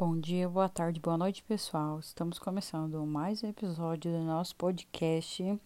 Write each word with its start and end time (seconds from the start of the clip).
Bom 0.00 0.18
dia, 0.18 0.48
boa 0.48 0.66
tarde, 0.66 0.98
boa 0.98 1.18
noite, 1.18 1.42
pessoal. 1.42 2.00
Estamos 2.00 2.38
começando 2.38 3.04
mais 3.04 3.42
um 3.42 3.48
episódio 3.48 4.10
do 4.10 4.24
nosso 4.24 4.56
podcast. 4.56 5.60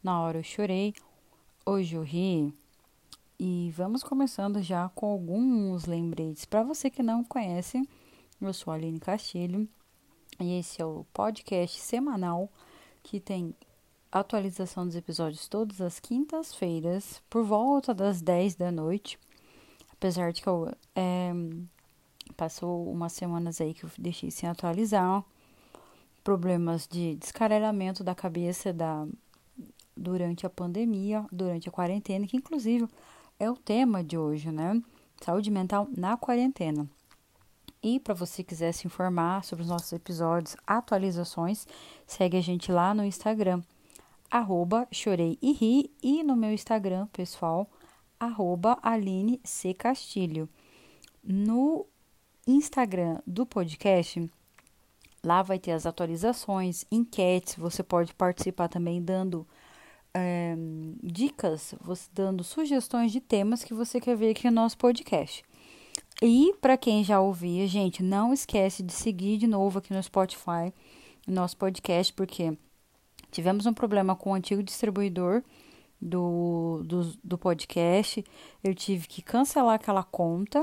Na 0.00 0.20
hora 0.20 0.38
eu 0.38 0.44
chorei, 0.44 0.94
hoje 1.66 1.96
eu 1.96 2.02
ri. 2.04 2.54
E 3.36 3.72
vamos 3.76 4.04
começando 4.04 4.62
já 4.62 4.88
com 4.90 5.06
alguns 5.06 5.86
lembretes. 5.86 6.44
Para 6.44 6.62
você 6.62 6.88
que 6.88 7.02
não 7.02 7.24
conhece, 7.24 7.82
eu 8.40 8.52
sou 8.52 8.72
a 8.72 8.76
Aline 8.76 9.00
Castilho 9.00 9.68
e 10.38 10.56
esse 10.56 10.80
é 10.80 10.86
o 10.86 11.04
podcast 11.12 11.80
semanal 11.80 12.48
que 13.02 13.18
tem 13.18 13.56
atualização 14.12 14.86
dos 14.86 14.94
episódios 14.94 15.48
todas 15.48 15.80
as 15.80 15.98
quintas-feiras, 15.98 17.20
por 17.28 17.42
volta 17.42 17.92
das 17.92 18.22
10 18.22 18.54
da 18.54 18.70
noite. 18.70 19.18
Apesar 19.90 20.32
de 20.32 20.40
que 20.40 20.48
eu. 20.48 20.72
É, 20.94 21.32
Passou 22.36 22.90
umas 22.90 23.12
semanas 23.12 23.60
aí 23.60 23.74
que 23.74 23.84
eu 23.84 23.90
deixei 23.98 24.30
sem 24.30 24.48
atualizar. 24.48 25.24
Problemas 26.22 26.86
de 26.86 27.14
descarregamento 27.16 28.02
da 28.02 28.14
cabeça 28.14 28.72
da, 28.72 29.06
durante 29.96 30.46
a 30.46 30.50
pandemia, 30.50 31.24
durante 31.30 31.68
a 31.68 31.72
quarentena, 31.72 32.26
que 32.26 32.36
inclusive 32.36 32.88
é 33.38 33.50
o 33.50 33.56
tema 33.56 34.02
de 34.02 34.16
hoje, 34.16 34.50
né? 34.50 34.82
Saúde 35.20 35.50
mental 35.50 35.88
na 35.96 36.16
quarentena. 36.16 36.88
E 37.82 38.00
para 38.00 38.14
você 38.14 38.42
quiser 38.42 38.72
se 38.72 38.86
informar 38.86 39.44
sobre 39.44 39.62
os 39.62 39.68
nossos 39.68 39.92
episódios, 39.92 40.56
atualizações, 40.66 41.66
segue 42.06 42.38
a 42.38 42.40
gente 42.40 42.72
lá 42.72 42.94
no 42.94 43.04
Instagram, 43.04 43.62
arroba 44.30 44.88
chorei 44.90 45.38
e 45.42 45.52
ri, 45.52 45.92
e 46.02 46.22
no 46.22 46.34
meu 46.34 46.50
Instagram 46.50 47.06
pessoal, 47.08 47.68
arroba 48.18 48.78
Aline 48.82 49.38
C. 49.44 49.74
Castilho. 49.74 50.48
No 51.22 51.86
Instagram 52.46 53.18
do 53.26 53.44
podcast. 53.46 54.30
Lá 55.22 55.42
vai 55.42 55.58
ter 55.58 55.72
as 55.72 55.86
atualizações, 55.86 56.84
enquetes. 56.90 57.56
Você 57.56 57.82
pode 57.82 58.14
participar 58.14 58.68
também 58.68 59.02
dando 59.02 59.46
é, 60.12 60.54
dicas, 61.02 61.74
você 61.80 62.08
dando 62.12 62.44
sugestões 62.44 63.10
de 63.10 63.20
temas 63.20 63.64
que 63.64 63.74
você 63.74 64.00
quer 64.00 64.16
ver 64.16 64.30
aqui 64.30 64.44
no 64.46 64.52
nosso 64.52 64.76
podcast. 64.76 65.44
E 66.22 66.54
para 66.60 66.76
quem 66.76 67.02
já 67.02 67.20
ouvia, 67.20 67.66
gente, 67.66 68.02
não 68.02 68.32
esquece 68.32 68.82
de 68.82 68.92
seguir 68.92 69.38
de 69.38 69.46
novo 69.46 69.78
aqui 69.78 69.92
no 69.92 70.02
Spotify 70.02 70.72
nosso 71.26 71.56
podcast, 71.56 72.12
porque 72.12 72.56
tivemos 73.30 73.66
um 73.66 73.72
problema 73.72 74.14
com 74.14 74.30
o 74.30 74.34
antigo 74.34 74.62
distribuidor 74.62 75.42
do, 76.00 76.82
do, 76.84 77.12
do 77.22 77.38
podcast. 77.38 78.24
Eu 78.62 78.74
tive 78.74 79.08
que 79.08 79.22
cancelar 79.22 79.74
aquela 79.74 80.02
conta 80.02 80.62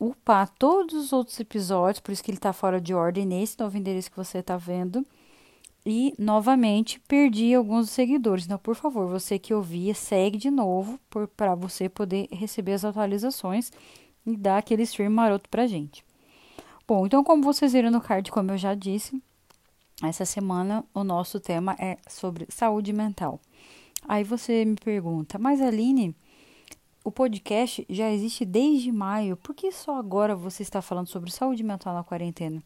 upar 0.00 0.48
todos 0.48 0.94
os 0.94 1.12
outros 1.12 1.38
episódios, 1.38 2.00
por 2.00 2.10
isso 2.10 2.24
que 2.24 2.30
ele 2.30 2.38
está 2.38 2.52
fora 2.52 2.80
de 2.80 2.94
ordem 2.94 3.26
nesse 3.26 3.58
novo 3.60 3.76
endereço 3.76 4.10
que 4.10 4.16
você 4.16 4.38
está 4.38 4.56
vendo. 4.56 5.06
E 5.84 6.14
novamente 6.18 7.00
perdi 7.08 7.54
alguns 7.54 7.90
seguidores. 7.90 8.44
Então, 8.44 8.58
por 8.58 8.74
favor, 8.74 9.06
você 9.06 9.38
que 9.38 9.54
ouvia, 9.54 9.94
segue 9.94 10.36
de 10.36 10.50
novo 10.50 10.98
para 11.36 11.54
você 11.54 11.88
poder 11.88 12.28
receber 12.30 12.72
as 12.72 12.84
atualizações 12.84 13.72
e 14.26 14.36
dar 14.36 14.58
aquele 14.58 14.82
stream 14.82 15.10
maroto 15.10 15.48
pra 15.48 15.66
gente. 15.66 16.04
Bom, 16.86 17.06
então, 17.06 17.24
como 17.24 17.42
vocês 17.42 17.72
viram 17.72 17.90
no 17.90 18.00
card, 18.00 18.30
como 18.30 18.50
eu 18.50 18.58
já 18.58 18.74
disse, 18.74 19.22
essa 20.02 20.24
semana 20.24 20.84
o 20.92 21.04
nosso 21.04 21.38
tema 21.40 21.76
é 21.78 21.96
sobre 22.08 22.46
saúde 22.50 22.92
mental. 22.92 23.40
Aí 24.08 24.24
você 24.24 24.64
me 24.64 24.76
pergunta, 24.76 25.38
mas 25.38 25.60
Aline, 25.62 26.14
o 27.04 27.10
podcast 27.10 27.86
já 27.88 28.10
existe 28.10 28.44
desde 28.44 28.92
maio. 28.92 29.36
Por 29.36 29.54
que 29.54 29.72
só 29.72 29.96
agora 29.96 30.36
você 30.36 30.62
está 30.62 30.82
falando 30.82 31.08
sobre 31.08 31.30
saúde 31.30 31.62
mental 31.62 31.94
na 31.94 32.04
quarentena? 32.04 32.62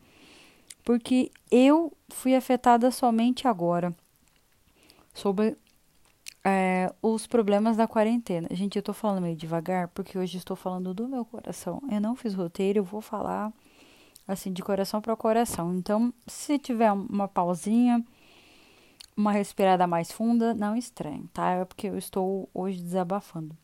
Porque 0.84 1.30
eu 1.50 1.92
fui 2.08 2.34
afetada 2.34 2.90
somente 2.90 3.48
agora 3.48 3.94
sobre 5.14 5.56
é, 6.44 6.92
os 7.00 7.26
problemas 7.26 7.76
da 7.76 7.88
quarentena. 7.88 8.48
Gente, 8.50 8.76
eu 8.76 8.82
tô 8.82 8.92
falando 8.92 9.22
meio 9.22 9.36
devagar 9.36 9.88
porque 9.88 10.18
hoje 10.18 10.36
estou 10.36 10.56
falando 10.56 10.92
do 10.92 11.08
meu 11.08 11.24
coração. 11.24 11.80
Eu 11.90 12.00
não 12.00 12.14
fiz 12.14 12.34
roteiro, 12.34 12.80
eu 12.80 12.84
vou 12.84 13.00
falar 13.00 13.52
assim 14.26 14.52
de 14.52 14.62
coração 14.62 15.00
para 15.00 15.16
coração. 15.16 15.74
Então, 15.74 16.12
se 16.26 16.58
tiver 16.58 16.92
uma 16.92 17.28
pausinha, 17.28 18.04
uma 19.16 19.32
respirada 19.32 19.86
mais 19.86 20.10
funda, 20.12 20.52
não 20.52 20.76
estranhe, 20.76 21.28
tá? 21.32 21.52
É 21.52 21.64
porque 21.64 21.88
eu 21.88 21.96
estou 21.96 22.48
hoje 22.52 22.82
desabafando. 22.82 23.56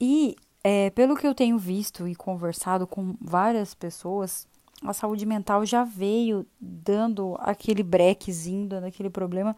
E 0.00 0.34
é, 0.64 0.90
pelo 0.90 1.16
que 1.16 1.26
eu 1.26 1.34
tenho 1.34 1.58
visto 1.58 2.08
e 2.08 2.14
conversado 2.14 2.86
com 2.86 3.14
várias 3.20 3.74
pessoas, 3.74 4.48
a 4.82 4.92
saúde 4.92 5.26
mental 5.26 5.64
já 5.66 5.84
veio 5.84 6.46
dando 6.58 7.36
aquele 7.40 7.82
brequezinho, 7.82 8.66
dando 8.66 8.84
aquele 8.86 9.10
problema 9.10 9.56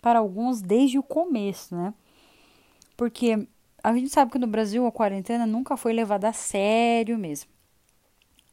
para 0.00 0.18
alguns 0.18 0.62
desde 0.62 0.98
o 0.98 1.02
começo, 1.02 1.74
né? 1.76 1.92
Porque 2.96 3.46
a 3.82 3.92
gente 3.94 4.08
sabe 4.10 4.30
que 4.30 4.38
no 4.38 4.46
Brasil 4.46 4.86
a 4.86 4.92
quarentena 4.92 5.46
nunca 5.46 5.76
foi 5.76 5.92
levada 5.92 6.28
a 6.28 6.32
sério 6.32 7.18
mesmo. 7.18 7.50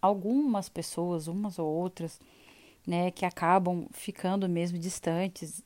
Algumas 0.02 0.70
pessoas, 0.70 1.28
umas 1.28 1.60
ou 1.60 1.68
outras, 1.68 2.20
né, 2.88 3.12
que 3.12 3.26
acabam 3.26 3.88
ficando 3.92 4.48
mesmo 4.48 4.78
distantes, 4.78 5.64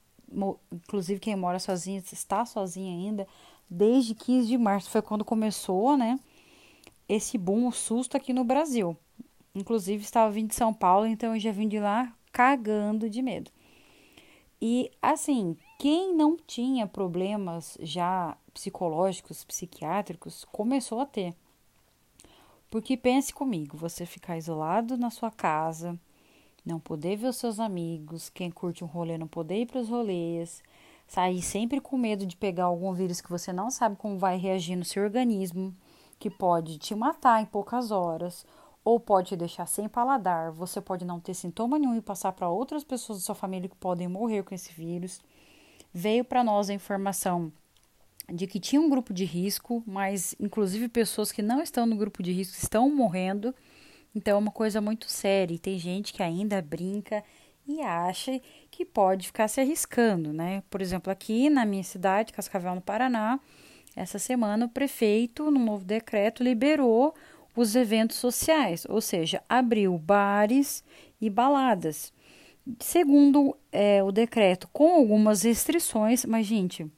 inclusive 0.72 1.20
quem 1.20 1.36
mora 1.36 1.60
sozinha, 1.60 2.02
está 2.12 2.46
sozinha 2.46 2.92
ainda, 2.92 3.28
desde 3.74 4.14
15 4.14 4.48
de 4.48 4.58
março, 4.58 4.90
foi 4.90 5.02
quando 5.02 5.26
começou, 5.26 5.98
né? 5.98 6.20
Esse 7.10 7.38
boom, 7.38 7.68
o 7.68 7.72
susto 7.72 8.16
aqui 8.16 8.32
no 8.32 8.44
Brasil. 8.44 8.96
Inclusive, 9.56 10.04
estava 10.04 10.32
vindo 10.32 10.50
de 10.50 10.56
São 10.56 10.74
Paulo, 10.74 11.06
então 11.06 11.34
eu 11.34 11.40
já 11.40 11.52
vim 11.52 11.68
de 11.68 11.80
lá 11.80 12.14
cagando 12.32 13.10
de 13.10 13.22
medo. 13.22 13.52
E 14.62 14.92
assim, 15.02 15.58
quem 15.80 16.16
não 16.16 16.38
tinha 16.38 16.88
problemas 16.88 17.78
já 17.82 18.38
psicológicos, 18.54 19.44
psiquiátricos, 19.44 20.46
começou 20.46 21.00
a 21.00 21.06
ter. 21.06 21.36
Porque 22.70 22.96
pense 22.96 23.34
comigo, 23.34 23.78
você 23.78 24.06
ficar 24.06 24.38
isolado 24.38 24.98
na 24.98 25.10
sua 25.10 25.30
casa, 25.30 26.00
não 26.66 26.80
poder 26.80 27.18
ver 27.18 27.28
os 27.28 27.38
seus 27.38 27.60
amigos, 27.60 28.30
quem 28.30 28.50
curte 28.50 28.84
um 28.84 28.88
rolê 28.88 29.18
não 29.18 29.28
poder 29.28 29.62
ir 29.62 29.66
para 29.66 29.82
os 29.82 29.90
rolês, 29.90 30.64
sair 31.08 31.42
sempre 31.42 31.80
com 31.80 31.98
medo 31.98 32.26
de 32.26 32.36
pegar 32.36 32.66
algum 32.66 32.94
vírus 32.94 33.22
que 33.22 33.30
você 33.30 33.54
não 33.54 33.70
sabe 33.70 33.96
como 33.96 34.18
vai 34.18 34.38
reagir 34.38 34.76
no 34.76 34.86
seu 34.86 35.04
organismo, 35.04 35.76
que 36.20 36.30
pode 36.30 36.78
te 36.78 36.96
matar 36.96 37.42
em 37.42 37.46
poucas 37.46 37.92
horas, 37.92 38.46
ou 38.84 39.00
pode 39.00 39.30
te 39.30 39.36
deixar 39.36 39.66
sem 39.66 39.88
paladar, 39.88 40.52
você 40.52 40.82
pode 40.82 41.06
não 41.06 41.20
ter 41.20 41.34
sintoma 41.34 41.80
nenhum 41.80 41.96
e 41.96 42.02
passar 42.02 42.34
para 42.34 42.50
outras 42.50 42.84
pessoas 42.84 43.20
da 43.20 43.26
sua 43.26 43.36
família 43.36 43.70
que 43.70 43.76
podem 43.76 44.08
morrer 44.08 44.44
com 44.44 44.54
esse 44.54 44.74
vírus. 44.74 45.22
Veio 45.94 46.26
para 46.26 46.44
nós 46.44 46.70
a 46.70 46.74
informação 46.74 47.52
de 48.32 48.48
que 48.48 48.60
tinha 48.60 48.82
um 48.82 48.90
grupo 48.90 49.14
de 49.14 49.26
risco, 49.26 49.84
mas 49.86 50.36
inclusive 50.40 50.88
pessoas 50.88 51.32
que 51.32 51.42
não 51.42 51.62
estão 51.62 51.86
no 51.86 51.96
grupo 51.96 52.22
de 52.22 52.32
risco 52.32 52.58
estão 52.62 52.94
morrendo. 52.94 53.54
Então 54.16 54.36
é 54.36 54.40
uma 54.40 54.52
coisa 54.52 54.80
muito 54.80 55.10
séria. 55.10 55.56
E 55.56 55.60
tem 55.60 55.78
gente 55.78 56.14
que 56.14 56.24
ainda 56.24 56.62
brinca 56.62 57.24
e 57.68 57.82
acha 57.82 58.40
que 58.70 58.86
pode 58.86 59.28
ficar 59.28 59.48
se 59.48 59.62
arriscando, 59.62 60.34
né? 60.34 60.64
Por 60.70 60.82
exemplo, 60.82 61.12
aqui 61.12 61.50
na 61.50 61.66
minha 61.66 61.84
cidade, 61.84 62.34
Cascavel, 62.34 62.76
no 62.76 62.82
Paraná, 62.82 63.40
essa 63.96 64.20
semana 64.20 64.66
o 64.66 64.70
prefeito, 64.70 65.50
no 65.52 65.60
novo 65.60 65.86
decreto, 65.86 66.44
liberou 66.44 67.14
os 67.56 67.76
eventos 67.76 68.18
sociais, 68.18 68.86
ou 68.90 69.00
seja, 69.00 69.44
abriu 69.48 69.98
bares 69.98 70.84
e 71.22 71.30
baladas. 71.30 72.12
Segundo 72.80 73.56
é, 73.72 74.02
o 74.04 74.12
decreto, 74.12 74.68
com 74.72 74.96
algumas 74.96 75.44
restrições, 75.44 76.26
mas, 76.26 76.46
gente, 76.46 76.90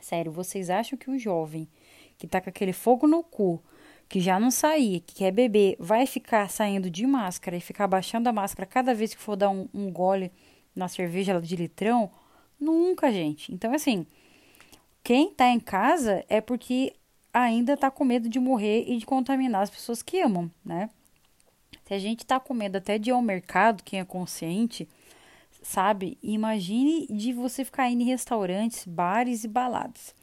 sério, 0.00 0.32
vocês 0.32 0.70
acham 0.70 0.98
que 0.98 1.10
o 1.10 1.18
jovem 1.18 1.68
que 2.16 2.26
tá 2.26 2.40
com 2.40 2.50
aquele 2.50 2.72
fogo 2.72 3.06
no 3.06 3.22
cu 3.22 3.62
que 4.08 4.20
já 4.20 4.40
não 4.40 4.50
saía, 4.50 5.00
que 5.00 5.16
quer 5.16 5.30
beber, 5.30 5.76
vai 5.78 6.06
ficar 6.06 6.48
saindo 6.48 6.90
de 6.90 7.06
máscara 7.06 7.56
e 7.56 7.60
ficar 7.60 7.86
baixando 7.86 8.28
a 8.28 8.32
máscara 8.32 8.66
cada 8.66 8.94
vez 8.94 9.14
que 9.14 9.20
for 9.20 9.36
dar 9.36 9.50
um, 9.50 9.68
um 9.74 9.90
gole 9.90 10.32
na 10.74 10.88
cerveja 10.88 11.40
de 11.40 11.56
litrão? 11.56 12.10
Nunca, 12.58 13.12
gente. 13.12 13.52
Então, 13.52 13.74
assim, 13.74 14.06
quem 15.04 15.30
tá 15.30 15.48
em 15.48 15.60
casa 15.60 16.24
é 16.28 16.40
porque 16.40 16.94
ainda 17.32 17.76
tá 17.76 17.90
com 17.90 18.04
medo 18.04 18.28
de 18.28 18.40
morrer 18.40 18.84
e 18.88 18.96
de 18.96 19.04
contaminar 19.04 19.62
as 19.62 19.70
pessoas 19.70 20.02
que 20.02 20.20
amam, 20.20 20.50
né? 20.64 20.88
Se 21.84 21.94
a 21.94 21.98
gente 21.98 22.24
tá 22.24 22.40
com 22.40 22.54
medo 22.54 22.76
até 22.76 22.98
de 22.98 23.10
ir 23.10 23.12
ao 23.12 23.22
mercado, 23.22 23.82
quem 23.82 24.00
é 24.00 24.04
consciente, 24.04 24.88
sabe? 25.62 26.18
Imagine 26.22 27.06
de 27.08 27.32
você 27.32 27.64
ficar 27.64 27.90
indo 27.90 28.02
em 28.02 28.06
restaurantes, 28.06 28.84
bares 28.86 29.44
e 29.44 29.48
baladas. 29.48 30.14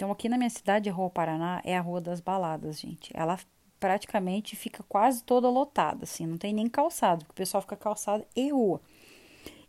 Então, 0.00 0.10
aqui 0.10 0.30
na 0.30 0.38
minha 0.38 0.48
cidade, 0.48 0.88
a 0.88 0.92
Rua 0.94 1.10
Paraná 1.10 1.60
é 1.62 1.76
a 1.76 1.80
Rua 1.82 2.00
das 2.00 2.22
Baladas, 2.22 2.80
gente. 2.80 3.12
Ela 3.14 3.38
praticamente 3.78 4.56
fica 4.56 4.82
quase 4.88 5.22
toda 5.22 5.46
lotada, 5.50 6.04
assim, 6.04 6.26
não 6.26 6.38
tem 6.38 6.54
nem 6.54 6.70
calçado, 6.70 7.26
porque 7.26 7.32
o 7.32 7.44
pessoal 7.44 7.60
fica 7.60 7.76
calçado 7.76 8.24
e 8.34 8.50
rua. 8.50 8.80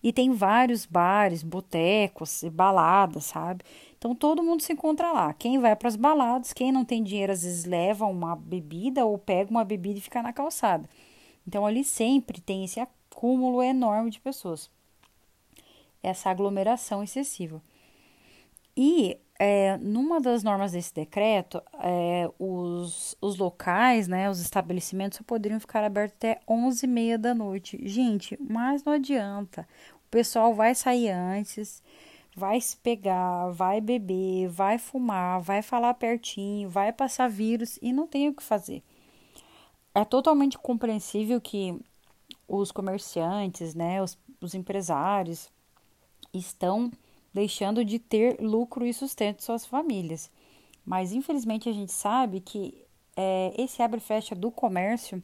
E 0.02 0.14
tem 0.14 0.32
vários 0.32 0.86
bares, 0.86 1.44
botecos, 1.44 2.46
baladas, 2.50 3.26
sabe? 3.26 3.66
Então 3.98 4.16
todo 4.16 4.42
mundo 4.42 4.62
se 4.64 4.72
encontra 4.72 5.12
lá. 5.12 5.34
Quem 5.34 5.60
vai 5.60 5.76
para 5.76 5.90
as 5.90 5.98
baladas, 5.98 6.54
quem 6.54 6.72
não 6.72 6.86
tem 6.86 7.04
dinheiro 7.04 7.34
às 7.34 7.44
vezes 7.44 7.66
leva 7.66 8.06
uma 8.06 8.34
bebida 8.34 9.06
ou 9.06 9.18
pega 9.18 9.52
uma 9.52 9.66
bebida 9.66 10.00
e 10.00 10.02
fica 10.02 10.24
na 10.24 10.32
calçada. 10.32 10.90
Então 11.46 11.66
ali 11.66 11.84
sempre 11.84 12.40
tem 12.40 12.64
esse 12.64 12.80
acúmulo 12.80 13.62
enorme 13.62 14.10
de 14.10 14.22
pessoas, 14.22 14.72
essa 16.02 16.30
aglomeração 16.30 17.04
excessiva. 17.04 17.62
E 18.78 19.18
é, 19.44 19.76
numa 19.80 20.22
das 20.22 20.44
normas 20.44 20.74
desse 20.74 20.94
decreto, 20.94 21.64
é, 21.80 22.30
os, 22.38 23.18
os 23.20 23.38
locais, 23.40 24.08
né, 24.08 24.30
os 24.30 24.40
estabelecimentos 24.40 25.18
só 25.18 25.24
poderiam 25.24 25.60
ficar 25.60 25.84
abertos 25.84 26.16
até 26.18 26.40
11h30 26.48 27.18
da 27.18 27.34
noite. 27.34 27.80
Gente, 27.90 28.38
mas 28.40 28.84
não 28.84 28.94
adianta. 28.94 29.68
O 29.96 30.12
pessoal 30.12 30.54
vai 30.54 30.76
sair 30.76 31.10
antes, 31.10 31.82
vai 32.36 32.62
se 32.62 32.78
pegar, 32.78 33.50
vai 33.50 33.82
beber, 33.82 34.48
vai 34.48 34.78
fumar, 34.78 35.42
vai 35.42 35.64
falar 35.64 35.96
pertinho, 35.96 36.70
vai 36.70 36.94
passar 36.94 37.28
vírus 37.28 37.80
e 37.82 37.92
não 37.92 38.06
tem 38.06 38.30
o 38.30 38.36
que 38.36 38.44
fazer. 38.44 38.84
É 39.96 40.06
totalmente 40.06 40.56
compreensível 40.56 41.42
que 41.42 41.76
os 42.48 42.72
comerciantes, 42.72 43.74
né, 43.74 44.04
os, 44.04 44.16
os 44.40 44.54
empresários 44.54 45.50
estão 46.32 46.92
deixando 47.34 47.84
de 47.86 48.00
ter 48.00 48.40
lucro 48.40 48.86
e 48.86 48.94
sustento 48.94 49.44
suas 49.44 49.66
famílias. 49.66 50.30
Mas 50.86 51.12
infelizmente 51.12 51.70
a 51.70 51.74
gente 51.74 51.92
sabe 51.92 52.40
que 52.40 52.84
é, 53.16 53.54
esse 53.58 53.82
abre 53.82 54.00
fecha 54.00 54.36
do 54.36 54.52
comércio 54.52 55.22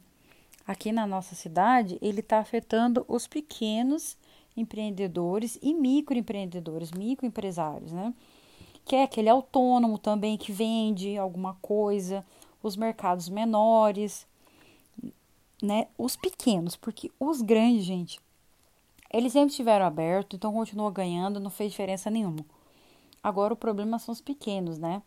aqui 0.65 0.91
na 0.91 1.07
nossa 1.07 1.35
cidade 1.35 1.97
ele 2.01 2.19
está 2.19 2.39
afetando 2.39 3.05
os 3.07 3.27
pequenos 3.27 4.17
empreendedores 4.55 5.57
e 5.61 5.73
microempreendedores, 5.73 6.91
microempresários, 6.91 7.91
né? 7.91 8.13
Que 8.83 8.95
é 8.95 9.03
aquele 9.03 9.29
autônomo 9.29 9.97
também 9.97 10.37
que 10.37 10.51
vende 10.51 11.17
alguma 11.17 11.55
coisa, 11.61 12.25
os 12.63 12.75
mercados 12.75 13.29
menores, 13.29 14.25
né? 15.61 15.87
Os 15.97 16.15
pequenos, 16.15 16.75
porque 16.75 17.11
os 17.19 17.41
grandes, 17.41 17.83
gente, 17.83 18.19
eles 19.17 19.33
sempre 19.33 19.49
estiveram 19.49 19.83
abertos, 19.83 20.37
então 20.37 20.53
continua 20.53 20.91
ganhando, 20.91 21.39
não 21.39 21.49
fez 21.49 21.71
diferença 21.71 22.07
nenhuma. 22.07 22.45
Agora 23.23 23.51
o 23.51 23.57
problema 23.57 23.97
são 23.97 24.13
os 24.13 24.21
pequenos, 24.21 24.77
né? 24.77 25.01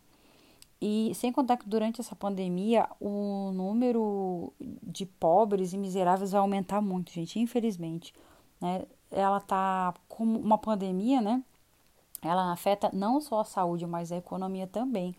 E 0.82 1.12
sem 1.14 1.30
contar 1.30 1.56
que 1.56 1.68
durante 1.68 2.00
essa 2.00 2.16
pandemia 2.16 2.88
o 2.98 3.52
número 3.52 4.52
de 4.58 5.06
pobres 5.06 5.72
e 5.72 5.78
miseráveis 5.78 6.32
vai 6.32 6.40
aumentar 6.40 6.80
muito, 6.80 7.12
gente, 7.12 7.38
infelizmente. 7.38 8.12
Né? 8.60 8.84
Ela 9.12 9.38
tá 9.38 9.94
como 10.08 10.40
uma 10.40 10.58
pandemia, 10.58 11.20
né? 11.20 11.40
Ela 12.20 12.50
afeta 12.50 12.90
não 12.92 13.20
só 13.20 13.40
a 13.40 13.44
saúde, 13.44 13.86
mas 13.86 14.10
a 14.10 14.16
economia 14.16 14.66
também. 14.66 15.14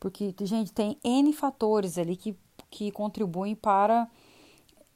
Porque, 0.00 0.34
gente, 0.40 0.72
tem 0.72 0.96
N 1.04 1.34
fatores 1.34 1.98
ali 1.98 2.16
que, 2.16 2.34
que 2.70 2.90
contribuem 2.90 3.54
para 3.54 4.08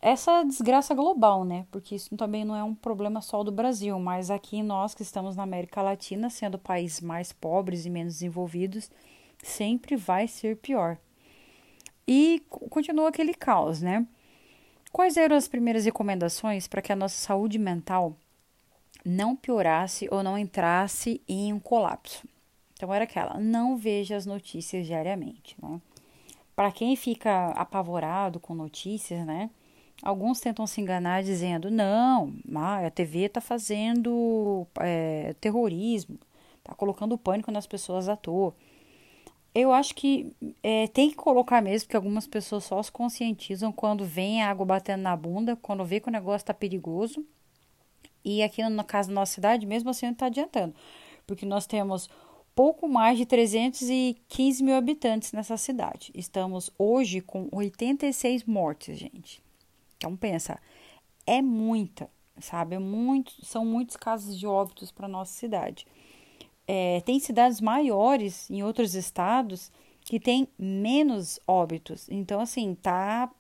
essa 0.03 0.43
desgraça 0.45 0.95
global, 0.95 1.45
né? 1.45 1.67
Porque 1.71 1.95
isso 1.95 2.17
também 2.17 2.45
não 2.45 2.57
é 2.57 2.65
um 2.65 2.75
problema 2.75 3.21
só 3.21 3.45
do 3.45 3.53
Brasil, 3.53 3.99
mas 3.99 4.31
aqui 4.31 4.63
nós 4.63 4.95
que 4.95 5.03
estamos 5.03 5.37
na 5.37 5.43
América 5.43 5.83
Latina, 5.83 6.31
sendo 6.31 6.59
países 6.59 7.01
mais 7.01 7.33
pobres 7.33 7.85
e 7.85 7.91
menos 7.91 8.15
desenvolvidos, 8.15 8.91
sempre 9.43 9.97
vai 9.97 10.27
ser 10.27 10.57
pior. 10.57 10.97
E 12.09 12.43
continua 12.49 13.11
aquele 13.11 13.35
caos, 13.35 13.83
né? 13.83 14.07
Quais 14.91 15.17
eram 15.17 15.37
as 15.37 15.47
primeiras 15.47 15.85
recomendações 15.85 16.67
para 16.67 16.83
que 16.83 16.93
a 16.93 16.97
nossa 16.97 17.17
saúde 17.17 17.59
mental 17.59 18.17
não 19.05 19.37
piorasse 19.37 20.09
ou 20.11 20.23
não 20.23 20.37
entrasse 20.37 21.23
em 21.29 21.53
um 21.53 21.61
colapso? 21.61 22.27
Então 22.73 22.93
era 22.93 23.05
aquela, 23.05 23.39
não 23.39 23.77
veja 23.77 24.17
as 24.17 24.25
notícias 24.25 24.87
diariamente, 24.87 25.55
né? 25.63 25.81
Para 26.57 26.73
quem 26.73 26.97
fica 26.97 27.51
apavorado 27.51 28.41
com 28.41 28.55
notícias, 28.55 29.25
né? 29.25 29.51
Alguns 30.03 30.41
tentam 30.41 30.67
se 30.67 30.81
enganar 30.81 31.23
dizendo: 31.23 31.71
não, 31.71 32.33
a 32.55 32.91
TV 32.91 33.21
está 33.21 33.41
fazendo 33.41 34.67
é, 34.81 35.35
terrorismo, 35.41 36.19
está 36.59 36.75
colocando 36.75 37.19
pânico 37.19 37.51
nas 37.51 37.67
pessoas 37.67 38.09
à 38.09 38.17
toa. 38.17 38.55
Eu 39.55 39.73
acho 39.73 39.95
que 39.95 40.33
é, 40.63 40.87
tem 40.87 41.11
que 41.11 41.17
colocar 41.17 41.61
mesmo, 41.61 41.87
porque 41.87 41.97
algumas 41.97 42.27
pessoas 42.27 42.65
só 42.65 42.81
se 42.83 42.91
conscientizam 42.91 43.73
quando 43.73 44.05
vem 44.05 44.43
a 44.43 44.51
água 44.51 44.65
batendo 44.65 45.03
na 45.03 45.17
bunda, 45.17 45.57
quando 45.57 45.85
vê 45.85 45.99
que 46.01 46.09
o 46.09 46.13
negócio 46.13 46.45
está 46.45 46.55
perigoso. 46.55 47.25
E 48.25 48.43
aqui 48.43 48.63
no 48.69 48.85
caso 48.85 49.09
da 49.09 49.15
nossa 49.15 49.35
cidade, 49.35 49.67
mesmo 49.67 49.91
assim, 49.91 50.07
não 50.07 50.13
está 50.13 50.27
adiantando, 50.27 50.75
porque 51.27 51.45
nós 51.45 51.67
temos 51.67 52.09
pouco 52.55 52.87
mais 52.89 53.19
de 53.19 53.27
315 53.27 54.63
mil 54.63 54.77
habitantes 54.77 55.33
nessa 55.33 55.57
cidade. 55.57 56.13
Estamos 56.15 56.71
hoje 56.79 57.21
com 57.21 57.49
86 57.51 58.45
mortes, 58.45 58.99
gente. 58.99 59.43
Então 60.01 60.17
pensa, 60.17 60.59
é 61.27 61.43
muita, 61.43 62.11
sabe? 62.41 62.75
É 62.75 62.79
muito, 62.79 63.35
são 63.45 63.67
muitos 63.67 63.99
casos 63.99 64.39
de 64.39 64.47
óbitos 64.47 64.91
para 64.91 65.07
nossa 65.07 65.35
cidade. 65.35 65.87
É, 66.67 67.03
tem 67.03 67.21
cidades 67.21 67.61
maiores 67.61 68.49
em 68.49 68.63
outros 68.63 68.95
estados 68.95 69.71
que 70.03 70.19
tem 70.19 70.49
menos 70.59 71.39
óbitos. 71.47 72.09
Então, 72.09 72.41
assim, 72.41 72.75
tá 72.75 73.31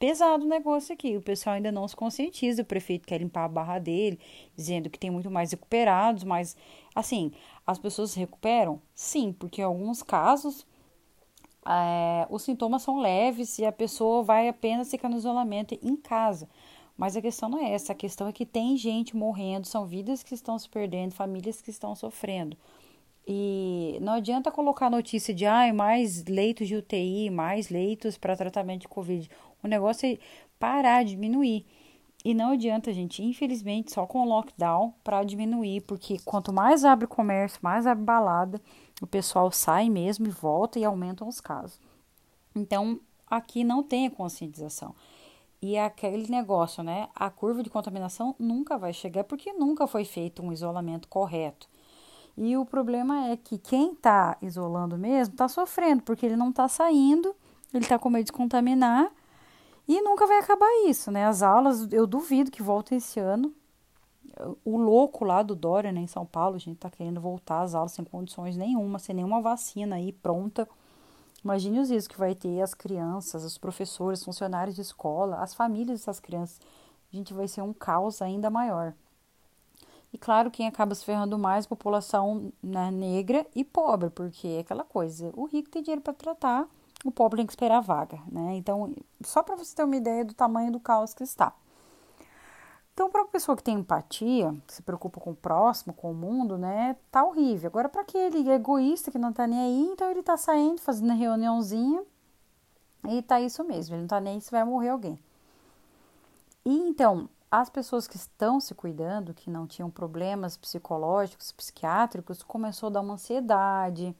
pesado 0.00 0.44
o 0.44 0.48
negócio 0.48 0.92
aqui. 0.92 1.16
O 1.16 1.22
pessoal 1.22 1.54
ainda 1.54 1.70
não 1.70 1.86
se 1.86 1.94
conscientiza. 1.94 2.62
O 2.62 2.64
prefeito 2.64 3.06
quer 3.06 3.18
limpar 3.18 3.44
a 3.44 3.48
barra 3.48 3.78
dele, 3.78 4.18
dizendo 4.56 4.90
que 4.90 4.98
tem 4.98 5.10
muito 5.10 5.30
mais 5.30 5.52
recuperados, 5.52 6.24
mas, 6.24 6.56
assim, 6.92 7.30
as 7.64 7.78
pessoas 7.78 8.10
se 8.10 8.18
recuperam? 8.18 8.82
Sim, 8.94 9.32
porque 9.32 9.60
em 9.60 9.64
alguns 9.64 10.02
casos 10.02 10.66
é, 11.66 12.26
os 12.30 12.42
sintomas 12.42 12.82
são 12.82 12.98
leves 12.98 13.58
e 13.58 13.64
a 13.64 13.72
pessoa 13.72 14.22
vai 14.22 14.48
apenas 14.48 14.90
ficar 14.90 15.08
no 15.08 15.16
isolamento 15.16 15.78
em 15.82 15.96
casa. 15.96 16.48
Mas 16.96 17.16
a 17.16 17.22
questão 17.22 17.48
não 17.48 17.58
é 17.58 17.72
essa, 17.72 17.92
a 17.92 17.96
questão 17.96 18.28
é 18.28 18.32
que 18.32 18.44
tem 18.44 18.76
gente 18.76 19.16
morrendo, 19.16 19.66
são 19.66 19.86
vidas 19.86 20.22
que 20.22 20.34
estão 20.34 20.58
se 20.58 20.68
perdendo, 20.68 21.14
famílias 21.14 21.62
que 21.62 21.70
estão 21.70 21.94
sofrendo. 21.94 22.56
E 23.26 23.98
não 24.00 24.14
adianta 24.14 24.50
colocar 24.50 24.90
notícia 24.90 25.32
de 25.32 25.46
ah, 25.46 25.72
mais 25.72 26.24
leitos 26.24 26.68
de 26.68 26.76
UTI, 26.76 27.30
mais 27.30 27.68
leitos 27.68 28.18
para 28.18 28.36
tratamento 28.36 28.82
de 28.82 28.88
Covid. 28.88 29.30
O 29.62 29.68
negócio 29.68 30.10
é 30.10 30.18
parar, 30.58 31.04
diminuir. 31.04 31.64
E 32.24 32.34
não 32.34 32.50
adianta, 32.50 32.92
gente, 32.92 33.22
infelizmente, 33.22 33.92
só 33.92 34.06
com 34.06 34.20
o 34.20 34.28
lockdown 34.28 34.92
para 35.02 35.24
diminuir, 35.24 35.80
porque 35.82 36.18
quanto 36.24 36.52
mais 36.52 36.84
abre 36.84 37.06
comércio, 37.06 37.58
mais 37.62 37.86
abre 37.86 38.04
balada, 38.04 38.60
o 39.00 39.06
pessoal 39.06 39.50
sai 39.50 39.88
mesmo 39.88 40.26
e 40.26 40.30
volta 40.30 40.78
e 40.78 40.84
aumentam 40.84 41.26
os 41.26 41.40
casos. 41.40 41.80
Então, 42.54 43.00
aqui 43.26 43.64
não 43.64 43.82
tem 43.82 44.06
a 44.06 44.10
conscientização. 44.10 44.94
E 45.62 45.76
é 45.76 45.84
aquele 45.84 46.30
negócio, 46.30 46.82
né? 46.82 47.08
A 47.14 47.30
curva 47.30 47.62
de 47.62 47.70
contaminação 47.70 48.34
nunca 48.38 48.76
vai 48.76 48.92
chegar 48.92 49.24
porque 49.24 49.52
nunca 49.52 49.86
foi 49.86 50.04
feito 50.04 50.42
um 50.42 50.52
isolamento 50.52 51.08
correto. 51.08 51.68
E 52.36 52.56
o 52.56 52.64
problema 52.64 53.28
é 53.28 53.36
que 53.36 53.58
quem 53.58 53.92
está 53.92 54.36
isolando 54.40 54.96
mesmo 54.96 55.34
está 55.34 55.48
sofrendo, 55.48 56.02
porque 56.02 56.24
ele 56.24 56.36
não 56.36 56.50
está 56.50 56.68
saindo, 56.68 57.34
ele 57.72 57.84
está 57.84 57.98
com 57.98 58.08
medo 58.10 58.26
de 58.26 58.32
contaminar 58.32 59.10
e 59.94 60.02
nunca 60.02 60.26
vai 60.26 60.38
acabar 60.38 60.68
isso, 60.86 61.10
né? 61.10 61.26
As 61.26 61.42
aulas, 61.42 61.92
eu 61.92 62.06
duvido 62.06 62.50
que 62.50 62.62
voltem 62.62 62.98
esse 62.98 63.18
ano 63.18 63.54
o 64.64 64.76
louco 64.76 65.24
lá 65.24 65.42
do 65.42 65.54
Dória, 65.54 65.92
né, 65.92 66.00
em 66.00 66.06
São 66.06 66.24
Paulo, 66.24 66.56
a 66.56 66.58
gente 66.58 66.78
tá 66.78 66.90
querendo 66.90 67.20
voltar 67.20 67.62
às 67.62 67.74
aulas 67.74 67.92
sem 67.92 68.04
condições 68.04 68.56
nenhuma, 68.56 68.98
sem 68.98 69.14
nenhuma 69.14 69.40
vacina 69.40 69.96
aí 69.96 70.12
pronta. 70.12 70.68
Imagine 71.42 71.80
os 71.80 71.90
riscos 71.90 72.08
que 72.08 72.18
vai 72.18 72.34
ter 72.34 72.60
as 72.60 72.74
crianças, 72.74 73.44
os 73.44 73.58
professores, 73.58 74.22
funcionários 74.22 74.76
de 74.76 74.82
escola, 74.82 75.36
as 75.36 75.54
famílias 75.54 76.00
dessas 76.00 76.20
crianças. 76.20 76.60
A 77.12 77.16
gente 77.16 77.32
vai 77.32 77.48
ser 77.48 77.62
um 77.62 77.72
caos 77.72 78.20
ainda 78.22 78.50
maior. 78.50 78.94
E 80.12 80.18
claro, 80.18 80.50
quem 80.50 80.66
acaba 80.66 80.94
se 80.94 81.04
ferrando 81.04 81.38
mais 81.38 81.64
é 81.64 81.66
a 81.66 81.68
população 81.68 82.52
né, 82.62 82.90
negra 82.90 83.46
e 83.54 83.64
pobre, 83.64 84.10
porque 84.10 84.48
é 84.48 84.60
aquela 84.60 84.84
coisa, 84.84 85.30
o 85.34 85.44
rico 85.44 85.70
tem 85.70 85.82
dinheiro 85.82 86.02
para 86.02 86.12
tratar, 86.12 86.68
o 87.04 87.10
pobre 87.10 87.38
tem 87.38 87.46
que 87.46 87.52
esperar 87.52 87.78
a 87.78 87.80
vaga, 87.80 88.18
né? 88.30 88.54
Então, 88.56 88.94
só 89.22 89.42
para 89.42 89.56
você 89.56 89.74
ter 89.74 89.84
uma 89.84 89.96
ideia 89.96 90.24
do 90.24 90.34
tamanho 90.34 90.70
do 90.70 90.80
caos 90.80 91.14
que 91.14 91.24
está. 91.24 91.52
Então, 92.92 93.10
para 93.10 93.22
uma 93.22 93.28
pessoa 93.28 93.56
que 93.56 93.62
tem 93.62 93.76
empatia, 93.76 94.54
que 94.66 94.74
se 94.74 94.82
preocupa 94.82 95.20
com 95.20 95.30
o 95.30 95.36
próximo, 95.36 95.94
com 95.94 96.10
o 96.10 96.14
mundo, 96.14 96.58
né, 96.58 96.96
tá 97.10 97.24
horrível. 97.24 97.68
Agora, 97.68 97.88
para 97.88 98.02
aquele 98.02 98.50
egoísta 98.50 99.10
que 99.10 99.18
não 99.18 99.32
tá 99.32 99.46
nem 99.46 99.58
aí, 99.58 99.90
então 99.92 100.10
ele 100.10 100.22
tá 100.22 100.36
saindo, 100.36 100.80
fazendo 100.80 101.12
reuniãozinha 101.14 102.02
e 103.08 103.22
tá 103.22 103.40
isso 103.40 103.64
mesmo, 103.64 103.94
ele 103.94 104.02
não 104.02 104.08
tá 104.08 104.20
nem 104.20 104.34
aí 104.34 104.40
se 104.40 104.50
vai 104.50 104.64
morrer 104.64 104.90
alguém. 104.90 105.18
E 106.62 106.76
então, 106.76 107.26
as 107.50 107.70
pessoas 107.70 108.06
que 108.06 108.16
estão 108.16 108.60
se 108.60 108.74
cuidando, 108.74 109.32
que 109.32 109.48
não 109.48 109.66
tinham 109.66 109.90
problemas 109.90 110.58
psicológicos, 110.58 111.52
psiquiátricos, 111.52 112.42
começou 112.42 112.88
a 112.88 112.90
dar 112.90 113.00
uma 113.00 113.14
ansiedade, 113.14 114.14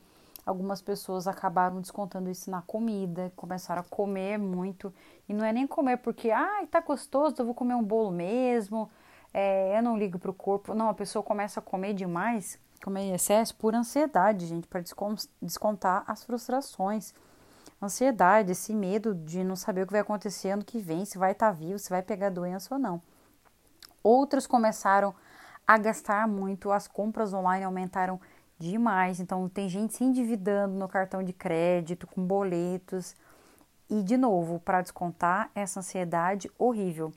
Algumas 0.45 0.81
pessoas 0.81 1.29
acabaram 1.29 1.81
descontando 1.81 2.31
isso 2.31 2.51
na 2.51 2.63
comida, 2.63 3.33
começaram 3.37 3.83
a 3.83 3.85
comer 3.85 4.39
muito. 4.39 4.93
E 5.29 5.35
não 5.35 5.45
é 5.45 5.53
nem 5.53 5.67
comer 5.67 5.99
porque, 5.99 6.31
ah, 6.31 6.67
tá 6.71 6.81
gostoso, 6.81 7.37
eu 7.39 7.45
vou 7.45 7.55
comer 7.55 7.75
um 7.75 7.83
bolo 7.83 8.11
mesmo, 8.11 8.91
é, 9.33 9.77
eu 9.79 9.83
não 9.83 9.97
ligo 9.97 10.19
pro 10.19 10.33
corpo. 10.33 10.75
Não, 10.75 10.89
a 10.89 10.95
pessoa 10.95 11.23
começa 11.23 11.61
a 11.61 11.63
comer 11.63 11.93
demais, 11.93 12.59
comer 12.83 13.03
em 13.03 13.15
excesso, 13.15 13.55
por 13.55 13.75
ansiedade, 13.75 14.47
gente, 14.47 14.67
para 14.67 14.83
descontar 15.41 16.05
as 16.07 16.25
frustrações. 16.25 17.15
ansiedade, 17.83 18.53
esse 18.53 18.75
medo 18.75 19.15
de 19.15 19.45
não 19.45 19.57
saber 19.57 19.83
o 19.83 19.87
que 19.87 19.93
vai 19.93 20.03
acontecer 20.03 20.51
ano 20.51 20.65
que 20.65 20.79
vem, 20.79 21.05
se 21.05 21.19
vai 21.19 21.33
estar 21.33 21.49
tá 21.49 21.53
vivo, 21.53 21.79
se 21.79 21.91
vai 21.91 22.03
pegar 22.03 22.31
doença 22.31 22.75
ou 22.75 22.81
não. 22.81 23.01
Outros 24.03 24.47
começaram 24.47 25.15
a 25.67 25.79
gastar 25.79 26.27
muito, 26.27 26.73
as 26.73 26.89
compras 26.89 27.33
online 27.33 27.65
aumentaram 27.65 28.21
demais, 28.61 29.21
então 29.21 29.49
tem 29.49 29.69
gente 29.69 29.95
se 29.95 30.05
endividando 30.05 30.75
no 30.75 30.88
cartão 30.88 31.23
de 31.23 31.33
crédito, 31.33 32.07
com 32.07 32.25
boletos. 32.25 33.17
E 33.88 34.02
de 34.02 34.17
novo, 34.17 34.61
para 34.61 34.83
descontar 34.83 35.50
essa 35.55 35.81
ansiedade 35.81 36.50
horrível. 36.59 37.12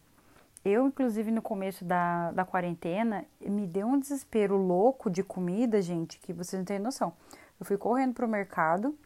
Eu, 0.65 0.87
inclusive, 0.87 1.29
no 1.29 1.41
começo 1.41 1.83
da, 1.83 2.31
da 2.31 2.45
quarentena, 2.45 3.25
me 3.41 3.67
deu 3.67 3.85
um 3.85 3.99
desespero 3.99 4.55
louco 4.55 5.09
de 5.09 5.21
comida, 5.21 5.81
gente, 5.81 6.17
que 6.19 6.31
vocês 6.31 6.59
não 6.59 6.65
têm 6.65 6.79
noção. 6.79 7.13
Eu 7.59 7.65
fui 7.65 7.77
correndo 7.77 8.13
pro 8.13 8.27
mercado, 8.27 8.97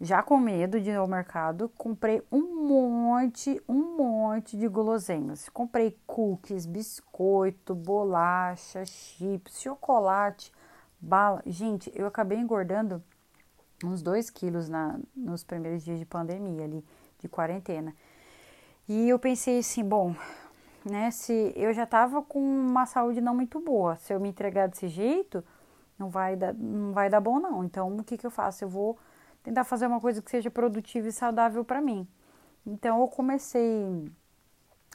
já 0.00 0.22
com 0.22 0.38
medo 0.38 0.80
de 0.80 0.90
ir 0.90 0.94
ao 0.94 1.08
mercado, 1.08 1.70
comprei 1.76 2.22
um 2.30 2.66
monte, 2.66 3.60
um 3.68 3.96
monte 3.96 4.56
de 4.56 4.68
guloseimas. 4.68 5.48
Comprei 5.48 5.98
cookies, 6.06 6.66
biscoito, 6.66 7.74
bolacha, 7.74 8.84
chips, 8.84 9.60
chocolate, 9.60 10.52
bala. 11.00 11.42
Gente, 11.46 11.90
eu 11.94 12.06
acabei 12.06 12.38
engordando 12.38 13.02
uns 13.84 14.02
2 14.02 14.30
quilos 14.30 14.68
na, 14.68 14.98
nos 15.14 15.44
primeiros 15.44 15.84
dias 15.84 15.98
de 15.98 16.04
pandemia 16.04 16.64
ali, 16.64 16.84
de 17.18 17.28
quarentena. 17.28 17.94
E 18.88 19.08
eu 19.08 19.18
pensei 19.18 19.58
assim, 19.58 19.84
bom, 19.84 20.14
né, 20.84 21.10
se 21.10 21.52
eu 21.56 21.72
já 21.72 21.84
tava 21.84 22.22
com 22.22 22.40
uma 22.40 22.86
saúde 22.86 23.20
não 23.20 23.34
muito 23.34 23.60
boa, 23.60 23.96
se 23.96 24.12
eu 24.12 24.20
me 24.20 24.28
entregar 24.28 24.68
desse 24.68 24.88
jeito, 24.88 25.44
não 25.98 26.08
vai 26.08 26.36
dar, 26.36 26.54
não 26.54 26.92
vai 26.92 27.10
dar 27.10 27.20
bom 27.20 27.40
não. 27.40 27.64
Então, 27.64 27.96
o 27.96 28.04
que 28.04 28.16
que 28.16 28.26
eu 28.26 28.30
faço? 28.30 28.64
Eu 28.64 28.68
vou 28.68 28.98
tentar 29.42 29.64
fazer 29.64 29.86
uma 29.86 30.00
coisa 30.00 30.20
que 30.20 30.30
seja 30.30 30.50
produtiva 30.50 31.06
e 31.08 31.12
saudável 31.12 31.64
para 31.64 31.80
mim. 31.80 32.06
Então 32.66 33.00
eu 33.00 33.06
comecei 33.06 34.10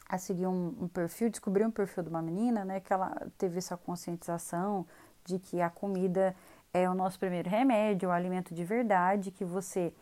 a 0.06 0.18
seguir 0.18 0.46
um, 0.46 0.76
um, 0.78 0.88
perfil, 0.88 1.30
descobri 1.30 1.64
um 1.64 1.70
perfil 1.70 2.02
de 2.02 2.10
uma 2.10 2.20
menina, 2.20 2.62
né, 2.62 2.78
que 2.80 2.92
ela 2.92 3.16
teve 3.38 3.56
essa 3.56 3.78
conscientização 3.78 4.86
de 5.24 5.38
que 5.38 5.60
a 5.60 5.70
comida 5.70 6.34
é 6.72 6.88
o 6.88 6.94
nosso 6.94 7.18
primeiro 7.18 7.48
remédio, 7.48 8.08
o 8.08 8.12
alimento 8.12 8.54
de 8.54 8.64
verdade, 8.64 9.30
que 9.30 9.44
você 9.44 9.92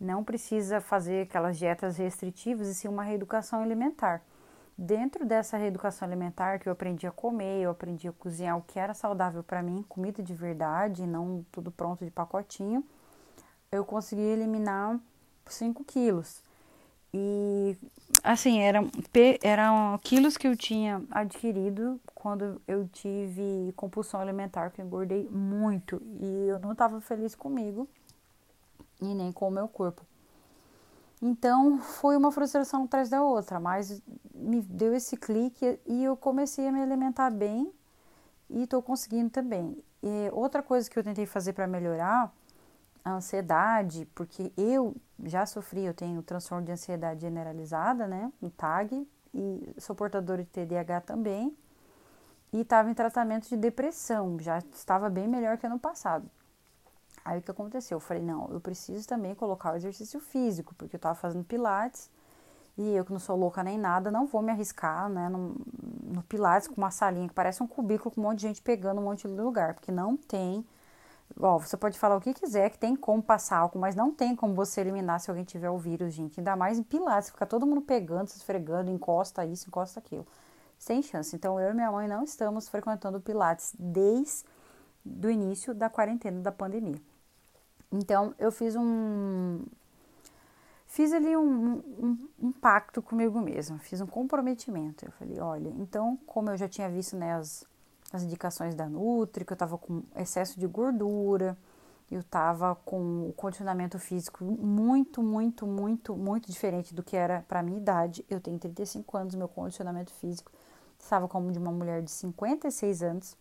não 0.00 0.24
precisa 0.24 0.80
fazer 0.80 1.22
aquelas 1.22 1.58
dietas 1.58 1.96
restritivas 1.96 2.68
e 2.68 2.74
sim 2.74 2.88
uma 2.88 3.02
reeducação 3.02 3.62
alimentar. 3.62 4.22
Dentro 4.76 5.24
dessa 5.24 5.56
reeducação 5.56 6.06
alimentar 6.06 6.58
que 6.58 6.68
eu 6.68 6.72
aprendi 6.72 7.06
a 7.06 7.12
comer, 7.12 7.62
eu 7.62 7.70
aprendi 7.70 8.08
a 8.08 8.12
cozinhar 8.12 8.58
o 8.58 8.62
que 8.62 8.78
era 8.78 8.92
saudável 8.92 9.42
para 9.42 9.62
mim, 9.62 9.84
comida 9.88 10.22
de 10.22 10.34
verdade, 10.34 11.06
não 11.06 11.44
tudo 11.52 11.70
pronto 11.70 12.04
de 12.04 12.10
pacotinho 12.10 12.84
eu 13.74 13.84
consegui 13.84 14.22
eliminar 14.22 14.98
5 15.46 15.84
quilos. 15.84 16.42
E 17.16 17.76
assim, 18.24 18.58
eram, 18.58 18.90
eram 19.40 19.96
quilos 20.02 20.36
que 20.36 20.48
eu 20.48 20.56
tinha 20.56 21.00
adquirido 21.12 22.00
quando 22.12 22.60
eu 22.66 22.88
tive 22.88 23.72
compulsão 23.76 24.20
alimentar, 24.20 24.70
que 24.70 24.80
eu 24.80 24.84
engordei 24.84 25.28
muito. 25.30 26.02
E 26.20 26.48
eu 26.48 26.58
não 26.58 26.72
estava 26.72 27.00
feliz 27.00 27.36
comigo 27.36 27.88
e 29.00 29.14
nem 29.14 29.30
com 29.30 29.46
o 29.46 29.50
meu 29.50 29.68
corpo. 29.68 30.02
Então 31.22 31.78
foi 31.78 32.16
uma 32.16 32.32
frustração 32.32 32.82
atrás 32.82 33.08
da 33.08 33.22
outra, 33.22 33.60
mas 33.60 34.02
me 34.34 34.60
deu 34.60 34.92
esse 34.92 35.16
clique 35.16 35.78
e 35.86 36.02
eu 36.02 36.16
comecei 36.16 36.66
a 36.66 36.72
me 36.72 36.82
alimentar 36.82 37.30
bem 37.30 37.72
e 38.50 38.64
estou 38.64 38.82
conseguindo 38.82 39.30
também. 39.30 39.80
E 40.02 40.30
outra 40.32 40.64
coisa 40.64 40.90
que 40.90 40.98
eu 40.98 41.04
tentei 41.04 41.26
fazer 41.26 41.52
para 41.52 41.68
melhorar 41.68 42.34
a 43.04 43.12
ansiedade, 43.12 44.06
porque 44.14 44.52
eu 44.56 44.96
já 45.24 45.44
sofri, 45.44 45.84
eu 45.84 45.92
tenho 45.92 46.22
transtorno 46.22 46.64
de 46.64 46.72
ansiedade 46.72 47.20
generalizada, 47.20 48.06
né, 48.06 48.32
o 48.40 48.48
TAG, 48.48 49.06
e 49.34 49.74
sou 49.78 49.94
portadora 49.94 50.42
de 50.42 50.50
TDAH 50.50 51.02
também, 51.02 51.56
e 52.52 52.60
estava 52.60 52.90
em 52.90 52.94
tratamento 52.94 53.48
de 53.48 53.56
depressão, 53.56 54.38
já 54.40 54.58
estava 54.72 55.10
bem 55.10 55.28
melhor 55.28 55.58
que 55.58 55.66
ano 55.66 55.78
passado. 55.78 56.30
Aí 57.24 57.38
o 57.38 57.42
que 57.42 57.50
aconteceu? 57.50 57.96
Eu 57.96 58.00
falei, 58.00 58.22
não, 58.22 58.48
eu 58.50 58.60
preciso 58.60 59.06
também 59.06 59.34
colocar 59.34 59.72
o 59.72 59.76
exercício 59.76 60.20
físico, 60.20 60.74
porque 60.74 60.96
eu 60.96 60.98
estava 60.98 61.14
fazendo 61.14 61.44
pilates, 61.44 62.10
e 62.76 62.90
eu 62.94 63.04
que 63.04 63.12
não 63.12 63.20
sou 63.20 63.36
louca 63.36 63.62
nem 63.62 63.78
nada, 63.78 64.10
não 64.10 64.26
vou 64.26 64.40
me 64.40 64.50
arriscar, 64.50 65.08
né, 65.08 65.28
no, 65.28 65.56
no 66.02 66.22
pilates 66.22 66.68
com 66.68 66.76
uma 66.76 66.90
salinha 66.90 67.28
que 67.28 67.34
parece 67.34 67.62
um 67.62 67.66
cubículo 67.66 68.10
com 68.14 68.20
um 68.20 68.24
monte 68.24 68.40
de 68.40 68.48
gente 68.48 68.62
pegando 68.62 69.00
um 69.00 69.04
monte 69.04 69.28
de 69.28 69.34
lugar, 69.34 69.74
porque 69.74 69.92
não 69.92 70.16
tem 70.16 70.64
Ó, 71.40 71.58
você 71.58 71.76
pode 71.76 71.98
falar 71.98 72.16
o 72.16 72.20
que 72.20 72.32
quiser, 72.32 72.70
que 72.70 72.78
tem 72.78 72.94
como 72.94 73.22
passar 73.22 73.58
álcool, 73.58 73.78
mas 73.78 73.94
não 73.94 74.12
tem 74.12 74.36
como 74.36 74.54
você 74.54 74.80
eliminar 74.80 75.18
se 75.20 75.30
alguém 75.30 75.44
tiver 75.44 75.70
o 75.70 75.78
vírus, 75.78 76.12
gente. 76.12 76.38
Ainda 76.38 76.54
mais 76.54 76.78
em 76.78 76.82
pilates, 76.82 77.30
fica 77.30 77.44
todo 77.44 77.66
mundo 77.66 77.80
pegando, 77.80 78.28
se 78.28 78.36
esfregando, 78.36 78.90
encosta 78.90 79.44
isso, 79.44 79.68
encosta 79.68 79.98
aquilo. 79.98 80.26
Sem 80.78 81.02
chance. 81.02 81.34
Então, 81.34 81.58
eu 81.58 81.70
e 81.70 81.74
minha 81.74 81.90
mãe 81.90 82.06
não 82.06 82.22
estamos 82.22 82.68
frequentando 82.68 83.20
pilates 83.20 83.74
desde 83.78 84.44
o 85.04 85.30
início 85.30 85.74
da 85.74 85.90
quarentena, 85.90 86.40
da 86.40 86.52
pandemia. 86.52 87.00
Então, 87.90 88.34
eu 88.38 88.52
fiz 88.52 88.76
um... 88.76 89.64
Fiz 90.86 91.12
ali 91.12 91.36
um, 91.36 91.82
um, 91.98 92.28
um 92.40 92.52
pacto 92.52 93.02
comigo 93.02 93.40
mesma, 93.40 93.78
fiz 93.80 94.00
um 94.00 94.06
comprometimento. 94.06 95.04
Eu 95.04 95.10
falei, 95.12 95.40
olha, 95.40 95.68
então, 95.70 96.16
como 96.24 96.50
eu 96.50 96.56
já 96.56 96.68
tinha 96.68 96.88
visto, 96.88 97.16
né, 97.16 97.34
as 97.34 97.66
as 98.16 98.22
indicações 98.22 98.74
da 98.74 98.88
Nutri, 98.88 99.44
que 99.44 99.52
eu 99.52 99.56
estava 99.56 99.76
com 99.76 100.02
excesso 100.16 100.58
de 100.58 100.66
gordura, 100.66 101.56
eu 102.10 102.20
estava 102.20 102.74
com 102.84 103.28
o 103.28 103.32
condicionamento 103.32 103.98
físico 103.98 104.44
muito, 104.44 105.22
muito, 105.22 105.66
muito, 105.66 106.14
muito 106.14 106.50
diferente 106.50 106.94
do 106.94 107.02
que 107.02 107.16
era 107.16 107.44
para 107.48 107.62
minha 107.62 107.78
idade. 107.78 108.24
Eu 108.28 108.40
tenho 108.40 108.58
35 108.58 109.16
anos, 109.16 109.34
meu 109.34 109.48
condicionamento 109.48 110.12
físico 110.14 110.52
estava 110.98 111.28
como 111.28 111.50
de 111.50 111.58
uma 111.58 111.72
mulher 111.72 112.02
de 112.02 112.10
56 112.10 113.02
anos. 113.02 113.36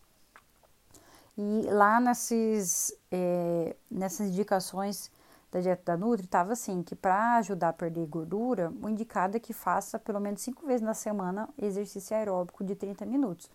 E 1.37 1.67
lá 1.69 1.99
nesses, 1.99 2.95
é, 3.11 3.75
nessas 3.89 4.27
indicações 4.27 5.11
da 5.51 5.59
dieta 5.59 5.83
da 5.85 5.97
Nutri, 5.97 6.25
estava 6.25 6.53
assim, 6.53 6.81
que 6.81 6.95
para 6.95 7.37
ajudar 7.37 7.69
a 7.69 7.73
perder 7.73 8.07
gordura, 8.07 8.73
o 8.81 8.89
indicado 8.89 9.37
é 9.37 9.39
que 9.39 9.53
faça 9.53 9.99
pelo 9.99 10.19
menos 10.19 10.41
5 10.41 10.65
vezes 10.65 10.81
na 10.81 10.93
semana 10.93 11.49
exercício 11.61 12.15
aeróbico 12.15 12.63
de 12.63 12.75
30 12.75 13.05
minutos. 13.05 13.49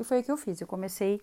E 0.00 0.04
foi 0.04 0.20
o 0.20 0.24
que 0.24 0.32
eu 0.32 0.36
fiz. 0.38 0.58
Eu 0.58 0.66
comecei 0.66 1.20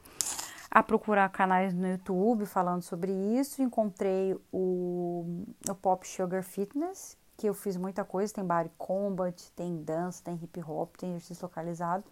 a 0.69 0.83
procurar 0.83 1.27
canais 1.29 1.73
no 1.73 1.87
YouTube 1.87 2.45
falando 2.45 2.83
sobre 2.83 3.11
isso. 3.11 3.61
Encontrei 3.63 4.39
o, 4.53 5.43
o 5.67 5.75
Pop 5.75 6.07
Sugar 6.07 6.43
Fitness, 6.43 7.17
que 7.35 7.49
eu 7.49 7.55
fiz 7.55 7.75
muita 7.75 8.05
coisa. 8.05 8.31
Tem 8.31 8.45
body 8.45 8.71
combat, 8.77 9.51
tem 9.55 9.81
dança, 9.81 10.23
tem 10.23 10.35
hip 10.35 10.61
hop, 10.61 10.95
tem 10.95 11.09
exercício 11.09 11.45
localizado. 11.45 12.03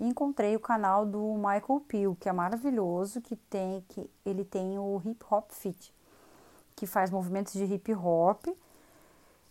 E 0.00 0.06
encontrei 0.06 0.56
o 0.56 0.60
canal 0.60 1.04
do 1.04 1.34
Michael 1.34 1.84
Peel, 1.86 2.16
que 2.18 2.28
é 2.28 2.32
maravilhoso, 2.32 3.20
que 3.20 3.36
tem 3.36 3.84
que 3.88 4.08
ele 4.24 4.44
tem 4.44 4.78
o 4.78 5.02
Hip 5.04 5.24
Hop 5.30 5.50
Fit, 5.50 5.92
que 6.74 6.86
faz 6.86 7.10
movimentos 7.10 7.52
de 7.52 7.64
hip 7.64 7.92
hop, 7.94 8.46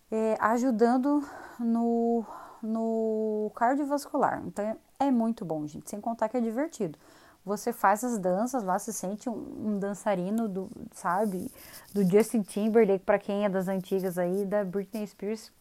é, 0.09 0.37
ajudando 0.39 1.21
no, 1.59 2.23
no 2.63 3.51
cardiovascular. 3.55 4.41
Então 4.47 4.77
é 4.99 5.11
muito 5.11 5.45
bom, 5.45 5.65
gente. 5.67 5.89
Sem 5.89 6.01
contar 6.01 6.29
que 6.29 6.37
é 6.37 6.41
divertido. 6.41 6.97
Você 7.45 7.71
faz 7.71 8.03
as 8.03 8.17
danças 8.17 8.63
lá, 8.63 8.77
se 8.77 8.91
sente 8.91 9.29
um, 9.29 9.33
um 9.33 9.79
dançarino 9.79 10.49
do, 10.49 10.69
sabe, 10.91 11.49
do 11.93 12.03
Justin 12.03 12.41
Timberlake, 12.41 13.05
para 13.05 13.17
quem 13.17 13.45
é 13.45 13.49
das 13.49 13.67
antigas 13.69 14.17
aí, 14.17 14.45
da 14.45 14.65
Britney 14.65 15.07
Spears. 15.07 15.51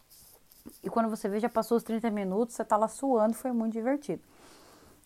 E 0.83 0.91
quando 0.91 1.09
você 1.09 1.29
vê, 1.29 1.39
já 1.39 1.49
passou 1.49 1.77
os 1.77 1.85
30 1.85 2.11
minutos, 2.11 2.57
você 2.57 2.65
tá 2.65 2.77
lá 2.77 2.89
suando, 2.89 3.35
foi 3.35 3.53
muito 3.53 3.73
divertido. 3.73 4.21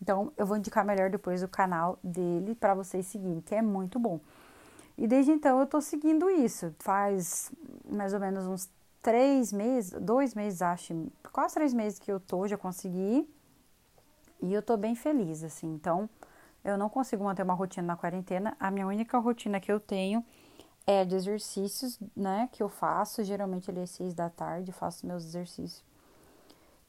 Então, 0.00 0.32
eu 0.38 0.46
vou 0.46 0.56
indicar 0.56 0.84
melhor 0.84 1.10
depois 1.10 1.42
o 1.42 1.48
canal 1.48 1.98
dele 2.02 2.54
para 2.54 2.74
vocês 2.74 3.06
seguirem, 3.06 3.42
que 3.42 3.54
é 3.54 3.60
muito 3.60 3.98
bom. 3.98 4.18
E 4.96 5.06
desde 5.06 5.32
então 5.32 5.60
eu 5.60 5.66
tô 5.66 5.80
seguindo 5.80 6.30
isso. 6.30 6.74
Faz 6.78 7.52
mais 7.90 8.14
ou 8.14 8.20
menos 8.20 8.46
uns 8.46 8.70
três 9.02 9.52
meses, 9.52 9.92
dois 10.00 10.34
meses, 10.34 10.62
acho, 10.62 11.06
quase 11.32 11.54
três 11.54 11.74
meses 11.74 11.98
que 11.98 12.10
eu 12.10 12.18
tô, 12.18 12.46
já 12.48 12.56
consegui. 12.56 13.28
E 14.42 14.52
eu 14.52 14.62
tô 14.62 14.76
bem 14.76 14.94
feliz, 14.94 15.42
assim. 15.44 15.72
Então, 15.74 16.08
eu 16.64 16.76
não 16.76 16.88
consigo 16.88 17.24
manter 17.24 17.42
uma 17.42 17.54
rotina 17.54 17.86
na 17.86 17.96
quarentena. 17.96 18.56
A 18.58 18.70
minha 18.70 18.86
única 18.86 19.18
rotina 19.18 19.60
que 19.60 19.70
eu 19.70 19.80
tenho 19.80 20.24
é 20.86 21.04
de 21.04 21.14
exercícios, 21.14 21.98
né? 22.16 22.48
Que 22.52 22.62
eu 22.62 22.68
faço. 22.68 23.22
Geralmente 23.24 23.70
ele 23.70 23.80
é 23.80 23.86
seis 23.86 24.14
da 24.14 24.28
tarde, 24.30 24.72
faço 24.72 25.06
meus 25.06 25.24
exercícios. 25.24 25.84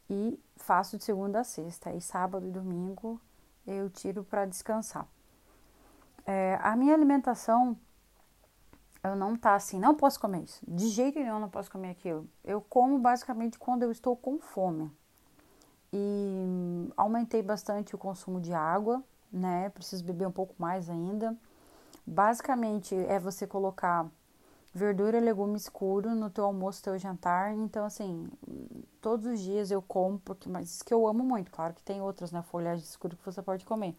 E 0.10 0.40
faço 0.58 0.98
de 0.98 1.04
segunda 1.04 1.40
a 1.40 1.44
sexta. 1.44 1.92
E 1.94 2.02
sábado 2.02 2.46
e 2.46 2.52
domingo 2.52 3.20
eu 3.66 3.90
tiro 3.90 4.24
para 4.24 4.46
descansar. 4.46 5.08
É, 6.26 6.60
a 6.62 6.76
minha 6.76 6.94
alimentação, 6.94 7.78
eu 9.04 9.16
não 9.16 9.36
tá 9.36 9.56
assim, 9.56 9.80
não 9.80 9.96
posso 9.96 10.20
comer 10.20 10.44
isso. 10.44 10.62
De 10.68 10.88
jeito 10.88 11.20
nenhum 11.20 11.40
não 11.40 11.50
posso 11.50 11.72
comer 11.72 11.92
aquilo. 11.92 12.28
Eu 12.44 12.62
como 12.62 13.00
basicamente 13.00 13.58
quando 13.58 13.84
eu 13.84 13.92
estou 13.92 14.16
com 14.16 14.40
fome 14.40 14.92
e 15.94 16.90
aumentei 16.96 17.42
bastante 17.42 17.94
o 17.96 17.98
consumo 17.98 18.40
de 18.40 18.54
água, 18.54 19.04
né? 19.32 19.70
Preciso 19.70 20.04
beber 20.04 20.28
um 20.28 20.32
pouco 20.32 20.56
mais 20.58 20.90
ainda. 20.90 21.36
Basicamente 22.06 22.96
é 22.96 23.20
você 23.20 23.46
colocar 23.46 24.10
verdura 24.74 25.18
e 25.18 25.22
legume 25.22 25.58
escuro 25.58 26.16
no 26.16 26.30
teu 26.30 26.46
almoço, 26.46 26.84
teu 26.84 26.98
jantar. 26.98 27.54
Então, 27.54 27.86
assim, 27.86 28.30
todos 29.02 29.26
os 29.26 29.40
dias 29.40 29.70
eu 29.70 29.82
como, 29.82 30.20
porque, 30.20 30.50
mas 30.50 30.70
isso 30.70 30.86
que 30.86 30.94
eu 30.94 31.06
amo 31.08 31.24
muito. 31.24 31.52
Claro 31.52 31.74
que 31.74 31.84
tem 31.84 32.02
outras, 32.02 32.32
né? 32.32 32.42
Folhagem 32.42 32.84
escura 32.84 33.16
que 33.16 33.26
você 33.26 33.42
pode 33.42 33.66
comer. 33.66 33.96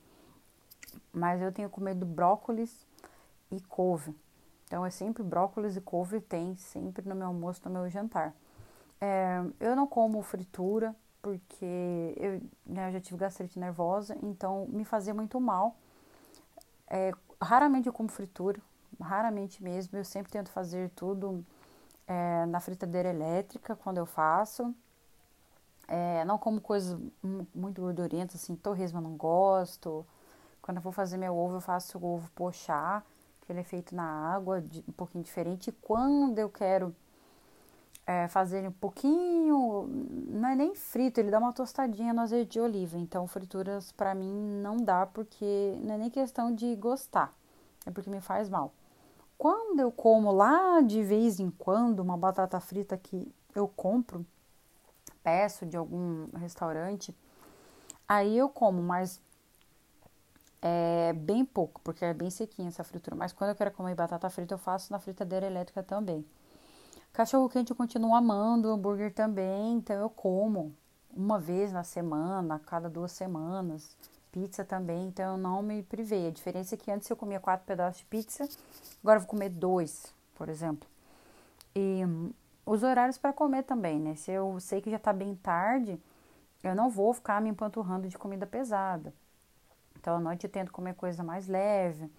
Mas 1.12 1.40
eu 1.40 1.52
tenho 1.52 1.68
comido 1.68 2.04
brócolis 2.06 2.86
e 3.50 3.60
couve. 3.60 4.14
Então, 4.66 4.84
é 4.86 4.90
sempre 4.90 5.22
brócolis 5.22 5.76
e 5.76 5.80
couve 5.80 6.20
tem 6.20 6.56
sempre 6.56 7.06
no 7.06 7.14
meu 7.14 7.26
almoço, 7.26 7.60
no 7.64 7.70
meu 7.70 7.88
jantar. 7.90 8.34
É, 8.98 9.42
eu 9.60 9.76
não 9.76 9.86
como 9.86 10.22
fritura, 10.22 10.94
porque 11.22 12.14
eu, 12.16 12.42
né, 12.66 12.88
eu 12.88 12.92
já 12.92 13.00
tive 13.00 13.16
gastrite 13.16 13.58
nervosa, 13.58 14.16
então 14.22 14.66
me 14.68 14.84
fazia 14.84 15.14
muito 15.14 15.40
mal. 15.40 15.76
É, 16.88 17.12
raramente 17.40 17.86
eu 17.86 17.92
como 17.92 18.10
fritura, 18.10 18.60
raramente 19.00 19.62
mesmo. 19.62 19.96
Eu 19.96 20.04
sempre 20.04 20.32
tento 20.32 20.50
fazer 20.50 20.90
tudo 20.90 21.44
é, 22.06 22.44
na 22.46 22.60
fritadeira 22.60 23.08
elétrica 23.08 23.76
quando 23.76 23.98
eu 23.98 24.06
faço. 24.06 24.74
É, 25.88 26.24
não 26.24 26.38
como 26.38 26.60
coisas 26.60 26.98
muito 27.54 27.80
gordurentas, 27.80 28.42
assim, 28.42 28.56
torresmo 28.56 28.98
eu 28.98 29.02
não 29.02 29.16
gosto. 29.16 30.06
Quando 30.60 30.78
eu 30.78 30.82
vou 30.82 30.92
fazer 30.92 31.16
meu 31.16 31.36
ovo, 31.36 31.56
eu 31.56 31.60
faço 31.60 31.98
o 31.98 32.04
ovo 32.04 32.30
pochá, 32.34 33.02
que 33.42 33.52
ele 33.52 33.60
é 33.60 33.64
feito 33.64 33.94
na 33.94 34.04
água, 34.34 34.60
de, 34.60 34.84
um 34.88 34.92
pouquinho 34.92 35.24
diferente. 35.24 35.68
E 35.68 35.72
quando 35.72 36.38
eu 36.38 36.48
quero 36.48 36.94
é, 38.06 38.26
fazer 38.28 38.66
um 38.66 38.72
pouquinho, 38.72 39.86
não 40.28 40.48
é 40.48 40.56
nem 40.56 40.74
frito, 40.74 41.20
ele 41.20 41.30
dá 41.30 41.38
uma 41.38 41.52
tostadinha 41.52 42.12
no 42.12 42.20
azeite 42.20 42.52
de 42.52 42.60
oliva. 42.60 42.98
Então, 42.98 43.26
frituras 43.26 43.92
para 43.92 44.14
mim 44.14 44.32
não 44.62 44.76
dá, 44.76 45.06
porque 45.06 45.76
não 45.82 45.94
é 45.94 45.98
nem 45.98 46.10
questão 46.10 46.54
de 46.54 46.74
gostar, 46.76 47.32
é 47.86 47.90
porque 47.90 48.10
me 48.10 48.20
faz 48.20 48.48
mal. 48.48 48.72
Quando 49.38 49.80
eu 49.80 49.90
como 49.90 50.30
lá 50.30 50.80
de 50.80 51.02
vez 51.02 51.40
em 51.40 51.50
quando 51.50 52.00
uma 52.00 52.16
batata 52.16 52.60
frita 52.60 52.96
que 52.96 53.32
eu 53.54 53.66
compro, 53.68 54.24
peço 55.22 55.66
de 55.66 55.76
algum 55.76 56.28
restaurante, 56.36 57.16
aí 58.08 58.36
eu 58.36 58.48
como, 58.48 58.82
mas 58.82 59.20
é 60.60 61.12
bem 61.12 61.44
pouco, 61.44 61.80
porque 61.82 62.04
é 62.04 62.14
bem 62.14 62.30
sequinha 62.30 62.68
essa 62.68 62.84
fritura. 62.84 63.16
Mas 63.16 63.32
quando 63.32 63.50
eu 63.50 63.56
quero 63.56 63.72
comer 63.72 63.94
batata 63.94 64.30
frita, 64.30 64.54
eu 64.54 64.58
faço 64.58 64.92
na 64.92 65.00
fritadeira 65.00 65.46
elétrica 65.46 65.82
também. 65.82 66.24
Cachorro 67.12 67.48
quente 67.48 67.70
eu 67.70 67.76
continuo 67.76 68.14
amando, 68.14 68.70
hambúrguer 68.70 69.12
também, 69.12 69.74
então 69.74 69.96
eu 69.96 70.08
como 70.08 70.74
uma 71.14 71.38
vez 71.38 71.70
na 71.70 71.84
semana, 71.84 72.54
a 72.54 72.58
cada 72.58 72.88
duas 72.88 73.12
semanas 73.12 73.96
pizza 74.32 74.64
também, 74.64 75.08
então 75.08 75.32
eu 75.32 75.36
não 75.36 75.62
me 75.62 75.82
privei. 75.82 76.28
A 76.28 76.30
diferença 76.30 76.74
é 76.74 76.78
que 76.78 76.90
antes 76.90 77.08
eu 77.10 77.16
comia 77.16 77.38
quatro 77.38 77.66
pedaços 77.66 77.98
de 77.98 78.06
pizza, 78.06 78.48
agora 79.02 79.18
eu 79.18 79.20
vou 79.20 79.28
comer 79.28 79.50
dois, 79.50 80.14
por 80.34 80.48
exemplo. 80.48 80.88
E 81.74 82.04
hum, 82.04 82.32
os 82.64 82.82
horários 82.82 83.18
para 83.18 83.32
comer 83.32 83.64
também, 83.64 84.00
né? 84.00 84.14
Se 84.16 84.30
eu 84.30 84.58
sei 84.60 84.80
que 84.80 84.90
já 84.90 84.98
tá 84.98 85.12
bem 85.12 85.34
tarde, 85.34 86.00
eu 86.64 86.74
não 86.74 86.88
vou 86.88 87.12
ficar 87.12 87.42
me 87.42 87.50
empanturrando 87.50 88.08
de 88.08 88.16
comida 88.16 88.46
pesada. 88.46 89.12
Então 89.98 90.16
à 90.16 90.20
noite 90.20 90.44
eu 90.44 90.50
tento 90.50 90.72
comer 90.72 90.94
coisa 90.94 91.22
mais 91.22 91.46
leve. 91.46 92.10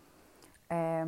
É, 0.70 1.04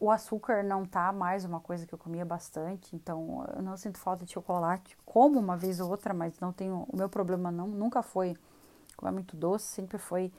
o 0.00 0.10
açúcar 0.10 0.62
não 0.62 0.84
tá 0.84 1.12
mais 1.12 1.44
uma 1.44 1.60
coisa 1.60 1.86
que 1.86 1.92
eu 1.92 1.98
comia 1.98 2.24
bastante, 2.24 2.94
então 2.94 3.44
eu 3.56 3.62
não 3.62 3.76
sinto 3.76 3.98
falta 3.98 4.24
de 4.24 4.32
chocolate. 4.32 4.96
Como 5.04 5.38
uma 5.38 5.56
vez 5.56 5.80
ou 5.80 5.90
outra, 5.90 6.12
mas 6.12 6.38
não 6.40 6.52
tenho. 6.52 6.86
O 6.88 6.96
meu 6.96 7.08
problema 7.08 7.50
não, 7.50 7.66
nunca 7.66 8.02
foi 8.02 8.36
comer 8.96 9.12
muito 9.12 9.36
doce, 9.36 9.66
sempre 9.66 9.98
foi 9.98 10.32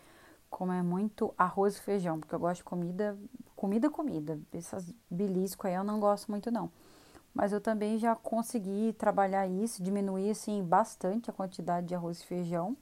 comer 0.49 0.83
muito 0.83 1.33
arroz 1.37 1.77
e 1.77 1.81
feijão, 1.81 2.19
porque 2.19 2.33
eu 2.33 2.39
gosto 2.39 2.57
de 2.57 2.63
comida, 2.63 3.17
comida, 3.55 3.89
comida. 3.89 4.39
Essas 4.53 4.93
belisco 5.09 5.67
aí 5.67 5.75
eu 5.75 5.83
não 5.83 5.99
gosto 5.99 6.29
muito 6.29 6.51
não. 6.51 6.71
Mas 7.33 7.53
eu 7.53 7.61
também 7.61 7.97
já 7.97 8.15
consegui 8.15 8.93
trabalhar 8.93 9.47
isso, 9.47 9.83
diminuir 9.83 10.31
assim 10.31 10.63
bastante 10.63 11.29
a 11.29 11.33
quantidade 11.33 11.87
de 11.87 11.95
arroz 11.95 12.21
e 12.21 12.25
feijão. 12.25 12.75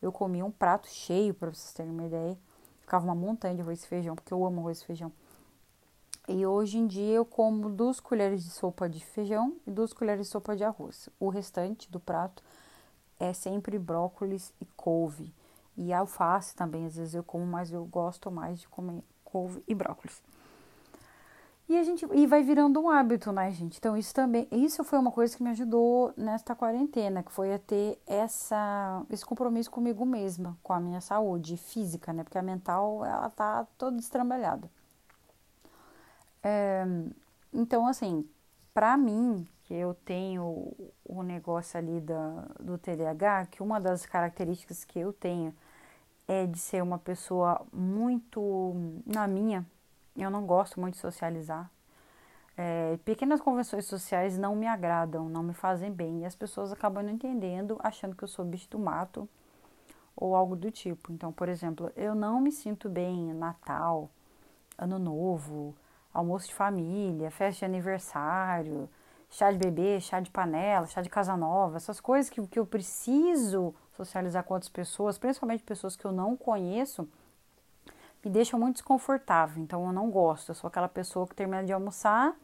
Eu 0.00 0.10
comia 0.10 0.44
um 0.44 0.50
prato 0.50 0.88
cheio, 0.88 1.34
para 1.34 1.50
vocês 1.50 1.72
terem 1.72 1.92
uma 1.92 2.04
ideia. 2.04 2.36
Ficava 2.80 3.04
uma 3.04 3.14
montanha 3.14 3.54
de 3.54 3.62
arroz 3.62 3.84
e 3.84 3.86
feijão, 3.86 4.14
porque 4.14 4.32
eu 4.32 4.44
amo 4.44 4.60
arroz 4.60 4.80
e 4.80 4.84
feijão. 4.86 5.12
E 6.26 6.46
hoje 6.46 6.78
em 6.78 6.86
dia 6.86 7.16
eu 7.16 7.24
como 7.24 7.68
duas 7.68 8.00
colheres 8.00 8.42
de 8.42 8.50
sopa 8.50 8.88
de 8.88 9.04
feijão 9.04 9.56
e 9.66 9.70
duas 9.70 9.92
colheres 9.92 10.26
de 10.26 10.32
sopa 10.32 10.56
de 10.56 10.64
arroz. 10.64 11.08
O 11.20 11.28
restante 11.28 11.90
do 11.90 12.00
prato 12.00 12.42
é 13.20 13.32
sempre 13.34 13.78
brócolis 13.78 14.52
e 14.60 14.64
couve. 14.76 15.34
E 15.76 15.92
alface 15.92 16.54
também, 16.54 16.86
às 16.86 16.96
vezes 16.96 17.14
eu 17.14 17.22
como, 17.22 17.44
mas 17.44 17.70
eu 17.70 17.84
gosto 17.84 18.30
mais 18.30 18.60
de 18.60 18.68
comer 18.68 19.02
couve 19.24 19.62
e 19.68 19.74
brócolis. 19.74 20.22
E 21.68 21.78
a 21.78 21.82
gente 21.82 22.06
e 22.12 22.26
vai 22.26 22.42
virando 22.42 22.80
um 22.80 22.90
hábito, 22.90 23.32
né, 23.32 23.50
gente? 23.50 23.78
Então 23.78 23.96
isso 23.96 24.14
também, 24.14 24.46
isso 24.52 24.84
foi 24.84 24.98
uma 24.98 25.10
coisa 25.10 25.36
que 25.36 25.42
me 25.42 25.50
ajudou 25.50 26.12
nesta 26.16 26.54
quarentena, 26.54 27.22
que 27.22 27.32
foi 27.32 27.54
a 27.54 27.58
ter 27.58 27.98
essa 28.06 29.02
esse 29.10 29.24
compromisso 29.24 29.70
comigo 29.70 30.04
mesma, 30.06 30.56
com 30.62 30.72
a 30.72 30.80
minha 30.80 31.00
saúde 31.00 31.56
física, 31.56 32.12
né? 32.12 32.22
Porque 32.22 32.38
a 32.38 32.42
mental 32.42 33.04
ela 33.04 33.30
tá 33.30 33.66
toda 33.78 33.98
estrambelhada. 33.98 34.70
É, 36.44 36.84
então 37.52 37.86
assim, 37.86 38.28
para 38.74 38.96
mim, 38.96 39.48
que 39.64 39.74
eu 39.74 39.94
tenho 39.94 40.72
o 41.04 41.22
negócio 41.22 41.78
ali 41.78 42.00
da, 42.00 42.46
do 42.60 42.76
TDAH, 42.76 43.46
que 43.46 43.62
uma 43.62 43.80
das 43.80 44.04
características 44.04 44.84
que 44.84 44.98
eu 44.98 45.12
tenho 45.12 45.54
é 46.28 46.46
de 46.46 46.58
ser 46.58 46.82
uma 46.82 46.98
pessoa 46.98 47.66
muito 47.72 48.74
na 49.06 49.26
minha, 49.26 49.66
eu 50.16 50.30
não 50.30 50.46
gosto 50.46 50.80
muito 50.80 50.94
de 50.94 51.00
socializar. 51.00 51.70
É, 52.56 52.98
pequenas 53.04 53.40
convenções 53.40 53.86
sociais 53.86 54.38
não 54.38 54.54
me 54.54 54.66
agradam, 54.66 55.28
não 55.28 55.42
me 55.42 55.54
fazem 55.54 55.90
bem, 55.92 56.20
e 56.22 56.24
as 56.24 56.36
pessoas 56.36 56.72
acabam 56.72 57.04
não 57.04 57.12
entendendo, 57.12 57.78
achando 57.82 58.14
que 58.14 58.22
eu 58.22 58.28
sou 58.28 58.44
bicho 58.44 58.70
do 58.70 58.78
mato 58.78 59.28
ou 60.16 60.34
algo 60.36 60.54
do 60.56 60.70
tipo. 60.70 61.12
Então, 61.12 61.32
por 61.32 61.48
exemplo, 61.48 61.90
eu 61.96 62.14
não 62.14 62.40
me 62.40 62.52
sinto 62.52 62.88
bem 62.88 63.32
Natal, 63.34 64.10
Ano 64.78 64.98
Novo, 64.98 65.74
almoço 66.14 66.46
de 66.46 66.54
família, 66.54 67.30
festa 67.30 67.58
de 67.58 67.64
aniversário, 67.64 68.88
chá 69.28 69.50
de 69.50 69.58
bebê, 69.58 70.00
chá 70.00 70.20
de 70.20 70.30
panela, 70.30 70.86
chá 70.86 71.02
de 71.02 71.10
casa 71.10 71.36
nova, 71.36 71.76
essas 71.76 72.00
coisas 72.00 72.30
que, 72.30 72.46
que 72.46 72.58
eu 72.58 72.64
preciso 72.64 73.74
socializar 73.96 74.44
com 74.44 74.54
outras 74.54 74.70
pessoas, 74.70 75.18
principalmente 75.18 75.64
pessoas 75.64 75.96
que 75.96 76.04
eu 76.04 76.12
não 76.12 76.36
conheço, 76.36 77.08
me 78.24 78.30
deixam 78.30 78.58
muito 78.58 78.76
desconfortável. 78.76 79.62
Então 79.62 79.84
eu 79.86 79.92
não 79.92 80.10
gosto. 80.10 80.50
Eu 80.50 80.54
sou 80.54 80.68
aquela 80.68 80.88
pessoa 80.88 81.26
que 81.26 81.34
termina 81.34 81.64
de 81.64 81.72
almoçar, 81.72 82.34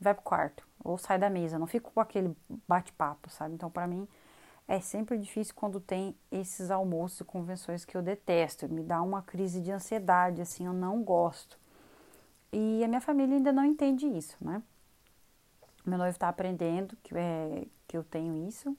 vai 0.00 0.14
pro 0.14 0.22
quarto 0.22 0.66
ou 0.84 0.96
sai 0.98 1.18
da 1.18 1.28
mesa. 1.30 1.58
Não 1.58 1.66
fico 1.66 1.90
com 1.92 2.00
aquele 2.00 2.36
bate-papo, 2.68 3.30
sabe? 3.30 3.54
Então 3.54 3.70
para 3.70 3.86
mim 3.86 4.06
é 4.68 4.80
sempre 4.80 5.16
difícil 5.18 5.54
quando 5.54 5.80
tem 5.80 6.14
esses 6.30 6.70
almoços 6.70 7.20
e 7.20 7.24
convenções 7.24 7.84
que 7.84 7.96
eu 7.96 8.02
detesto. 8.02 8.68
Me 8.68 8.82
dá 8.82 9.00
uma 9.02 9.22
crise 9.22 9.60
de 9.60 9.72
ansiedade, 9.72 10.42
assim, 10.42 10.66
eu 10.66 10.72
não 10.72 11.02
gosto. 11.02 11.58
E 12.52 12.82
a 12.84 12.88
minha 12.88 13.00
família 13.00 13.36
ainda 13.36 13.52
não 13.52 13.64
entende 13.64 14.06
isso, 14.06 14.36
né? 14.40 14.62
Meu 15.84 15.98
noivo 15.98 16.14
está 16.14 16.28
aprendendo 16.28 16.96
que, 17.02 17.16
é, 17.16 17.66
que 17.86 17.96
eu 17.96 18.02
tenho 18.02 18.48
isso. 18.48 18.76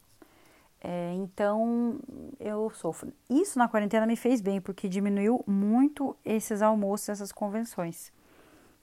É, 0.81 1.13
então 1.13 1.99
eu 2.39 2.69
sofro. 2.71 3.11
Isso 3.29 3.57
na 3.57 3.67
quarentena 3.67 4.05
me 4.05 4.15
fez 4.15 4.41
bem, 4.41 4.61
porque 4.61 4.87
diminuiu 4.87 5.43
muito 5.47 6.15
esses 6.23 6.61
almoços, 6.61 7.09
essas 7.09 7.31
convenções. 7.31 8.11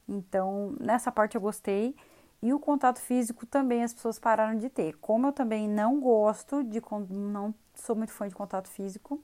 Então, 0.09 0.77
nessa 0.81 1.13
parte 1.13 1.35
eu 1.35 1.41
gostei. 1.41 1.95
E 2.43 2.53
o 2.53 2.61
contato 2.61 3.01
físico 3.01 3.47
também 3.47 3.83
as 3.83 3.95
pessoas 3.95 4.19
pararam 4.19 4.59
de 4.59 4.69
ter. 4.69 4.97
Como 4.99 5.27
eu 5.27 5.33
também 5.33 5.69
não 5.69 5.99
gosto 5.99 6.63
de. 6.63 6.83
Não 7.11 7.55
sou 7.75 7.97
muito 7.97 8.13
fã 8.13 8.29
de 8.29 8.35
contato 8.35 8.69
físico. 8.69 9.23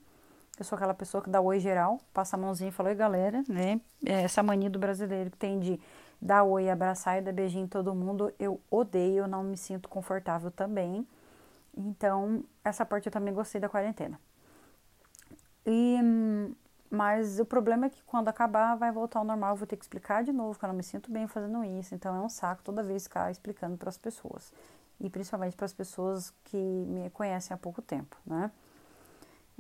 Eu 0.61 0.64
sou 0.66 0.77
aquela 0.77 0.92
pessoa 0.92 1.23
que 1.25 1.31
dá 1.31 1.40
oi 1.40 1.59
geral, 1.59 1.99
passa 2.12 2.37
a 2.37 2.38
mãozinha 2.38 2.68
e 2.68 2.70
fala 2.70 2.90
oi 2.90 2.94
galera, 2.94 3.42
né? 3.49 3.81
É 4.05 4.25
essa 4.25 4.42
mania 4.42 4.68
do 4.68 4.79
brasileiro 4.79 5.31
que 5.31 5.38
tem 5.38 5.59
de 5.59 5.81
dar 6.20 6.44
oi, 6.44 6.68
abraçar 6.68 7.16
e 7.16 7.23
dar 7.23 7.33
beijinho 7.33 7.64
em 7.64 7.66
todo 7.66 7.94
mundo, 7.94 8.31
eu 8.38 8.61
odeio, 8.70 9.25
eu 9.25 9.27
não 9.27 9.42
me 9.42 9.57
sinto 9.57 9.88
confortável 9.88 10.51
também. 10.51 11.09
Então, 11.75 12.44
essa 12.62 12.85
parte 12.85 13.07
eu 13.07 13.12
também 13.12 13.33
gostei 13.33 13.59
da 13.59 13.70
quarentena. 13.70 14.20
E, 15.64 15.99
mas 16.90 17.40
o 17.40 17.46
problema 17.46 17.87
é 17.87 17.88
que 17.88 18.03
quando 18.03 18.29
acabar 18.29 18.75
vai 18.75 18.92
voltar 18.92 19.20
ao 19.20 19.25
normal, 19.25 19.53
eu 19.53 19.57
vou 19.57 19.66
ter 19.66 19.77
que 19.77 19.85
explicar 19.85 20.23
de 20.23 20.31
novo, 20.31 20.59
que 20.59 20.64
eu 20.66 20.68
não 20.68 20.77
me 20.77 20.83
sinto 20.83 21.11
bem 21.11 21.27
fazendo 21.27 21.64
isso. 21.64 21.94
Então 21.94 22.14
é 22.14 22.20
um 22.20 22.29
saco 22.29 22.62
toda 22.62 22.83
vez 22.83 23.05
ficar 23.05 23.31
explicando 23.31 23.79
para 23.79 23.88
as 23.88 23.96
pessoas. 23.96 24.53
E 25.01 25.09
principalmente 25.09 25.57
para 25.57 25.64
as 25.64 25.73
pessoas 25.73 26.35
que 26.44 26.59
me 26.59 27.09
conhecem 27.09 27.55
há 27.55 27.57
pouco 27.57 27.81
tempo, 27.81 28.14
né? 28.27 28.51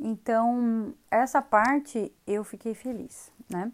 Então, 0.02 0.94
essa 1.10 1.42
parte 1.42 2.10
eu 2.26 2.42
fiquei 2.42 2.74
feliz, 2.74 3.30
né? 3.50 3.70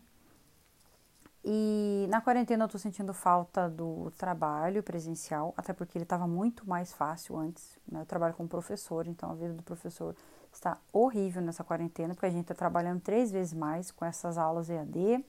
E 1.45 2.09
na 2.11 2.21
quarentena 2.21 2.65
eu 2.65 2.69
tô 2.69 2.77
sentindo 2.77 3.15
falta 3.15 3.69
do 3.71 4.11
trabalho 4.19 4.83
presencial, 4.83 5.55
até 5.57 5.73
porque 5.73 5.97
ele 5.97 6.03
estava 6.03 6.27
muito 6.27 6.69
mais 6.69 6.93
fácil 6.93 7.37
antes. 7.37 7.79
Né? 7.87 8.01
Eu 8.01 8.07
trabalho 8.07 8.35
como 8.35 8.49
professor, 8.49 9.07
então 9.07 9.31
a 9.31 9.35
vida 9.35 9.55
do 9.55 9.63
professor 9.63 10.17
está 10.53 10.77
horrível 10.93 11.41
nessa 11.41 11.63
quarentena, 11.63 12.15
porque 12.15 12.27
a 12.27 12.31
gente 12.31 12.43
está 12.43 12.55
trabalhando 12.55 13.01
três 13.01 13.31
vezes 13.31 13.55
mais 13.55 13.93
com 13.93 14.05
essas 14.05 14.37
aulas 14.37 14.69
EAD, 14.69 15.25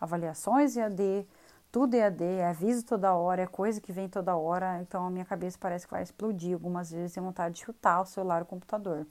avaliações 0.00 0.78
EAD, 0.78 1.28
tudo 1.70 1.94
EAD, 1.94 2.24
é 2.24 2.48
aviso 2.48 2.86
toda 2.86 3.12
hora, 3.12 3.42
é 3.42 3.46
coisa 3.46 3.78
que 3.78 3.92
vem 3.92 4.08
toda 4.08 4.34
hora, 4.34 4.80
então 4.80 5.06
a 5.06 5.10
minha 5.10 5.26
cabeça 5.26 5.58
parece 5.60 5.86
que 5.86 5.92
vai 5.92 6.02
explodir. 6.02 6.54
Algumas 6.54 6.90
vezes 6.90 7.12
tem 7.12 7.22
vontade 7.22 7.56
de 7.56 7.60
chutar 7.66 8.00
o 8.00 8.06
celular 8.06 8.40
o 8.40 8.46
computador. 8.46 9.06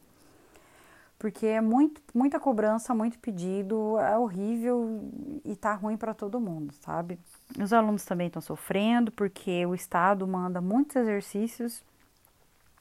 Porque 1.20 1.46
é 1.46 1.60
muito, 1.60 2.02
muita 2.14 2.40
cobrança, 2.40 2.96
muito 2.96 3.20
pedido, 3.20 4.00
é 4.00 4.18
horrível 4.18 5.12
e 5.44 5.54
tá 5.54 5.74
ruim 5.74 5.98
para 5.98 6.14
todo 6.14 6.40
mundo, 6.40 6.74
sabe? 6.80 7.20
Os 7.62 7.74
alunos 7.74 8.06
também 8.06 8.28
estão 8.28 8.42
sofrendo 8.42 9.12
porque 9.12 9.66
o 9.66 9.76
Estado 9.76 10.26
manda 10.26 10.62
muitos 10.62 10.96
exercícios, 10.96 11.84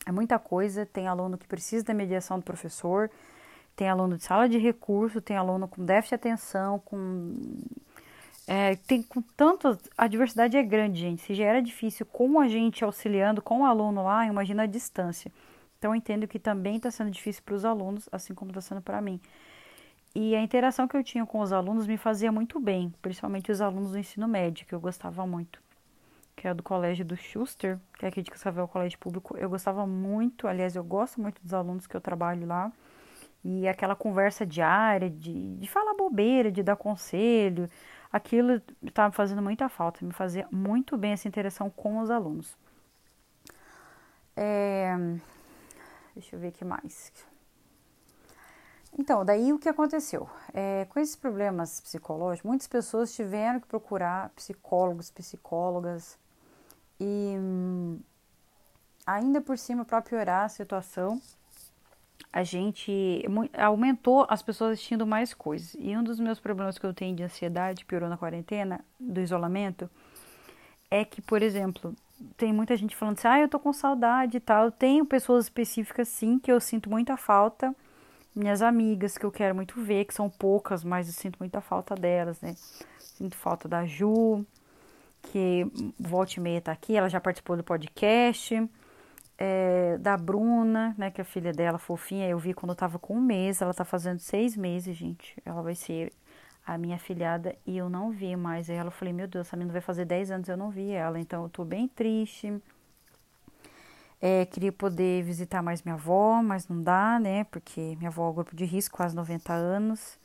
é 0.07 0.13
muita 0.13 0.39
coisa. 0.39 0.87
Tem 0.87 1.09
aluno 1.09 1.37
que 1.37 1.49
precisa 1.49 1.85
da 1.85 1.93
mediação 1.93 2.39
do 2.39 2.45
professor, 2.45 3.11
tem 3.75 3.89
aluno 3.89 4.17
de 4.17 4.23
sala 4.23 4.49
de 4.49 4.57
recurso, 4.57 5.21
tem 5.21 5.37
aluno 5.37 5.67
com 5.67 5.85
déficit 5.85 6.11
de 6.11 6.15
atenção, 6.15 6.79
com 6.79 7.35
é, 8.47 8.77
tem 8.77 9.03
com 9.03 9.21
tanto. 9.21 9.77
A 9.97 10.07
diversidade 10.07 10.57
é 10.57 10.63
grande, 10.63 11.01
gente. 11.01 11.23
Se 11.23 11.35
já 11.35 11.45
era 11.45 11.61
difícil 11.61 12.07
com 12.07 12.41
a 12.41 12.49
gente 12.49 12.83
auxiliando 12.83 13.43
com 13.43 13.61
o 13.61 13.65
aluno 13.67 14.03
lá, 14.05 14.25
imagina 14.27 14.63
a 14.63 14.67
distância. 14.67 15.31
Então, 15.79 15.93
eu 15.93 15.95
entendo 15.95 16.27
que 16.27 16.39
também 16.41 16.77
está 16.77 16.91
sendo 16.91 17.11
difícil 17.11 17.43
para 17.45 17.55
os 17.55 17.65
alunos, 17.65 18.09
assim 18.11 18.35
como 18.35 18.51
está 18.51 18.61
sendo 18.61 18.83
para 18.83 19.01
mim. 19.01 19.21
E 20.15 20.35
a 20.35 20.43
interação 20.43 20.89
que 20.89 20.97
eu 20.97 21.05
tinha 21.05 21.25
com 21.25 21.39
os 21.41 21.53
alunos 21.53 21.87
me 21.87 21.97
fazia 21.97 22.33
muito 22.33 22.59
bem, 22.59 22.93
principalmente 23.01 23.53
os 23.53 23.61
alunos 23.61 23.93
do 23.93 23.99
ensino 23.99 24.27
médio, 24.27 24.67
que 24.67 24.75
eu 24.75 24.81
gostava 24.81 25.25
muito, 25.27 25.63
que 26.35 26.49
é 26.49 26.55
do 26.55 26.63
colégio 26.63 27.05
do 27.05 27.17
Schuster, 27.17 27.79
que 27.97 28.05
é 28.05 28.09
aqui 28.09 28.23
de 28.23 28.31
Cascavel, 28.31 28.67
colégio 28.67 28.99
público. 28.99 29.37
Eu 29.37 29.49
gostava 29.49 29.87
muito, 29.87 30.49
aliás, 30.49 30.75
eu 30.75 30.83
gosto 30.83 31.21
muito 31.21 31.41
dos 31.43 31.55
alunos 31.55 31.87
que 31.87 31.97
eu 31.97 32.01
trabalho 32.01 32.47
lá. 32.47 32.73
E 33.45 33.69
aquela 33.69 33.95
conversa 33.95 34.45
diária, 34.45 35.09
de, 35.09 35.57
de 35.57 35.69
falar 35.71 35.95
bobeira, 35.95 36.51
de 36.51 36.63
dar 36.63 36.77
conselho, 36.77 37.71
aquilo 38.13 38.61
estava 38.83 39.13
fazendo 39.13 39.41
muita 39.43 39.69
falta, 39.69 40.05
me 40.05 40.13
fazia 40.13 40.49
muito 40.51 40.97
bem 40.97 41.13
essa 41.13 41.29
interação 41.29 41.71
com 41.71 42.01
os 42.01 42.11
alunos. 42.11 42.57
É, 44.37 44.97
deixa 46.19 46.35
eu 46.35 46.41
ver 46.41 46.49
o 46.49 46.53
que 46.53 46.65
mais. 46.65 47.13
Então, 48.99 49.25
daí 49.25 49.53
o 49.53 49.59
que 49.59 49.69
aconteceu? 49.69 50.29
É, 50.53 50.85
com 50.87 50.99
esses 50.99 51.15
problemas 51.15 51.81
psicológicos, 51.81 52.49
muitas 52.49 52.67
pessoas 52.67 53.15
tiveram 53.15 53.61
que 53.61 53.67
procurar 53.67 54.31
psicólogos, 54.31 55.11
psicólogas, 55.11 56.19
e 56.99 57.37
hum, 57.39 58.01
ainda 59.07 59.41
por 59.41 59.57
cima, 59.57 59.85
para 59.85 60.03
piorar 60.03 60.47
a 60.47 60.49
situação, 60.49 61.23
a 62.33 62.43
gente 62.43 63.25
aumentou 63.57 64.27
as 64.29 64.43
pessoas 64.43 64.73
assistindo 64.73 65.07
mais 65.07 65.33
coisas. 65.33 65.77
E 65.79 65.97
um 65.97 66.03
dos 66.03 66.19
meus 66.19 66.41
problemas 66.41 66.79
que 66.79 66.85
eu 66.85 66.93
tenho 66.93 67.15
de 67.15 67.23
ansiedade, 67.23 67.85
piorou 67.85 68.09
na 68.09 68.17
quarentena, 68.17 68.85
do 68.99 69.21
isolamento, 69.21 69.89
é 70.91 71.05
que, 71.05 71.23
por 71.23 71.43
exemplo, 71.43 71.95
tem 72.37 72.53
muita 72.53 72.77
gente 72.77 72.97
falando 72.97 73.19
assim, 73.19 73.29
ah, 73.29 73.41
eu 73.41 73.49
tô 73.49 73.59
com 73.59 73.73
saudade 73.73 74.37
e 74.37 74.41
tal. 74.41 74.67
Eu 74.67 74.71
tenho 74.73 75.05
pessoas 75.07 75.45
específicas, 75.47 76.09
sim, 76.09 76.39
que 76.39 76.51
eu 76.51 76.61
sinto 76.61 76.91
muita 76.91 77.17
falta. 77.17 77.75
Minhas 78.35 78.63
amigas, 78.63 79.19
que 79.19 79.27
eu 79.27 79.33
quero 79.33 79.55
muito 79.55 79.81
ver, 79.81 80.05
que 80.05 80.15
são 80.15 80.31
poucas, 80.31 80.85
mas 80.85 81.09
eu 81.09 81.15
sinto 81.15 81.39
muita 81.41 81.61
falta 81.61 81.95
delas, 81.95 82.41
né? 82.41 82.55
Sinto 82.99 83.37
falta 83.37 83.69
da 83.69 83.85
Ju, 83.85 84.45
que 85.23 85.67
volte 85.99 86.37
e 86.37 86.41
meia 86.41 86.61
tá 86.61 86.73
aqui, 86.73 86.97
ela 86.97 87.09
já 87.09 87.21
participou 87.21 87.57
do 87.57 87.65
podcast 87.65 88.69
é, 89.39 89.97
da 89.99 90.17
Bruna, 90.17 90.95
né, 90.99 91.11
que 91.13 91.21
é 91.21 91.23
a 91.23 91.25
filha 91.25 91.53
dela, 91.53 91.79
fofinha, 91.79 92.29
eu 92.29 92.39
vi 92.39 92.53
quando 92.53 92.71
eu 92.71 92.77
tava 92.77 92.99
com 92.99 93.15
um 93.15 93.21
mês, 93.21 93.63
ela 93.63 93.73
tá 93.73 93.85
fazendo 93.85 94.19
seis 94.19 94.57
meses, 94.57 94.97
gente, 94.97 95.41
ela 95.45 95.63
vai 95.63 95.77
ser 95.77 96.13
a 96.75 96.79
minha 96.79 96.99
filhada 96.99 97.57
e 97.67 97.77
eu 97.77 97.89
não 97.89 98.11
vi 98.11 98.37
mais 98.37 98.69
ela, 98.69 98.89
eu 98.89 98.93
falei, 98.93 99.13
meu 99.13 99.27
Deus, 99.27 99.47
essa 99.47 99.57
menina 99.57 99.73
vai 99.73 99.81
fazer 99.81 100.05
dez 100.05 100.31
anos, 100.31 100.49
eu 100.49 100.57
não 100.57 100.71
vi 100.71 100.91
ela, 100.91 101.19
então 101.19 101.45
eu 101.45 101.49
tô 101.49 101.65
bem 101.65 101.89
triste, 101.89 102.63
é, 104.21 104.45
queria 104.47 104.73
poder 104.73 105.23
visitar 105.23 105.63
mais 105.63 105.83
minha 105.83 105.95
avó, 105.95 106.43
mas 106.43 106.69
não 106.69 106.83
dá, 106.83 107.19
né, 107.19 107.45
porque 107.45 107.97
minha 107.97 108.11
avó 108.11 108.31
é 108.31 108.35
grupo 108.35 108.55
de 108.55 108.65
risco, 108.65 108.97
quase 108.97 109.15
90 109.17 109.53
anos, 109.53 110.19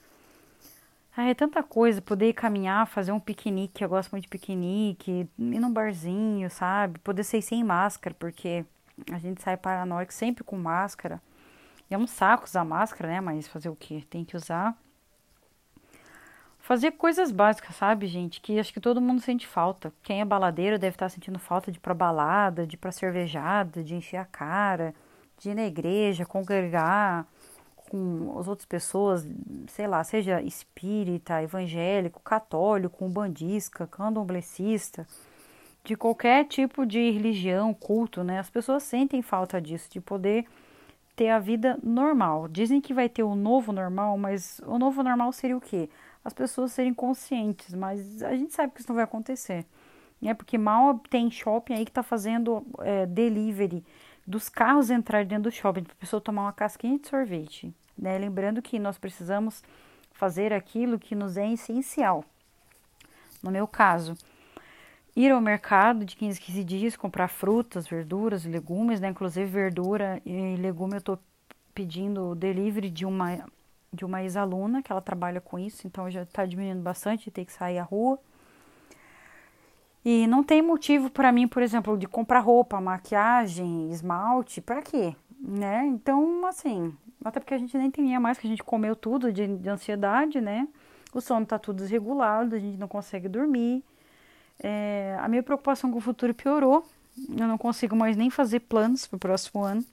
ah, 1.15 1.29
é 1.29 1.33
tanta 1.35 1.61
coisa, 1.61 2.01
poder 2.01 2.33
caminhar, 2.33 2.87
fazer 2.87 3.11
um 3.11 3.19
piquenique, 3.19 3.83
eu 3.83 3.89
gosto 3.89 4.11
muito 4.11 4.23
de 4.23 4.29
piquenique, 4.29 5.29
ir 5.37 5.59
num 5.59 5.71
barzinho, 5.71 6.49
sabe? 6.49 6.97
Poder 6.99 7.23
ser 7.23 7.39
sem 7.43 7.63
máscara, 7.63 8.15
porque 8.17 8.65
a 9.11 9.19
gente 9.19 9.39
sai 9.43 9.55
paranoico 9.55 10.11
sempre 10.11 10.43
com 10.43 10.57
máscara. 10.57 11.21
E 11.89 11.93
é 11.93 11.97
um 11.97 12.07
saco 12.07 12.45
usar 12.45 12.65
máscara, 12.65 13.09
né? 13.09 13.21
Mas 13.21 13.47
fazer 13.47 13.69
o 13.69 13.75
que? 13.75 14.03
Tem 14.05 14.25
que 14.25 14.35
usar. 14.35 14.75
Fazer 16.63 16.91
coisas 16.91 17.29
básicas, 17.29 17.75
sabe, 17.75 18.07
gente? 18.07 18.39
Que 18.39 18.57
acho 18.57 18.71
que 18.71 18.79
todo 18.79 19.01
mundo 19.01 19.19
sente 19.19 19.45
falta. 19.45 19.91
Quem 20.01 20.21
é 20.21 20.25
baladeiro 20.25 20.79
deve 20.79 20.95
estar 20.95 21.09
sentindo 21.09 21.37
falta 21.37 21.69
de 21.69 21.77
ir 21.77 21.81
pra 21.81 21.93
balada, 21.93 22.65
de 22.65 22.75
ir 22.75 22.77
pra 22.77 22.89
cervejada, 22.89 23.83
de 23.83 23.93
encher 23.93 24.15
a 24.15 24.23
cara, 24.23 24.95
de 25.37 25.49
ir 25.49 25.55
na 25.55 25.65
igreja, 25.65 26.25
congregar 26.25 27.27
com 27.75 28.39
as 28.39 28.47
outras 28.47 28.65
pessoas, 28.65 29.27
sei 29.67 29.87
lá, 29.87 30.01
seja 30.05 30.41
espírita, 30.41 31.43
evangélico, 31.43 32.21
católico, 32.21 33.03
umbandista, 33.03 33.85
candomblessista 33.85 35.05
de 35.83 35.97
qualquer 35.97 36.45
tipo 36.45 36.85
de 36.85 37.11
religião, 37.11 37.73
culto, 37.73 38.23
né? 38.23 38.39
As 38.39 38.49
pessoas 38.49 38.83
sentem 38.83 39.21
falta 39.21 39.59
disso, 39.59 39.89
de 39.91 39.99
poder 39.99 40.45
ter 41.13 41.27
a 41.27 41.39
vida 41.39 41.77
normal. 41.83 42.47
Dizem 42.47 42.79
que 42.79 42.93
vai 42.93 43.09
ter 43.09 43.23
o 43.23 43.35
novo 43.35 43.73
normal, 43.73 44.17
mas 44.17 44.61
o 44.65 44.79
novo 44.79 45.03
normal 45.03 45.33
seria 45.33 45.57
o 45.57 45.61
quê? 45.61 45.89
As 46.23 46.33
pessoas 46.33 46.71
serem 46.71 46.93
conscientes, 46.93 47.73
mas 47.73 48.23
a 48.23 48.35
gente 48.35 48.53
sabe 48.53 48.73
que 48.73 48.79
isso 48.79 48.89
não 48.89 48.95
vai 48.95 49.03
acontecer. 49.03 49.65
Né? 50.21 50.33
Porque 50.33 50.57
mal 50.57 50.99
tem 51.09 51.29
shopping 51.29 51.73
aí 51.73 51.85
que 51.85 51.91
tá 51.91 52.03
fazendo 52.03 52.65
é, 52.79 53.05
delivery 53.05 53.83
dos 54.25 54.47
carros 54.47 54.89
entrarem 54.89 55.27
dentro 55.27 55.43
do 55.43 55.51
shopping, 55.51 55.83
para 55.83 55.93
a 55.93 55.97
pessoa 55.97 56.21
tomar 56.21 56.43
uma 56.43 56.53
casquinha 56.53 56.97
de 56.97 57.07
sorvete. 57.07 57.73
Né? 57.97 58.17
Lembrando 58.17 58.61
que 58.61 58.79
nós 58.79 58.97
precisamos 58.97 59.61
fazer 60.13 60.53
aquilo 60.53 60.97
que 60.97 61.13
nos 61.13 61.35
é 61.35 61.51
essencial. 61.51 62.23
No 63.41 63.51
meu 63.51 63.67
caso, 63.67 64.15
ir 65.15 65.31
ao 65.31 65.41
mercado 65.41 66.05
de 66.05 66.15
15 66.15 66.39
15 66.39 66.63
dias, 66.63 66.95
comprar 66.95 67.27
frutas, 67.27 67.87
verduras, 67.87 68.45
legumes, 68.45 69.01
né? 69.01 69.09
Inclusive 69.09 69.45
verdura 69.45 70.21
e 70.25 70.55
legume 70.55 70.95
eu 70.95 71.01
tô 71.01 71.19
pedindo 71.75 72.35
delivery 72.35 72.89
de 72.89 73.05
uma 73.05 73.45
de 73.93 74.03
uma 74.03 74.23
ex-aluna 74.23 74.81
que 74.81 74.91
ela 74.91 75.01
trabalha 75.01 75.39
com 75.39 75.59
isso, 75.59 75.85
então 75.85 76.09
já 76.09 76.23
está 76.23 76.45
diminuindo 76.45 76.81
bastante, 76.81 77.29
ter 77.29 77.45
que 77.45 77.53
sair 77.53 77.77
à 77.77 77.83
rua. 77.83 78.17
E 80.03 80.27
não 80.27 80.43
tem 80.43 80.61
motivo 80.61 81.09
para 81.09 81.31
mim, 81.31 81.47
por 81.47 81.61
exemplo, 81.61 81.97
de 81.97 82.07
comprar 82.07 82.39
roupa, 82.39 82.81
maquiagem, 82.81 83.89
esmalte, 83.91 84.59
para 84.59 84.81
quê? 84.81 85.15
Né? 85.39 85.85
Então, 85.85 86.45
assim, 86.45 86.93
até 87.23 87.39
porque 87.39 87.53
a 87.53 87.57
gente 87.57 87.77
nem 87.77 87.89
tinha 87.89 88.19
mais 88.19 88.37
que 88.37 88.47
a 88.47 88.49
gente 88.49 88.63
comeu 88.63 88.95
tudo 88.95 89.31
de, 89.31 89.47
de 89.47 89.69
ansiedade, 89.69 90.41
né? 90.41 90.67
O 91.13 91.21
sono 91.21 91.45
tá 91.45 91.59
tudo 91.59 91.77
desregulado, 91.77 92.55
a 92.55 92.59
gente 92.59 92.77
não 92.77 92.87
consegue 92.87 93.29
dormir. 93.29 93.83
É, 94.61 95.15
a 95.19 95.27
minha 95.27 95.43
preocupação 95.43 95.91
com 95.91 95.99
o 95.99 96.01
futuro 96.01 96.33
piorou. 96.33 96.85
Eu 97.29 97.47
não 97.47 97.57
consigo 97.57 97.95
mais 97.95 98.17
nem 98.17 98.29
fazer 98.29 98.61
planos 98.61 99.05
para 99.05 99.17
o 99.17 99.19
próximo 99.19 99.63
ano. 99.63 99.85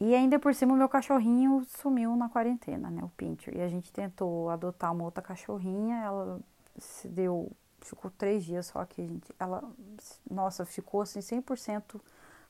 E 0.00 0.14
ainda 0.14 0.38
por 0.38 0.54
cima, 0.54 0.74
o 0.74 0.76
meu 0.76 0.88
cachorrinho 0.88 1.64
sumiu 1.66 2.14
na 2.14 2.28
quarentena, 2.28 2.88
né? 2.90 3.02
O 3.02 3.08
Pincher. 3.10 3.56
E 3.56 3.60
a 3.60 3.68
gente 3.68 3.92
tentou 3.92 4.48
adotar 4.48 4.92
uma 4.92 5.04
outra 5.04 5.22
cachorrinha. 5.22 5.96
Ela 5.96 6.40
se 6.78 7.08
deu. 7.08 7.50
Ficou 7.80 8.10
três 8.10 8.44
dias 8.44 8.66
só 8.66 8.84
que 8.84 9.02
a 9.02 9.06
gente. 9.06 9.34
Ela. 9.38 9.62
Nossa, 10.30 10.64
ficou 10.64 11.02
assim 11.02 11.20
100% 11.20 12.00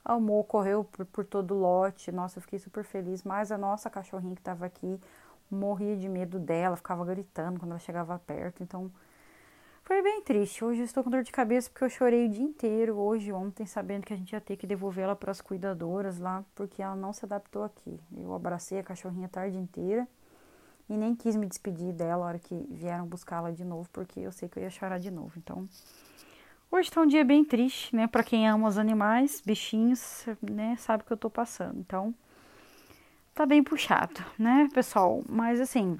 amor, 0.04 0.44
correu 0.44 0.84
por, 0.84 1.06
por 1.06 1.24
todo 1.24 1.54
o 1.54 1.58
lote. 1.58 2.12
Nossa, 2.12 2.38
eu 2.38 2.42
fiquei 2.42 2.58
super 2.58 2.84
feliz. 2.84 3.22
Mas 3.22 3.50
a 3.50 3.56
nossa 3.56 3.88
cachorrinha 3.88 4.34
que 4.34 4.42
estava 4.42 4.66
aqui 4.66 5.00
morria 5.50 5.96
de 5.96 6.08
medo 6.08 6.38
dela, 6.38 6.76
ficava 6.76 7.04
gritando 7.04 7.58
quando 7.58 7.70
ela 7.70 7.80
chegava 7.80 8.18
perto. 8.18 8.62
Então 8.62 8.90
foi 9.88 10.03
bem 10.03 10.20
triste. 10.20 10.62
Hoje 10.62 10.83
estou 10.83 11.03
com 11.03 11.09
dor 11.09 11.22
de 11.22 11.33
cabeça 11.33 11.70
porque 11.70 11.83
eu 11.83 11.88
chorei 11.88 12.27
o 12.27 12.29
dia 12.29 12.44
inteiro, 12.44 12.98
hoje, 12.98 13.33
ontem, 13.33 13.64
sabendo 13.64 14.05
que 14.05 14.12
a 14.12 14.16
gente 14.16 14.35
ia 14.35 14.40
ter 14.40 14.55
que 14.59 14.66
devolver 14.66 15.05
ela 15.05 15.16
para 15.16 15.31
as 15.31 15.40
cuidadoras 15.40 16.18
lá, 16.18 16.44
porque 16.55 16.83
ela 16.83 16.94
não 16.94 17.11
se 17.11 17.24
adaptou 17.24 17.64
aqui. 17.64 17.98
Eu 18.14 18.35
abracei 18.35 18.81
a 18.81 18.83
cachorrinha 18.83 19.24
a 19.24 19.31
tarde 19.31 19.57
inteira 19.57 20.07
e 20.90 20.94
nem 20.94 21.16
quis 21.16 21.35
me 21.37 21.46
despedir 21.46 21.94
dela 21.94 22.18
na 22.18 22.27
hora 22.27 22.38
que 22.38 22.55
vieram 22.70 23.07
buscá-la 23.07 23.51
de 23.51 23.64
novo, 23.64 23.88
porque 23.90 24.20
eu 24.20 24.31
sei 24.31 24.46
que 24.46 24.59
eu 24.59 24.62
ia 24.62 24.68
chorar 24.68 24.98
de 24.98 25.11
novo. 25.11 25.33
Então, 25.38 25.66
hoje 26.70 26.90
está 26.90 27.01
um 27.01 27.07
dia 27.07 27.24
bem 27.24 27.42
triste, 27.42 27.96
né? 27.96 28.07
Para 28.07 28.22
quem 28.22 28.46
ama 28.46 28.68
os 28.68 28.77
animais, 28.77 29.40
bichinhos, 29.40 30.27
né? 30.42 30.77
Sabe 30.77 31.03
o 31.03 31.07
que 31.07 31.14
eu 31.14 31.16
tô 31.16 31.31
passando. 31.31 31.81
Então, 31.81 32.14
tá 33.35 33.46
bem 33.46 33.62
puxado, 33.62 34.22
né, 34.38 34.68
pessoal? 34.74 35.22
Mas 35.27 35.59
assim, 35.62 35.98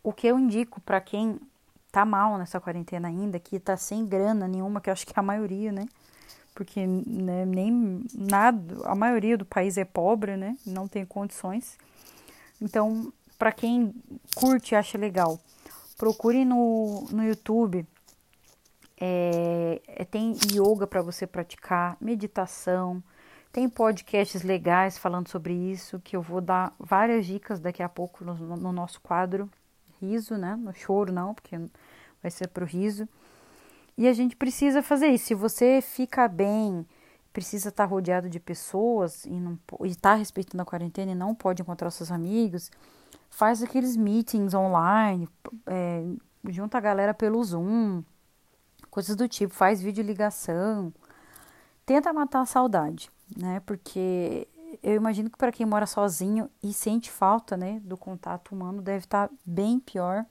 o 0.00 0.12
que 0.12 0.28
eu 0.28 0.38
indico 0.38 0.80
para 0.80 1.00
quem 1.00 1.40
tá 1.94 2.04
mal 2.04 2.36
nessa 2.38 2.60
quarentena 2.60 3.06
ainda, 3.06 3.38
que 3.38 3.60
tá 3.60 3.76
sem 3.76 4.04
grana 4.04 4.48
nenhuma, 4.48 4.80
que 4.80 4.90
eu 4.90 4.92
acho 4.92 5.06
que 5.06 5.12
é 5.16 5.20
a 5.20 5.22
maioria, 5.22 5.70
né? 5.70 5.86
Porque 6.52 6.84
né, 6.86 7.44
nem 7.46 8.04
nada, 8.12 8.60
a 8.84 8.94
maioria 8.96 9.38
do 9.38 9.44
país 9.44 9.78
é 9.78 9.84
pobre, 9.84 10.36
né? 10.36 10.56
Não 10.66 10.88
tem 10.88 11.06
condições. 11.06 11.78
Então, 12.60 13.12
para 13.38 13.52
quem 13.52 13.94
curte 14.34 14.74
e 14.74 14.76
acha 14.76 14.98
legal, 14.98 15.38
procure 15.96 16.44
no, 16.44 17.06
no 17.12 17.22
YouTube 17.24 17.86
É, 19.00 19.80
é 19.86 20.04
tem 20.04 20.36
yoga 20.52 20.86
para 20.86 21.02
você 21.02 21.26
praticar, 21.26 21.96
meditação, 22.00 23.02
tem 23.52 23.68
podcasts 23.68 24.42
legais 24.42 24.96
falando 24.98 25.28
sobre 25.28 25.52
isso, 25.52 26.00
que 26.00 26.16
eu 26.16 26.22
vou 26.22 26.40
dar 26.40 26.72
várias 26.78 27.26
dicas 27.26 27.60
daqui 27.60 27.82
a 27.82 27.88
pouco 27.88 28.24
no, 28.24 28.34
no 28.56 28.72
nosso 28.72 29.00
quadro 29.00 29.50
riso, 30.00 30.36
né? 30.36 30.56
No 30.56 30.72
choro 30.72 31.12
não, 31.12 31.34
porque 31.34 31.56
vai 32.24 32.30
ser 32.30 32.48
pro 32.48 32.64
riso. 32.64 33.06
E 33.98 34.08
a 34.08 34.12
gente 34.14 34.34
precisa 34.34 34.82
fazer 34.82 35.08
isso. 35.08 35.26
Se 35.26 35.34
você 35.34 35.80
fica 35.82 36.26
bem, 36.26 36.86
precisa 37.32 37.68
estar 37.68 37.84
rodeado 37.84 38.30
de 38.30 38.40
pessoas 38.40 39.26
e 39.26 39.88
está 39.88 40.14
respeitando 40.14 40.62
a 40.62 40.64
quarentena 40.64 41.12
e 41.12 41.14
não 41.14 41.34
pode 41.34 41.60
encontrar 41.60 41.90
seus 41.90 42.10
amigos, 42.10 42.70
faz 43.28 43.62
aqueles 43.62 43.94
meetings 43.94 44.54
online, 44.54 45.28
é, 45.66 46.02
junta 46.48 46.78
a 46.78 46.80
galera 46.80 47.12
pelo 47.12 47.44
Zoom, 47.44 48.02
coisas 48.90 49.14
do 49.14 49.28
tipo, 49.28 49.52
faz 49.52 49.82
videoligação. 49.82 50.92
Tenta 51.84 52.12
matar 52.12 52.40
a 52.40 52.46
saudade, 52.46 53.10
né? 53.36 53.60
Porque 53.66 54.48
eu 54.82 54.94
imagino 54.94 55.28
que 55.28 55.36
para 55.36 55.52
quem 55.52 55.66
mora 55.66 55.86
sozinho 55.86 56.50
e 56.62 56.72
sente 56.72 57.10
falta, 57.10 57.56
né, 57.56 57.80
do 57.84 57.96
contato 57.96 58.52
humano, 58.52 58.80
deve 58.80 59.04
estar 59.04 59.28
tá 59.28 59.34
bem 59.44 59.78
pior. 59.78 60.24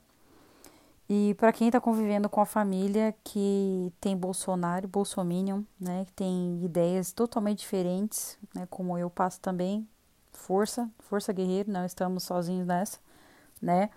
E 1.09 1.33
para 1.35 1.51
quem 1.51 1.67
está 1.67 1.81
convivendo 1.81 2.29
com 2.29 2.39
a 2.39 2.45
família 2.45 3.13
que 3.23 3.91
tem 3.99 4.15
Bolsonaro, 4.15 4.87
Bolsominion, 4.87 5.63
né, 5.79 6.05
que 6.05 6.13
tem 6.13 6.63
ideias 6.63 7.11
totalmente 7.11 7.59
diferentes, 7.59 8.37
né, 8.55 8.65
como 8.69 8.97
eu 8.97 9.09
passo 9.09 9.39
também, 9.39 9.87
força, 10.31 10.89
força 10.99 11.33
guerreiro, 11.33 11.71
não 11.71 11.85
estamos 11.85 12.23
sozinhos 12.23 12.65
nessa, 12.65 12.99
né. 13.61 13.89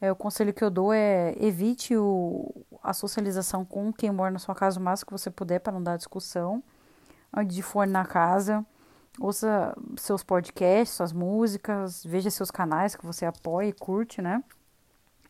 É, 0.00 0.12
o 0.12 0.16
conselho 0.16 0.52
que 0.52 0.62
eu 0.62 0.70
dou 0.70 0.92
é 0.92 1.34
evite 1.38 1.96
o, 1.96 2.52
a 2.82 2.92
socialização 2.92 3.64
com 3.64 3.92
quem 3.92 4.10
mora 4.10 4.30
na 4.30 4.38
sua 4.38 4.54
casa 4.54 4.78
o 4.78 4.82
máximo 4.82 5.06
que 5.06 5.12
você 5.12 5.30
puder 5.30 5.60
para 5.60 5.72
não 5.72 5.82
dar 5.82 5.96
discussão. 5.96 6.62
Antes 7.32 7.56
de 7.56 7.62
for 7.62 7.86
na 7.86 8.04
casa, 8.04 8.64
ouça 9.18 9.74
seus 9.96 10.22
podcasts, 10.22 10.96
suas 10.96 11.12
músicas, 11.12 12.04
veja 12.04 12.30
seus 12.30 12.50
canais 12.50 12.94
que 12.94 13.06
você 13.06 13.24
apoia 13.24 13.68
e 13.68 13.72
curte, 13.72 14.20
né? 14.20 14.42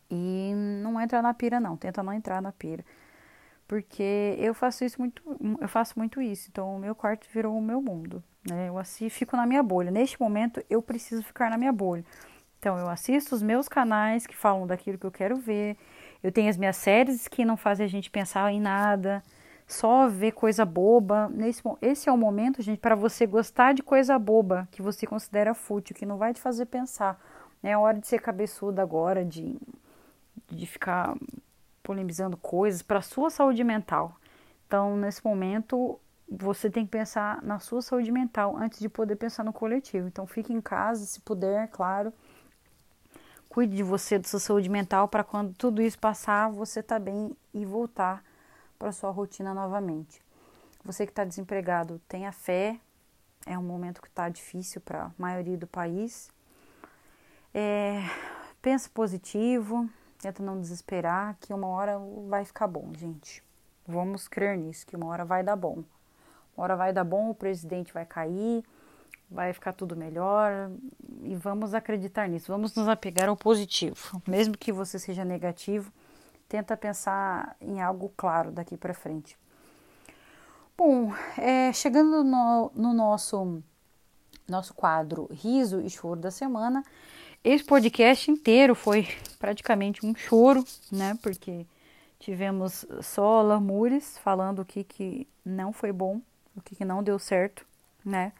E 0.09 0.53
não 0.81 0.99
entra 0.99 1.21
na 1.21 1.33
pira 1.33 1.59
não, 1.59 1.75
tenta 1.75 2.01
não 2.01 2.13
entrar 2.13 2.41
na 2.41 2.51
pira. 2.51 2.83
Porque 3.67 4.35
eu 4.39 4.53
faço 4.53 4.85
isso 4.85 4.99
muito, 4.99 5.21
eu 5.59 5.67
faço 5.67 5.99
muito 5.99 6.21
isso. 6.21 6.47
Então 6.49 6.75
o 6.75 6.79
meu 6.79 6.95
quarto 6.95 7.27
virou 7.33 7.57
o 7.57 7.61
meu 7.61 7.81
mundo, 7.81 8.23
né? 8.49 8.69
Eu 8.69 8.77
assim 8.77 9.09
fico 9.09 9.35
na 9.35 9.45
minha 9.45 9.61
bolha. 9.61 9.91
Neste 9.91 10.19
momento 10.19 10.63
eu 10.69 10.81
preciso 10.81 11.21
ficar 11.21 11.49
na 11.49 11.57
minha 11.57 11.73
bolha. 11.73 12.05
Então 12.59 12.77
eu 12.77 12.89
assisto 12.89 13.35
os 13.35 13.41
meus 13.41 13.67
canais 13.67 14.25
que 14.25 14.35
falam 14.35 14.65
daquilo 14.65 14.97
que 14.97 15.05
eu 15.05 15.11
quero 15.11 15.35
ver. 15.35 15.77
Eu 16.23 16.31
tenho 16.31 16.49
as 16.49 16.57
minhas 16.57 16.77
séries 16.77 17.27
que 17.27 17.43
não 17.45 17.57
fazem 17.57 17.85
a 17.85 17.89
gente 17.89 18.09
pensar 18.09 18.51
em 18.51 18.59
nada, 18.59 19.21
só 19.67 20.07
ver 20.07 20.31
coisa 20.31 20.65
boba. 20.65 21.29
Nesse, 21.29 21.61
esse 21.81 22.09
é 22.09 22.11
o 22.11 22.17
momento, 22.17 22.61
gente, 22.61 22.79
para 22.79 22.95
você 22.95 23.27
gostar 23.27 23.73
de 23.73 23.83
coisa 23.83 24.17
boba 24.17 24.67
que 24.71 24.81
você 24.81 25.05
considera 25.05 25.53
fútil, 25.53 25.95
que 25.95 26.05
não 26.05 26.17
vai 26.17 26.33
te 26.33 26.41
fazer 26.41 26.65
pensar. 26.67 27.19
É 27.61 27.77
hora 27.77 27.99
de 27.99 28.07
ser 28.07 28.21
cabeçuda 28.21 28.81
agora, 28.81 29.25
de 29.25 29.57
de 30.49 30.65
ficar 30.65 31.15
polemizando 31.83 32.35
coisas 32.37 32.81
para 32.81 32.99
a 32.99 33.01
sua 33.01 33.29
saúde 33.29 33.63
mental. 33.63 34.17
Então, 34.67 34.97
nesse 34.97 35.23
momento, 35.23 35.99
você 36.29 36.69
tem 36.69 36.85
que 36.85 36.91
pensar 36.91 37.41
na 37.41 37.59
sua 37.59 37.81
saúde 37.81 38.11
mental 38.11 38.57
antes 38.57 38.79
de 38.79 38.89
poder 38.89 39.15
pensar 39.15 39.43
no 39.43 39.53
coletivo. 39.53 40.07
Então, 40.07 40.27
fique 40.27 40.51
em 40.51 40.59
casa, 40.59 41.05
se 41.05 41.21
puder, 41.21 41.69
claro. 41.69 42.11
Cuide 43.47 43.77
de 43.77 43.83
você, 43.83 44.19
da 44.19 44.27
sua 44.27 44.39
saúde 44.39 44.69
mental, 44.69 45.07
para 45.07 45.23
quando 45.23 45.53
tudo 45.53 45.81
isso 45.81 45.97
passar, 45.97 46.49
você 46.51 46.83
tá 46.83 46.99
bem 46.99 47.35
e 47.53 47.65
voltar 47.65 48.23
para 48.77 48.91
sua 48.91 49.09
rotina 49.09 49.53
novamente. 49.53 50.21
Você 50.83 51.05
que 51.05 51.11
está 51.11 51.23
desempregado, 51.23 52.01
tenha 52.07 52.31
fé. 52.31 52.79
É 53.45 53.57
um 53.57 53.63
momento 53.63 54.01
que 54.01 54.07
está 54.07 54.27
difícil 54.27 54.81
para 54.81 55.05
a 55.05 55.11
maioria 55.17 55.57
do 55.57 55.65
país. 55.65 56.29
É, 57.53 58.03
pense 58.61 58.89
positivo, 58.89 59.89
Tenta 60.19 60.41
não 60.41 60.59
desesperar, 60.59 61.37
que 61.39 61.53
uma 61.53 61.67
hora 61.67 61.99
vai 62.27 62.43
ficar 62.43 62.67
bom, 62.67 62.91
gente. 62.93 63.43
Vamos 63.85 64.27
crer 64.27 64.57
nisso, 64.57 64.85
que 64.85 64.95
uma 64.95 65.07
hora 65.07 65.23
vai 65.23 65.43
dar 65.43 65.55
bom. 65.55 65.83
Uma 66.55 66.63
hora 66.63 66.75
vai 66.75 66.91
dar 66.91 67.03
bom, 67.03 67.29
o 67.29 67.35
presidente 67.35 67.93
vai 67.93 68.05
cair, 68.05 68.63
vai 69.29 69.53
ficar 69.53 69.73
tudo 69.73 69.95
melhor 69.95 70.71
e 71.21 71.35
vamos 71.35 71.73
acreditar 71.73 72.27
nisso. 72.27 72.51
Vamos 72.51 72.75
nos 72.75 72.87
apegar 72.87 73.29
ao 73.29 73.37
positivo. 73.37 74.21
Mesmo 74.27 74.57
que 74.57 74.71
você 74.71 74.97
seja 74.97 75.23
negativo, 75.23 75.91
tenta 76.49 76.75
pensar 76.75 77.55
em 77.61 77.81
algo 77.81 78.11
claro 78.17 78.51
daqui 78.51 78.75
para 78.75 78.93
frente. 78.93 79.37
Bom, 80.77 81.13
é, 81.37 81.71
chegando 81.73 82.23
no, 82.23 82.71
no 82.75 82.93
nosso 82.93 83.61
nosso 84.47 84.73
quadro 84.73 85.27
Riso 85.31 85.81
e 85.81 85.89
Choro 85.89 86.21
da 86.21 86.31
Semana, 86.31 86.83
esse 87.43 87.63
podcast 87.63 88.29
inteiro 88.29 88.75
foi 88.75 89.07
praticamente 89.39 90.05
um 90.05 90.15
choro, 90.15 90.63
né? 90.91 91.17
Porque 91.21 91.65
tivemos 92.19 92.85
só 93.01 93.41
lamúres 93.41 94.17
falando 94.17 94.59
o 94.59 94.65
que, 94.65 94.83
que 94.83 95.27
não 95.45 95.71
foi 95.71 95.91
bom, 95.91 96.21
o 96.55 96.61
que, 96.61 96.75
que 96.75 96.85
não 96.85 97.03
deu 97.03 97.17
certo, 97.19 97.65
né? 98.03 98.33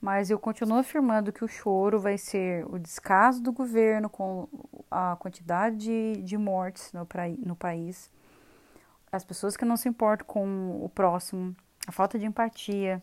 Mas 0.00 0.30
eu 0.30 0.38
continuo 0.38 0.78
afirmando 0.78 1.32
que 1.32 1.44
o 1.44 1.48
choro 1.48 2.00
vai 2.00 2.18
ser 2.18 2.66
o 2.66 2.78
descaso 2.78 3.40
do 3.40 3.52
governo 3.52 4.10
com 4.10 4.48
a 4.90 5.16
quantidade 5.16 6.16
de, 6.16 6.36
mortes 6.36 6.92
no, 6.92 7.06
no 7.38 7.54
país, 7.54 8.10
as 9.12 9.24
pessoas 9.24 9.56
que 9.56 9.64
não 9.64 9.76
se 9.76 9.88
importam 9.88 10.26
com 10.26 10.84
o 10.84 10.88
próximo, 10.88 11.54
a 11.86 11.92
falta 11.92 12.18
de 12.18 12.26
empatia. 12.26 13.00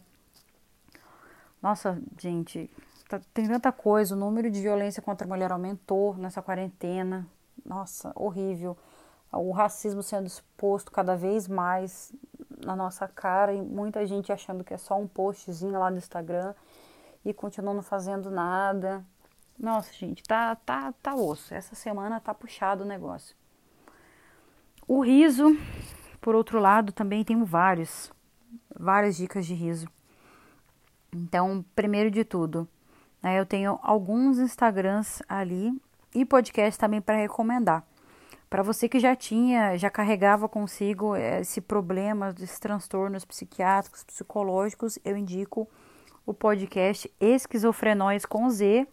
Nossa, 1.61 2.01
gente, 2.17 2.69
Tá, 3.09 3.19
tem 3.33 3.47
tanta 3.47 3.71
coisa, 3.71 4.13
o 4.13 4.17
número 4.17 4.51
de 4.51 4.61
violência 4.61 5.01
contra 5.01 5.25
a 5.25 5.27
mulher 5.27 5.51
aumentou 5.51 6.15
nessa 6.15 6.43
quarentena. 6.43 7.27
Nossa, 7.65 8.11
horrível. 8.13 8.77
O 9.31 9.51
racismo 9.51 10.03
sendo 10.03 10.27
exposto 10.27 10.91
cada 10.91 11.15
vez 11.15 11.47
mais 11.47 12.13
na 12.63 12.75
nossa 12.75 13.07
cara 13.07 13.51
e 13.51 13.59
muita 13.59 14.05
gente 14.05 14.31
achando 14.31 14.63
que 14.63 14.75
é 14.75 14.77
só 14.77 14.95
um 14.95 15.07
postzinho 15.07 15.79
lá 15.79 15.89
no 15.89 15.97
Instagram 15.97 16.53
e 17.25 17.33
continuando 17.33 17.81
fazendo 17.81 18.29
nada. 18.29 19.03
Nossa, 19.57 19.91
gente, 19.91 20.21
tá, 20.21 20.55
tá, 20.57 20.93
tá 21.01 21.15
osso. 21.15 21.51
Essa 21.51 21.73
semana 21.73 22.19
tá 22.19 22.31
puxado 22.35 22.83
o 22.83 22.87
negócio. 22.87 23.35
O 24.87 25.01
riso, 25.01 25.57
por 26.21 26.35
outro 26.35 26.59
lado, 26.59 26.91
também 26.91 27.23
tem 27.23 27.43
vários, 27.43 28.11
várias 28.79 29.17
dicas 29.17 29.47
de 29.47 29.55
riso. 29.55 29.87
Então, 31.11 31.65
primeiro 31.73 32.11
de 32.11 32.23
tudo? 32.23 32.67
Eu 33.23 33.45
tenho 33.45 33.79
alguns 33.81 34.39
Instagrams 34.39 35.21
ali 35.27 35.73
e 36.13 36.25
podcast 36.25 36.79
também 36.79 37.01
para 37.01 37.17
recomendar. 37.17 37.83
Para 38.49 38.63
você 38.63 38.89
que 38.89 38.99
já 38.99 39.15
tinha, 39.15 39.77
já 39.77 39.89
carregava 39.91 40.49
consigo 40.49 41.15
esse 41.15 41.61
problema, 41.61 42.29
esses 42.29 42.57
transtornos 42.57 43.23
psiquiátricos, 43.23 44.03
psicológicos, 44.03 44.97
eu 45.05 45.15
indico 45.15 45.69
o 46.25 46.33
podcast 46.33 47.11
Esquizofrenóis 47.19 48.25
com 48.25 48.49
Z, 48.49 48.87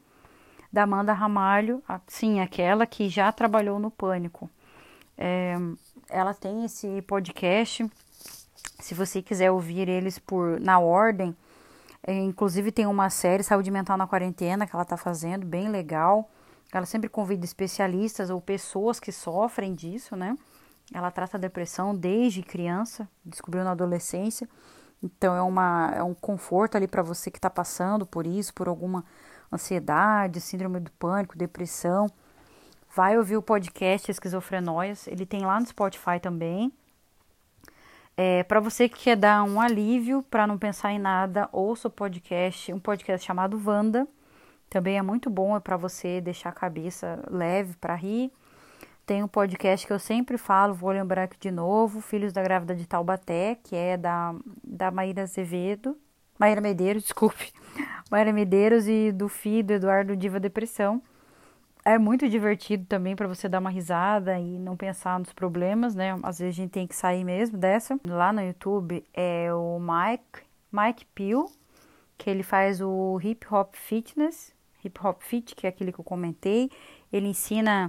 da 0.71 0.83
Amanda 0.83 1.15
Ramalho, 1.15 1.83
sim, 2.07 2.41
aquela 2.41 2.87
que 2.87 3.09
já 3.09 3.33
trabalhou 3.33 3.79
no 3.79 3.91
Pânico. 3.91 4.51
É, 5.17 5.57
ela 6.11 6.35
tem 6.35 6.65
esse 6.67 7.01
podcast, 7.03 7.91
se 8.81 8.95
você 8.95 9.23
quiser 9.23 9.51
ouvir 9.51 9.89
eles 9.89 10.19
por 10.19 10.61
na 10.61 10.79
ordem, 10.79 11.35
inclusive 12.13 12.71
tem 12.71 12.87
uma 12.87 13.11
série 13.11 13.43
Saúde 13.43 13.71
Mental 13.71 13.97
na 13.97 14.07
Quarentena 14.07 14.67
que 14.67 14.75
ela 14.75 14.83
está 14.83 14.97
fazendo, 14.97 15.47
bem 15.47 15.69
legal. 15.69 16.31
Ela 16.73 16.87
sempre 16.87 17.09
convida 17.09 17.45
especialistas 17.45 18.31
ou 18.31 18.41
pessoas 18.41 19.01
que 19.01 19.13
sofrem 19.13 19.75
disso, 19.75 20.15
né? 20.17 20.37
Ela 20.93 21.11
trata 21.11 21.37
a 21.37 21.41
depressão 21.41 21.95
desde 21.95 22.43
criança, 22.43 23.09
descobriu 23.25 23.65
na 23.65 23.73
adolescência. 23.73 24.49
Então 25.03 25.35
é, 25.35 25.43
uma, 25.43 25.93
é 25.97 26.03
um 26.03 26.15
conforto 26.15 26.77
ali 26.77 26.87
para 26.87 27.03
você 27.03 27.31
que 27.31 27.39
está 27.39 27.51
passando 27.51 28.07
por 28.07 28.27
isso, 28.27 28.55
por 28.55 28.69
alguma 28.69 29.05
ansiedade, 29.53 30.41
síndrome 30.41 30.81
do 30.81 30.91
pânico, 30.93 31.37
depressão. 31.37 32.07
Vai 32.95 33.19
ouvir 33.19 33.37
o 33.37 33.43
podcast 33.43 34.11
Esquizofrenóias, 34.11 35.07
ele 35.07 35.27
tem 35.27 35.45
lá 35.45 35.61
no 35.61 35.67
Spotify 35.67 36.19
também. 36.21 36.73
É, 38.17 38.43
para 38.45 38.61
você 38.61 38.89
que 38.89 39.05
quer 39.05 39.17
dar 39.17 39.45
um 39.45 39.61
alívio 39.61 40.23
para 40.23 40.47
não 40.47 40.57
pensar 40.57 40.91
em 40.93 40.99
nada, 40.99 41.49
ouça 41.53 41.89
o 41.89 41.91
podcast, 41.91 42.73
um 42.73 42.79
podcast 42.79 43.27
chamado 43.27 43.59
Vanda. 43.59 44.09
Também 44.71 44.97
é 44.97 45.03
muito 45.03 45.29
bom, 45.29 45.55
é 45.55 45.61
para 45.61 45.77
você 45.77 46.21
deixar 46.21 46.49
a 46.49 46.53
cabeça 46.53 47.23
leve 47.31 47.77
para 47.77 47.95
rir. 47.95 48.33
Tem 49.05 49.23
um 49.23 49.29
podcast 49.29 49.87
que 49.87 49.93
eu 49.93 49.99
sempre 49.99 50.39
falo, 50.39 50.75
vou 50.75 50.91
lembrar 50.91 51.25
aqui 51.25 51.39
de 51.39 51.51
novo, 51.51 52.01
Filhos 52.01 52.33
da 52.33 52.43
Grávida 52.43 52.75
de 52.75 52.87
Taubaté, 52.87 53.57
que 53.63 53.77
é 53.77 53.97
da, 53.97 54.35
da 54.65 54.91
Maíra 54.91 55.23
Azevedo, 55.23 55.97
Maíra 56.39 56.61
Medeiros, 56.61 57.05
desculpe, 57.05 57.53
Maíra 58.11 58.33
Medeiros 58.33 58.89
e 58.89 59.13
do 59.13 59.29
filho 59.29 59.67
do 59.69 59.73
Eduardo 59.75 60.17
Diva 60.17 60.41
Depressão. 60.41 61.03
É 61.87 61.99
muito 61.99 62.29
divertido 62.29 62.85
também 62.85 63.15
para 63.15 63.29
você 63.29 63.49
dar 63.49 63.61
uma 63.61 63.71
risada 63.71 64.37
e 64.41 64.59
não 64.59 64.77
pensar 64.77 65.21
nos 65.21 65.33
problemas, 65.33 65.95
né? 65.95 66.19
Às 66.25 66.41
vezes 66.41 66.57
a 66.57 66.63
gente 66.63 66.73
tem 66.73 66.85
que 66.85 66.97
sair 66.97 67.23
mesmo 67.23 67.57
dessa. 67.57 67.97
Lá 68.09 68.33
no 68.33 68.43
YouTube 68.43 69.05
é 69.15 69.55
o 69.55 69.79
Mike, 69.79 70.45
Mike 70.73 71.07
Peel, 71.15 71.49
que 72.19 72.29
ele 72.29 72.43
faz 72.43 72.81
o 72.81 73.21
Hip 73.23 73.47
Hop 73.49 73.73
Fitness, 73.77 74.53
Hip 74.85 74.99
Hop 75.01 75.23
Fit, 75.23 75.55
que 75.55 75.65
é 75.65 75.71
aquele 75.71 75.93
que 75.93 76.01
eu 76.01 76.05
comentei. 76.05 76.73
Ele 77.13 77.29
ensina. 77.29 77.89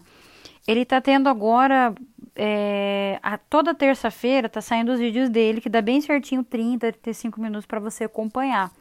Ele 0.68 0.86
tá 0.86 1.02
tendo 1.02 1.28
agora. 1.28 1.96
É, 2.36 3.20
a, 3.24 3.36
toda 3.40 3.74
terça-feira 3.74 4.48
tá 4.48 4.62
saindo 4.62 4.92
os 4.92 5.00
vídeos 5.00 5.28
dele, 5.28 5.60
que 5.60 5.70
dá 5.70 5.82
bem 5.82 6.02
certinho 6.02 6.44
30, 6.44 6.92
35 6.92 7.42
minutos 7.42 7.66
para 7.66 7.80
você 7.80 8.04
acompanhar. 8.04 8.72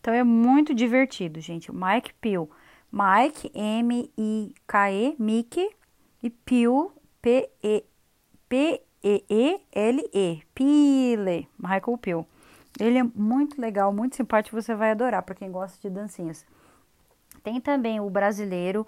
Então 0.00 0.14
é 0.14 0.24
muito 0.24 0.74
divertido, 0.74 1.42
gente. 1.42 1.70
Mike 1.70 2.14
Peel. 2.22 2.48
Mike, 2.96 3.52
M-I-K-E, 3.54 5.16
Mickey, 5.18 5.68
e 6.22 6.30
P-E, 6.30 7.84
P-E-E-L-E, 8.48 10.42
Pile, 10.54 11.48
Michael 11.58 11.98
Peel. 11.98 12.26
Ele 12.80 12.98
é 12.98 13.02
muito 13.02 13.60
legal, 13.60 13.92
muito 13.92 14.16
simpático, 14.16 14.58
você 14.58 14.74
vai 14.74 14.92
adorar 14.92 15.22
para 15.22 15.34
quem 15.34 15.52
gosta 15.52 15.78
de 15.78 15.94
dancinhas. 15.94 16.46
Tem 17.42 17.60
também 17.60 18.00
o 18.00 18.08
brasileiro 18.08 18.86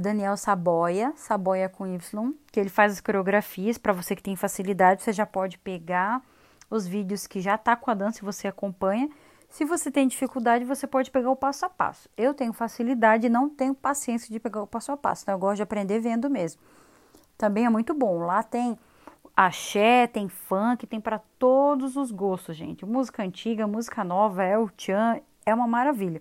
Daniel 0.00 0.38
Saboia, 0.38 1.12
Saboia 1.14 1.68
com 1.68 1.86
Y, 1.86 2.34
que 2.50 2.58
ele 2.58 2.70
faz 2.70 2.94
as 2.94 3.00
coreografias 3.02 3.76
para 3.76 3.92
você 3.92 4.16
que 4.16 4.22
tem 4.22 4.36
facilidade, 4.36 5.02
você 5.02 5.12
já 5.12 5.26
pode 5.26 5.58
pegar 5.58 6.22
os 6.70 6.86
vídeos 6.86 7.26
que 7.26 7.42
já 7.42 7.58
tá 7.58 7.76
com 7.76 7.90
a 7.90 7.94
dança 7.94 8.20
e 8.20 8.24
você 8.24 8.48
acompanha 8.48 9.10
se 9.54 9.64
você 9.64 9.88
tem 9.88 10.08
dificuldade, 10.08 10.64
você 10.64 10.84
pode 10.84 11.12
pegar 11.12 11.30
o 11.30 11.36
passo 11.36 11.64
a 11.64 11.70
passo. 11.70 12.08
Eu 12.16 12.34
tenho 12.34 12.52
facilidade 12.52 13.28
e 13.28 13.30
não 13.30 13.48
tenho 13.48 13.72
paciência 13.72 14.28
de 14.28 14.40
pegar 14.40 14.60
o 14.60 14.66
passo 14.66 14.90
a 14.90 14.96
passo, 14.96 15.22
então 15.22 15.36
eu 15.36 15.38
gosto 15.38 15.58
de 15.58 15.62
aprender 15.62 16.00
vendo 16.00 16.28
mesmo. 16.28 16.60
Também 17.38 17.64
é 17.64 17.70
muito 17.70 17.94
bom. 17.94 18.18
Lá 18.18 18.42
tem 18.42 18.76
axé, 19.36 20.08
tem 20.08 20.28
funk, 20.28 20.88
tem 20.88 21.00
para 21.00 21.20
todos 21.38 21.94
os 21.94 22.10
gostos, 22.10 22.56
gente. 22.56 22.84
Música 22.84 23.22
antiga, 23.22 23.64
música 23.64 24.02
nova, 24.02 24.42
é 24.42 24.58
o 24.58 24.68
tchan, 24.70 25.20
é 25.46 25.54
uma 25.54 25.68
maravilha. 25.68 26.20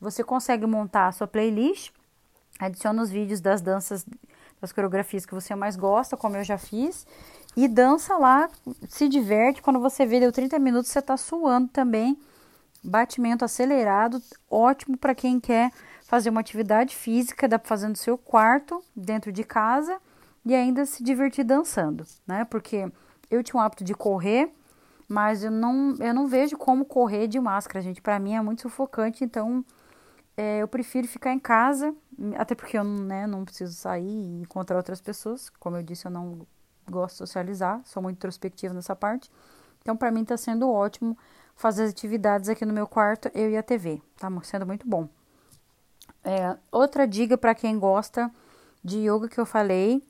Você 0.00 0.24
consegue 0.24 0.66
montar 0.66 1.06
a 1.06 1.12
sua 1.12 1.28
playlist, 1.28 1.92
adiciona 2.58 3.00
os 3.00 3.08
vídeos 3.08 3.40
das 3.40 3.60
danças, 3.60 4.04
das 4.60 4.72
coreografias 4.72 5.24
que 5.24 5.32
você 5.32 5.54
mais 5.54 5.76
gosta, 5.76 6.16
como 6.16 6.36
eu 6.36 6.42
já 6.42 6.58
fiz, 6.58 7.06
e 7.56 7.68
dança 7.68 8.16
lá, 8.16 8.48
se 8.88 9.08
diverte. 9.08 9.62
Quando 9.62 9.78
você 9.78 10.04
vê, 10.04 10.18
deu 10.18 10.32
30 10.32 10.58
minutos, 10.58 10.90
você 10.90 11.00
tá 11.00 11.16
suando 11.16 11.68
também 11.68 12.18
batimento 12.84 13.44
acelerado, 13.44 14.22
ótimo 14.50 14.96
para 14.96 15.14
quem 15.14 15.40
quer 15.40 15.72
fazer 16.02 16.30
uma 16.30 16.40
atividade 16.40 16.94
física, 16.94 17.48
dá 17.48 17.58
para 17.58 17.68
fazer 17.68 17.88
no 17.88 17.96
seu 17.96 18.18
quarto, 18.18 18.82
dentro 18.94 19.32
de 19.32 19.42
casa 19.42 19.98
e 20.44 20.54
ainda 20.54 20.84
se 20.84 21.02
divertir 21.02 21.44
dançando, 21.44 22.06
né? 22.26 22.44
Porque 22.44 22.86
eu 23.30 23.42
tinha 23.42 23.58
o 23.58 23.64
hábito 23.64 23.82
de 23.82 23.94
correr, 23.94 24.52
mas 25.08 25.42
eu 25.42 25.50
não, 25.50 25.94
eu 25.98 26.12
não 26.12 26.26
vejo 26.26 26.56
como 26.58 26.84
correr 26.84 27.26
de 27.26 27.40
máscara, 27.40 27.82
gente. 27.82 28.02
Para 28.02 28.18
mim 28.18 28.34
é 28.34 28.42
muito 28.42 28.62
sufocante, 28.62 29.24
então 29.24 29.64
é, 30.36 30.58
eu 30.58 30.68
prefiro 30.68 31.08
ficar 31.08 31.32
em 31.32 31.38
casa, 31.38 31.94
até 32.36 32.54
porque 32.54 32.76
eu 32.76 32.84
né, 32.84 33.26
não 33.26 33.44
preciso 33.44 33.72
sair 33.72 34.06
e 34.06 34.42
encontrar 34.42 34.76
outras 34.76 35.00
pessoas. 35.00 35.48
Como 35.58 35.76
eu 35.76 35.82
disse, 35.82 36.06
eu 36.06 36.10
não 36.10 36.46
gosto 36.90 37.14
de 37.14 37.18
socializar, 37.18 37.80
sou 37.84 38.02
muito 38.02 38.16
introspectiva 38.16 38.74
nessa 38.74 38.94
parte. 38.94 39.30
Então, 39.80 39.96
para 39.96 40.10
mim, 40.10 40.22
está 40.22 40.36
sendo 40.36 40.70
ótimo 40.70 41.16
fazer 41.56 41.84
atividades 41.84 42.48
aqui 42.48 42.64
no 42.64 42.72
meu 42.72 42.86
quarto, 42.86 43.30
eu 43.34 43.50
e 43.50 43.56
a 43.56 43.62
TV. 43.62 44.00
Tá 44.18 44.28
sendo 44.42 44.66
muito 44.66 44.86
bom. 44.86 45.08
É, 46.22 46.56
outra 46.72 47.06
dica 47.06 47.36
para 47.36 47.54
quem 47.54 47.78
gosta 47.78 48.30
de 48.82 48.98
yoga 48.98 49.28
que 49.28 49.38
eu 49.38 49.46
falei 49.46 50.02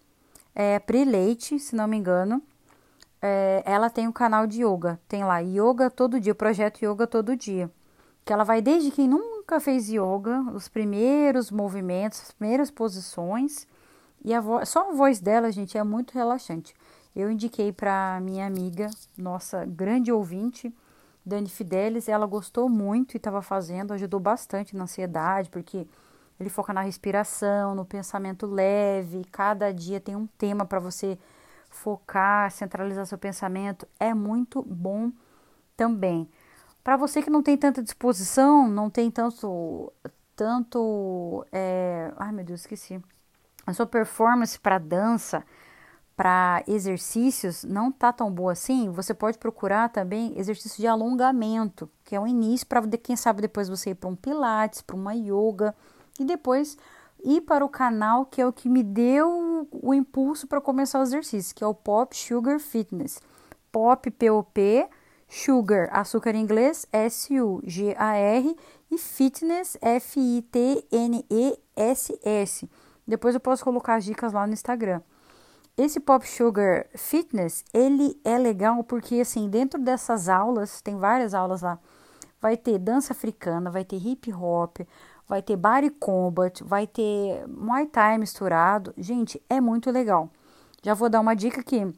é 0.54 0.78
Pri 0.78 1.04
Leite, 1.04 1.58
se 1.58 1.74
não 1.74 1.88
me 1.88 1.96
engano. 1.96 2.42
É, 3.20 3.62
ela 3.64 3.88
tem 3.88 4.06
um 4.06 4.12
canal 4.12 4.46
de 4.46 4.62
yoga. 4.62 5.00
Tem 5.08 5.24
lá 5.24 5.38
Yoga 5.38 5.90
Todo 5.90 6.20
Dia, 6.20 6.34
Projeto 6.34 6.84
Yoga 6.84 7.06
Todo 7.06 7.34
Dia. 7.34 7.70
Que 8.24 8.32
ela 8.32 8.44
vai 8.44 8.60
desde 8.60 8.90
quem 8.90 9.08
nunca 9.08 9.58
fez 9.60 9.88
yoga, 9.88 10.40
os 10.54 10.68
primeiros 10.68 11.50
movimentos, 11.50 12.20
as 12.20 12.32
primeiras 12.32 12.70
posições. 12.70 13.66
E 14.22 14.32
a 14.34 14.42
só 14.64 14.90
a 14.90 14.92
voz 14.92 15.20
dela, 15.20 15.50
gente, 15.50 15.76
é 15.76 15.82
muito 15.82 16.12
relaxante. 16.12 16.74
Eu 17.16 17.30
indiquei 17.30 17.72
para 17.72 18.20
minha 18.20 18.46
amiga, 18.46 18.90
nossa 19.16 19.64
grande 19.64 20.12
ouvinte, 20.12 20.74
Dani 21.24 21.48
Fidelis, 21.48 22.08
ela 22.08 22.26
gostou 22.26 22.68
muito 22.68 23.14
e 23.14 23.16
estava 23.16 23.40
fazendo, 23.40 23.92
ajudou 23.94 24.20
bastante 24.20 24.76
na 24.76 24.84
ansiedade, 24.84 25.48
porque 25.48 25.86
ele 26.38 26.50
foca 26.50 26.72
na 26.72 26.82
respiração, 26.82 27.74
no 27.74 27.84
pensamento 27.84 28.46
leve, 28.46 29.24
cada 29.32 29.72
dia 29.72 30.00
tem 30.00 30.16
um 30.16 30.26
tema 30.26 30.64
para 30.66 30.78
você 30.78 31.18
focar, 31.70 32.50
centralizar 32.50 33.06
seu 33.06 33.18
pensamento, 33.18 33.86
é 33.98 34.12
muito 34.12 34.62
bom 34.62 35.10
também. 35.76 36.28
Para 36.82 36.96
você 36.96 37.22
que 37.22 37.30
não 37.30 37.42
tem 37.42 37.56
tanta 37.56 37.82
disposição, 37.82 38.68
não 38.68 38.90
tem 38.90 39.10
tanto, 39.10 39.92
tanto, 40.36 41.46
é... 41.50 42.12
ai 42.16 42.32
meu 42.32 42.44
Deus, 42.44 42.60
esqueci, 42.60 43.00
a 43.66 43.72
sua 43.72 43.86
performance 43.86 44.58
para 44.58 44.78
dança, 44.78 45.42
para 46.16 46.62
exercícios 46.68 47.64
não 47.64 47.90
tá 47.90 48.12
tão 48.12 48.30
boa 48.30 48.52
assim, 48.52 48.88
você 48.90 49.12
pode 49.12 49.36
procurar 49.36 49.88
também 49.88 50.32
exercício 50.38 50.80
de 50.80 50.86
alongamento, 50.86 51.90
que 52.04 52.14
é 52.14 52.20
o 52.20 52.26
início 52.26 52.66
para 52.66 52.86
quem 52.98 53.16
sabe 53.16 53.42
depois 53.42 53.68
você 53.68 53.90
ir 53.90 53.94
para 53.96 54.08
um 54.08 54.14
pilates, 54.14 54.80
para 54.80 54.94
uma 54.94 55.14
yoga 55.14 55.74
e 56.18 56.24
depois 56.24 56.78
ir 57.24 57.40
para 57.40 57.64
o 57.64 57.68
canal 57.68 58.26
que 58.26 58.40
é 58.40 58.46
o 58.46 58.52
que 58.52 58.68
me 58.68 58.82
deu 58.82 59.68
o 59.72 59.92
impulso 59.94 60.46
para 60.46 60.60
começar 60.60 61.00
o 61.00 61.02
exercício, 61.02 61.54
que 61.54 61.64
é 61.64 61.66
o 61.66 61.74
Pop 61.74 62.16
Sugar 62.16 62.60
Fitness. 62.60 63.20
Pop 63.72 64.08
P 64.08 64.30
O 64.30 64.44
P 64.44 64.88
Sugar, 65.28 65.88
açúcar 65.90 66.34
em 66.36 66.42
inglês, 66.42 66.86
S 66.92 67.40
U 67.40 67.60
G 67.64 67.96
A 67.98 68.14
R 68.14 68.56
e 68.88 68.98
Fitness 68.98 69.76
F 69.80 70.20
I 70.20 70.42
T 70.42 70.86
N 70.92 71.26
E 71.28 71.58
S 71.74 72.16
S. 72.22 72.70
Depois 73.04 73.34
eu 73.34 73.40
posso 73.40 73.64
colocar 73.64 73.96
as 73.96 74.04
dicas 74.04 74.32
lá 74.32 74.46
no 74.46 74.52
Instagram. 74.52 75.00
Esse 75.76 75.98
Pop 75.98 76.24
Sugar 76.24 76.86
Fitness, 76.94 77.64
ele 77.74 78.16
é 78.24 78.38
legal 78.38 78.84
porque, 78.84 79.16
assim, 79.16 79.48
dentro 79.48 79.80
dessas 79.80 80.28
aulas, 80.28 80.80
tem 80.80 80.96
várias 80.96 81.34
aulas 81.34 81.62
lá, 81.62 81.80
vai 82.40 82.56
ter 82.56 82.78
dança 82.78 83.12
africana, 83.12 83.72
vai 83.72 83.84
ter 83.84 83.96
hip 83.96 84.32
hop, 84.32 84.78
vai 85.26 85.42
ter 85.42 85.56
body 85.56 85.90
combat, 85.90 86.62
vai 86.62 86.86
ter 86.86 87.44
Muay 87.48 87.86
Thai 87.86 88.18
misturado. 88.18 88.94
Gente, 88.96 89.42
é 89.50 89.60
muito 89.60 89.90
legal. 89.90 90.30
Já 90.80 90.94
vou 90.94 91.08
dar 91.08 91.20
uma 91.20 91.34
dica 91.34 91.60
aqui. 91.60 91.92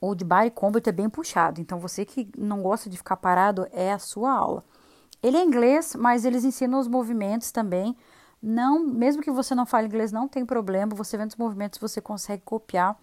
O 0.00 0.14
de 0.14 0.24
body 0.24 0.52
combat 0.52 0.88
é 0.88 0.92
bem 0.92 1.10
puxado, 1.10 1.60
então 1.60 1.80
você 1.80 2.04
que 2.04 2.30
não 2.38 2.62
gosta 2.62 2.88
de 2.88 2.96
ficar 2.96 3.16
parado, 3.16 3.66
é 3.72 3.92
a 3.92 3.98
sua 3.98 4.32
aula. 4.32 4.64
Ele 5.20 5.36
é 5.36 5.44
inglês, 5.44 5.96
mas 5.96 6.24
eles 6.24 6.44
ensinam 6.44 6.78
os 6.78 6.86
movimentos 6.86 7.50
também 7.50 7.96
não, 8.42 8.84
mesmo 8.84 9.22
que 9.22 9.30
você 9.30 9.54
não 9.54 9.64
fale 9.64 9.86
inglês, 9.86 10.10
não 10.10 10.26
tem 10.26 10.44
problema, 10.44 10.96
você 10.96 11.16
vendo 11.16 11.30
os 11.30 11.36
movimentos 11.36 11.78
você 11.78 12.00
consegue 12.00 12.42
copiar 12.44 12.98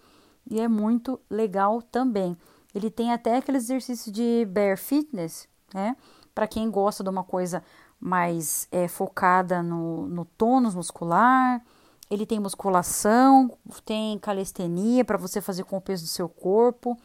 e 0.50 0.60
é 0.60 0.68
muito 0.68 1.18
legal 1.30 1.80
também. 1.80 2.36
Ele 2.74 2.90
tem 2.90 3.12
até 3.12 3.36
aquele 3.36 3.56
exercício 3.56 4.12
de 4.12 4.46
bear 4.50 4.76
fitness, 4.76 5.48
né? 5.72 5.96
Para 6.34 6.46
quem 6.46 6.70
gosta 6.70 7.02
de 7.02 7.08
uma 7.08 7.24
coisa 7.24 7.64
mais 7.98 8.68
é, 8.70 8.86
focada 8.86 9.62
no, 9.62 10.06
no 10.08 10.24
tônus 10.24 10.74
muscular. 10.74 11.62
Ele 12.10 12.26
tem 12.26 12.40
musculação, 12.40 13.56
tem 13.84 14.18
calistenia 14.18 15.04
para 15.04 15.16
você 15.16 15.40
fazer 15.40 15.64
com 15.64 15.76
o 15.76 15.80
peso 15.80 16.04
do 16.04 16.08
seu 16.08 16.28
corpo. 16.28 16.98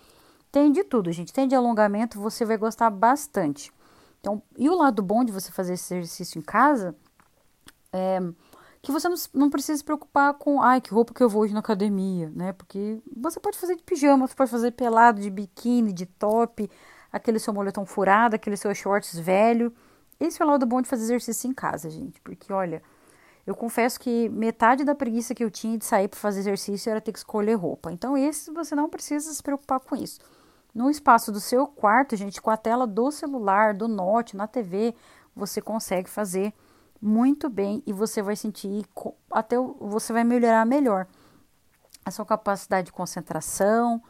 Tem 0.51 0.71
de 0.71 0.83
tudo, 0.83 1.11
gente. 1.11 1.33
Tem 1.33 1.47
de 1.47 1.55
alongamento, 1.55 2.19
você 2.19 2.45
vai 2.45 2.57
gostar 2.57 2.89
bastante. 2.89 3.71
Então, 4.19 4.41
e 4.57 4.69
o 4.69 4.75
lado 4.75 5.03
bom 5.03 5.23
de 5.23 5.31
você 5.31 5.51
fazer 5.51 5.73
esse 5.73 5.93
exercício 5.93 6.39
em 6.39 6.41
casa 6.41 6.95
é, 7.93 8.19
que 8.81 8.91
você 8.91 9.09
não, 9.09 9.15
não 9.33 9.49
precisa 9.49 9.77
se 9.77 9.83
preocupar 9.83 10.33
com, 10.35 10.61
ai, 10.61 10.79
que 10.79 10.93
roupa 10.93 11.13
que 11.13 11.23
eu 11.23 11.29
vou 11.29 11.41
hoje 11.41 11.53
na 11.53 11.59
academia, 11.59 12.31
né? 12.35 12.53
Porque 12.53 13.01
você 13.15 13.39
pode 13.39 13.57
fazer 13.57 13.75
de 13.75 13.83
pijama, 13.83 14.27
você 14.27 14.35
pode 14.35 14.51
fazer 14.51 14.71
pelado, 14.71 15.21
de 15.21 15.29
biquíni, 15.29 15.91
de 15.91 16.05
top, 16.05 16.69
aquele 17.11 17.39
seu 17.39 17.53
moletom 17.53 17.85
furado, 17.85 18.35
aquele 18.35 18.55
seu 18.55 18.73
shorts 18.75 19.17
velho. 19.17 19.73
Esse 20.19 20.41
é 20.41 20.45
o 20.45 20.47
lado 20.47 20.65
bom 20.65 20.81
de 20.81 20.87
fazer 20.87 21.03
exercício 21.03 21.49
em 21.49 21.53
casa, 21.53 21.89
gente. 21.89 22.21
Porque, 22.21 22.53
olha, 22.53 22.81
eu 23.45 23.55
confesso 23.55 23.99
que 23.99 24.29
metade 24.29 24.83
da 24.83 24.93
preguiça 24.93 25.33
que 25.33 25.43
eu 25.43 25.49
tinha 25.49 25.77
de 25.77 25.85
sair 25.85 26.07
para 26.07 26.19
fazer 26.19 26.41
exercício 26.41 26.89
era 26.89 27.01
ter 27.01 27.11
que 27.11 27.19
escolher 27.19 27.55
roupa. 27.55 27.91
Então, 27.91 28.17
esse 28.17 28.51
você 28.51 28.75
não 28.75 28.89
precisa 28.89 29.33
se 29.33 29.41
preocupar 29.41 29.79
com 29.79 29.95
isso. 29.95 30.19
No 30.73 30.89
espaço 30.89 31.31
do 31.31 31.39
seu 31.39 31.65
quarto, 31.65 32.15
gente, 32.15 32.41
com 32.41 32.49
a 32.49 32.57
tela 32.57 32.85
do 32.85 33.09
celular, 33.09 33.73
do 33.73 33.87
note, 33.87 34.35
na 34.35 34.45
TV, 34.45 34.93
você 35.35 35.61
consegue 35.61 36.09
fazer 36.09 36.53
muito 37.01 37.49
bem 37.49 37.83
e 37.85 37.93
você 37.93 38.21
vai 38.21 38.35
sentir 38.35 38.85
até 39.31 39.57
você 39.79 40.13
vai 40.13 40.23
melhorar 40.23 40.65
melhor 40.65 41.07
a 42.05 42.11
sua 42.11 42.25
capacidade 42.25 42.87
de 42.87 42.91
concentração, 42.93 44.01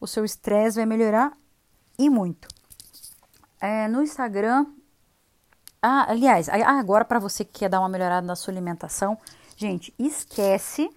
o 0.00 0.06
seu 0.06 0.24
estresse 0.24 0.76
vai 0.76 0.86
melhorar 0.86 1.32
e 1.98 2.08
muito. 2.10 2.48
É, 3.60 3.88
no 3.88 4.02
Instagram, 4.02 4.66
Ah, 5.82 6.06
aliás, 6.10 6.48
agora 6.48 7.04
para 7.04 7.18
você 7.18 7.44
que 7.44 7.60
quer 7.60 7.68
dar 7.68 7.80
uma 7.80 7.88
melhorada 7.90 8.26
na 8.26 8.34
sua 8.34 8.52
alimentação, 8.52 9.18
gente, 9.56 9.94
esquece 9.98 10.90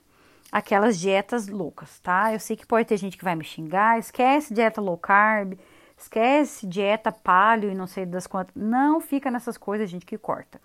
aquelas 0.52 0.98
dietas 0.98 1.48
loucas, 1.48 2.00
tá? 2.00 2.34
Eu 2.34 2.40
sei 2.40 2.56
que 2.56 2.66
pode 2.66 2.88
ter 2.88 2.98
gente 2.98 3.18
que 3.18 3.24
vai 3.24 3.36
me 3.36 3.44
xingar, 3.44 4.00
esquece 4.00 4.54
dieta 4.54 4.80
low 4.82 4.98
carb, 4.98 5.60
esquece 5.98 6.66
dieta 6.66 7.12
paleo 7.12 7.70
e 7.72 7.76
não 7.76 7.86
sei 7.88 8.06
das 8.06 8.28
quantas. 8.28 8.56
Não 8.56 9.02
fica 9.02 9.30
nessas 9.30 9.58
coisas, 9.58 9.90
gente, 9.90 10.06
que 10.06 10.18
corta. 10.18 10.62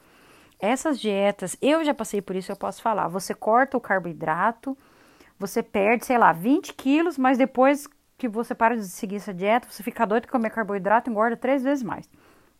Essas 0.62 1.00
dietas, 1.00 1.56
eu 1.60 1.84
já 1.84 1.92
passei 1.92 2.22
por 2.22 2.36
isso, 2.36 2.52
eu 2.52 2.56
posso 2.56 2.80
falar. 2.80 3.08
Você 3.08 3.34
corta 3.34 3.76
o 3.76 3.80
carboidrato, 3.80 4.78
você 5.36 5.60
perde, 5.60 6.06
sei 6.06 6.16
lá, 6.16 6.32
20 6.32 6.72
quilos, 6.74 7.18
mas 7.18 7.36
depois 7.36 7.88
que 8.16 8.28
você 8.28 8.54
para 8.54 8.76
de 8.76 8.86
seguir 8.86 9.16
essa 9.16 9.34
dieta, 9.34 9.66
você 9.68 9.82
fica 9.82 10.06
doido 10.06 10.22
de 10.22 10.28
comer 10.28 10.50
carboidrato 10.50 11.10
e 11.10 11.12
engorda 11.12 11.36
três 11.36 11.64
vezes 11.64 11.82
mais. 11.82 12.08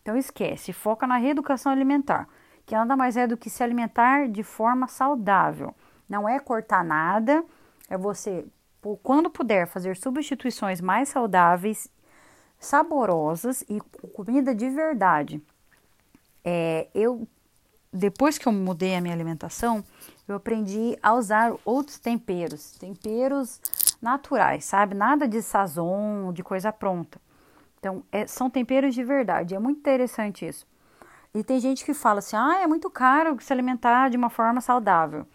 Então 0.01 0.17
esquece, 0.17 0.73
foca 0.73 1.07
na 1.07 1.15
reeducação 1.15 1.71
alimentar, 1.71 2.27
que 2.65 2.75
nada 2.75 2.97
mais 2.97 3.15
é 3.15 3.25
do 3.25 3.37
que 3.37 3.49
se 3.49 3.63
alimentar 3.63 4.27
de 4.27 4.43
forma 4.43 4.85
saudável. 4.89 5.73
Não 6.09 6.27
é 6.27 6.41
cortar 6.41 6.83
nada, 6.83 7.41
é 7.89 7.97
você, 7.97 8.45
quando 9.01 9.29
puder, 9.29 9.65
fazer 9.65 9.95
substituições 9.95 10.81
mais 10.81 11.07
saudáveis, 11.07 11.89
saborosas 12.59 13.61
e 13.69 13.79
comida 14.13 14.53
de 14.53 14.69
verdade. 14.69 15.41
É, 16.43 16.89
eu, 16.93 17.25
depois 17.93 18.39
que 18.39 18.47
eu 18.47 18.51
mudei 18.51 18.95
a 18.95 19.01
minha 19.01 19.13
alimentação, 19.13 19.83
eu 20.27 20.35
aprendi 20.35 20.97
a 21.03 21.13
usar 21.13 21.53
outros 21.63 21.99
temperos, 21.99 22.71
temperos 22.71 23.61
naturais, 24.01 24.65
sabe? 24.65 24.95
Nada 24.95 25.27
de 25.27 25.41
sazon, 25.41 26.33
de 26.33 26.41
coisa 26.41 26.71
pronta. 26.71 27.21
Então, 27.79 28.03
é, 28.11 28.25
são 28.25 28.49
temperos 28.49 28.95
de 28.95 29.03
verdade. 29.03 29.53
É 29.53 29.59
muito 29.59 29.79
interessante 29.79 30.47
isso. 30.47 30.65
E 31.35 31.43
tem 31.43 31.59
gente 31.59 31.85
que 31.85 31.93
fala 31.93 32.19
assim: 32.19 32.35
ah, 32.35 32.61
é 32.61 32.67
muito 32.67 32.89
caro 32.89 33.37
se 33.39 33.53
alimentar 33.53 34.09
de 34.09 34.17
uma 34.17 34.29
forma 34.29 34.59
saudável. 34.59 35.27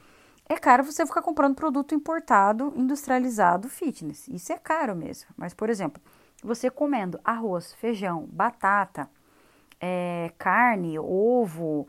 É 0.48 0.56
caro 0.56 0.82
você 0.82 1.06
ficar 1.06 1.22
comprando 1.22 1.54
produto 1.54 1.94
importado, 1.94 2.72
industrializado, 2.74 3.68
fitness. 3.68 4.26
Isso 4.28 4.52
é 4.52 4.58
caro 4.58 4.96
mesmo. 4.96 5.28
Mas, 5.36 5.52
por 5.52 5.68
exemplo, 5.68 6.02
você 6.42 6.70
comendo 6.70 7.20
arroz, 7.22 7.74
feijão, 7.74 8.26
batata, 8.32 9.10
é, 9.78 10.32
carne, 10.38 10.98
ovo, 10.98 11.86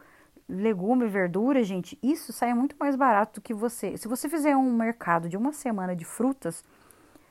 legume, 0.50 1.08
verdura, 1.08 1.64
gente, 1.64 1.97
isso 2.02 2.34
sai 2.34 2.54
muito 2.56 2.76
mais 2.80 2.95
barato 2.95 3.39
do 3.39 3.43
que 3.43 3.54
você. 3.54 3.95
Se 3.97 4.08
você 4.08 4.28
fizer 4.28 4.58
um 4.58 4.74
mercado 4.74 5.30
de 5.30 5.38
uma 5.38 5.54
semana 5.54 5.95
de 5.95 6.04
frutas, 6.04 6.64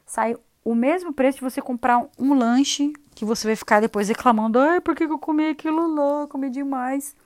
sai 0.06 0.36
o 0.64 0.74
mesmo 0.74 1.12
preço 1.12 1.38
de 1.38 1.44
você 1.44 1.60
comprar 1.60 2.06
um 2.18 2.34
lanche 2.34 2.92
que 3.14 3.24
você 3.24 3.48
vai 3.48 3.56
ficar 3.56 3.80
depois 3.80 4.08
reclamando, 4.08 4.60
ai, 4.60 4.80
por 4.80 4.94
que 4.94 5.04
eu 5.04 5.18
comi 5.18 5.48
aquilo 5.48 5.94
lá, 5.94 6.28
comi 6.28 6.48
demais. 6.48 7.16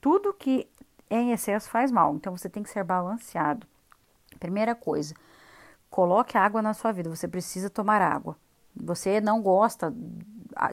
Tudo 0.00 0.34
que 0.34 0.66
é 1.08 1.16
em 1.16 1.32
excesso 1.32 1.70
faz 1.70 1.92
mal, 1.92 2.14
então 2.16 2.36
você 2.36 2.48
tem 2.48 2.62
que 2.62 2.70
ser 2.70 2.82
balanceado. 2.82 3.66
Primeira 4.40 4.74
coisa, 4.74 5.14
coloque 5.88 6.36
água 6.36 6.60
na 6.60 6.74
sua 6.74 6.90
vida, 6.90 7.08
você 7.08 7.28
precisa 7.28 7.70
tomar 7.70 8.02
água. 8.02 8.36
Você 8.74 9.20
não 9.20 9.40
gosta 9.40 9.94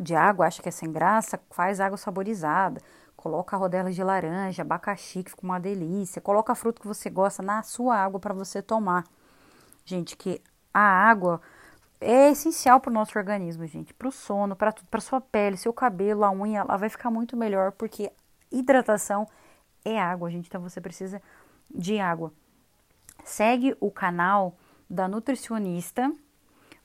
de 0.01 0.15
água, 0.15 0.47
acha 0.47 0.61
que 0.61 0.69
é 0.69 0.71
sem 0.71 0.91
graça, 0.91 1.39
faz 1.51 1.79
água 1.79 1.97
saborizada. 1.97 2.81
Coloca 3.25 3.57
rodelas 3.57 3.95
de 3.95 4.03
laranja, 4.03 4.61
abacaxi, 4.61 5.23
que 5.23 5.31
fica 5.31 5.41
uma 5.41 5.59
delícia. 5.59 6.21
Coloca 6.21 6.51
a 6.53 6.55
fruta 6.55 6.79
que 6.79 6.87
você 6.87 7.09
gosta 7.09 7.41
na 7.41 7.63
sua 7.63 7.97
água 7.97 8.19
para 8.19 8.35
você 8.35 8.61
tomar. 8.61 9.03
Gente, 9.83 10.15
que 10.15 10.39
a 10.71 10.79
água 10.79 11.41
é 11.99 12.29
essencial 12.29 12.79
para 12.79 12.91
o 12.91 12.93
nosso 12.93 13.17
organismo, 13.17 13.65
gente, 13.65 13.95
para 13.95 14.07
o 14.07 14.11
sono, 14.11 14.55
para 14.55 14.71
tudo, 14.71 14.87
para 14.89 15.01
sua 15.01 15.19
pele, 15.19 15.57
seu 15.57 15.73
cabelo, 15.73 16.23
a 16.23 16.29
unha, 16.29 16.59
ela 16.59 16.77
vai 16.77 16.87
ficar 16.87 17.09
muito 17.09 17.35
melhor 17.35 17.71
porque 17.71 18.11
hidratação 18.51 19.27
é 19.83 19.99
água, 19.99 20.29
gente. 20.29 20.45
Então 20.45 20.61
você 20.61 20.79
precisa 20.79 21.19
de 21.73 21.99
água. 21.99 22.31
Segue 23.23 23.75
o 23.79 23.89
canal 23.89 24.55
da 24.87 25.07
nutricionista 25.07 26.13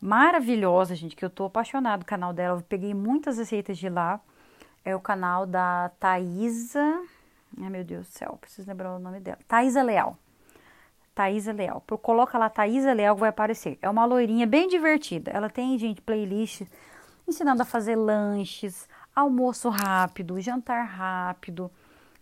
maravilhosa, 0.00 0.94
gente, 0.94 1.14
que 1.14 1.24
eu 1.24 1.28
tô 1.28 1.44
apaixonado 1.44 2.00
do 2.00 2.06
canal 2.06 2.32
dela. 2.32 2.60
Eu 2.60 2.64
peguei 2.64 2.94
muitas 2.94 3.36
receitas 3.36 3.76
de 3.76 3.90
lá. 3.90 4.22
É 4.84 4.94
o 4.94 5.00
canal 5.00 5.46
da 5.46 5.90
Thaisa. 6.00 7.02
Ai, 7.60 7.68
meu 7.68 7.84
Deus 7.84 8.08
do 8.08 8.12
céu, 8.12 8.38
preciso 8.40 8.68
lembrar 8.68 8.94
o 8.94 8.98
nome 8.98 9.20
dela. 9.20 9.38
Thaisa 9.46 9.82
Leal. 9.82 10.16
Thaisa 11.14 11.52
Leal. 11.52 11.82
Coloca 12.02 12.38
lá 12.38 12.48
Thaisa 12.48 12.92
Leal 12.92 13.16
vai 13.16 13.28
aparecer. 13.28 13.78
É 13.82 13.90
uma 13.90 14.04
loirinha 14.04 14.46
bem 14.46 14.68
divertida. 14.68 15.30
Ela 15.30 15.50
tem, 15.50 15.78
gente, 15.78 16.00
playlist 16.00 16.62
ensinando 17.28 17.62
a 17.62 17.64
fazer 17.64 17.96
lanches, 17.96 18.88
almoço 19.14 19.68
rápido, 19.68 20.40
jantar 20.40 20.84
rápido, 20.84 21.70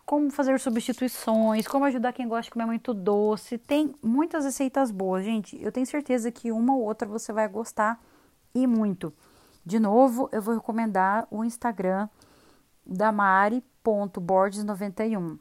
como 0.04 0.30
fazer 0.30 0.58
substituições, 0.58 1.66
como 1.66 1.84
ajudar 1.84 2.12
quem 2.12 2.26
gosta 2.26 2.44
de 2.44 2.50
comer 2.50 2.66
muito 2.66 2.94
doce. 2.94 3.58
Tem 3.58 3.94
muitas 4.02 4.44
receitas 4.44 4.90
boas, 4.90 5.24
gente. 5.24 5.62
Eu 5.62 5.70
tenho 5.70 5.86
certeza 5.86 6.30
que 6.30 6.50
uma 6.50 6.74
ou 6.74 6.82
outra 6.82 7.06
você 7.06 7.32
vai 7.32 7.46
gostar 7.48 8.00
e 8.54 8.66
muito. 8.66 9.12
De 9.64 9.78
novo, 9.78 10.28
eu 10.32 10.40
vou 10.40 10.54
recomendar 10.54 11.26
o 11.30 11.44
Instagram 11.44 12.08
da 12.88 13.12
Mari.bordes91 13.12 15.38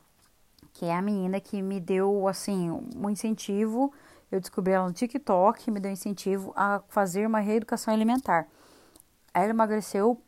que 0.78 0.86
é 0.86 0.95
a 0.95 1.02
menina 1.02 1.39
que 1.39 1.60
me 1.60 1.80
deu, 1.80 2.28
assim, 2.28 2.70
um 2.70 3.10
incentivo. 3.10 3.91
Eu 4.32 4.39
descobri 4.39 4.74
ela 4.74 4.86
no 4.86 4.93
TikTok, 4.93 5.72
me 5.72 5.80
deu 5.80 5.91
incentivo 5.91 6.54
a 6.56 6.84
fazer 6.88 7.26
uma 7.26 7.39
reeducação 7.39 7.91
alimentar. 7.91 8.48
Ela 9.34 9.50
emagreceu 9.50 10.22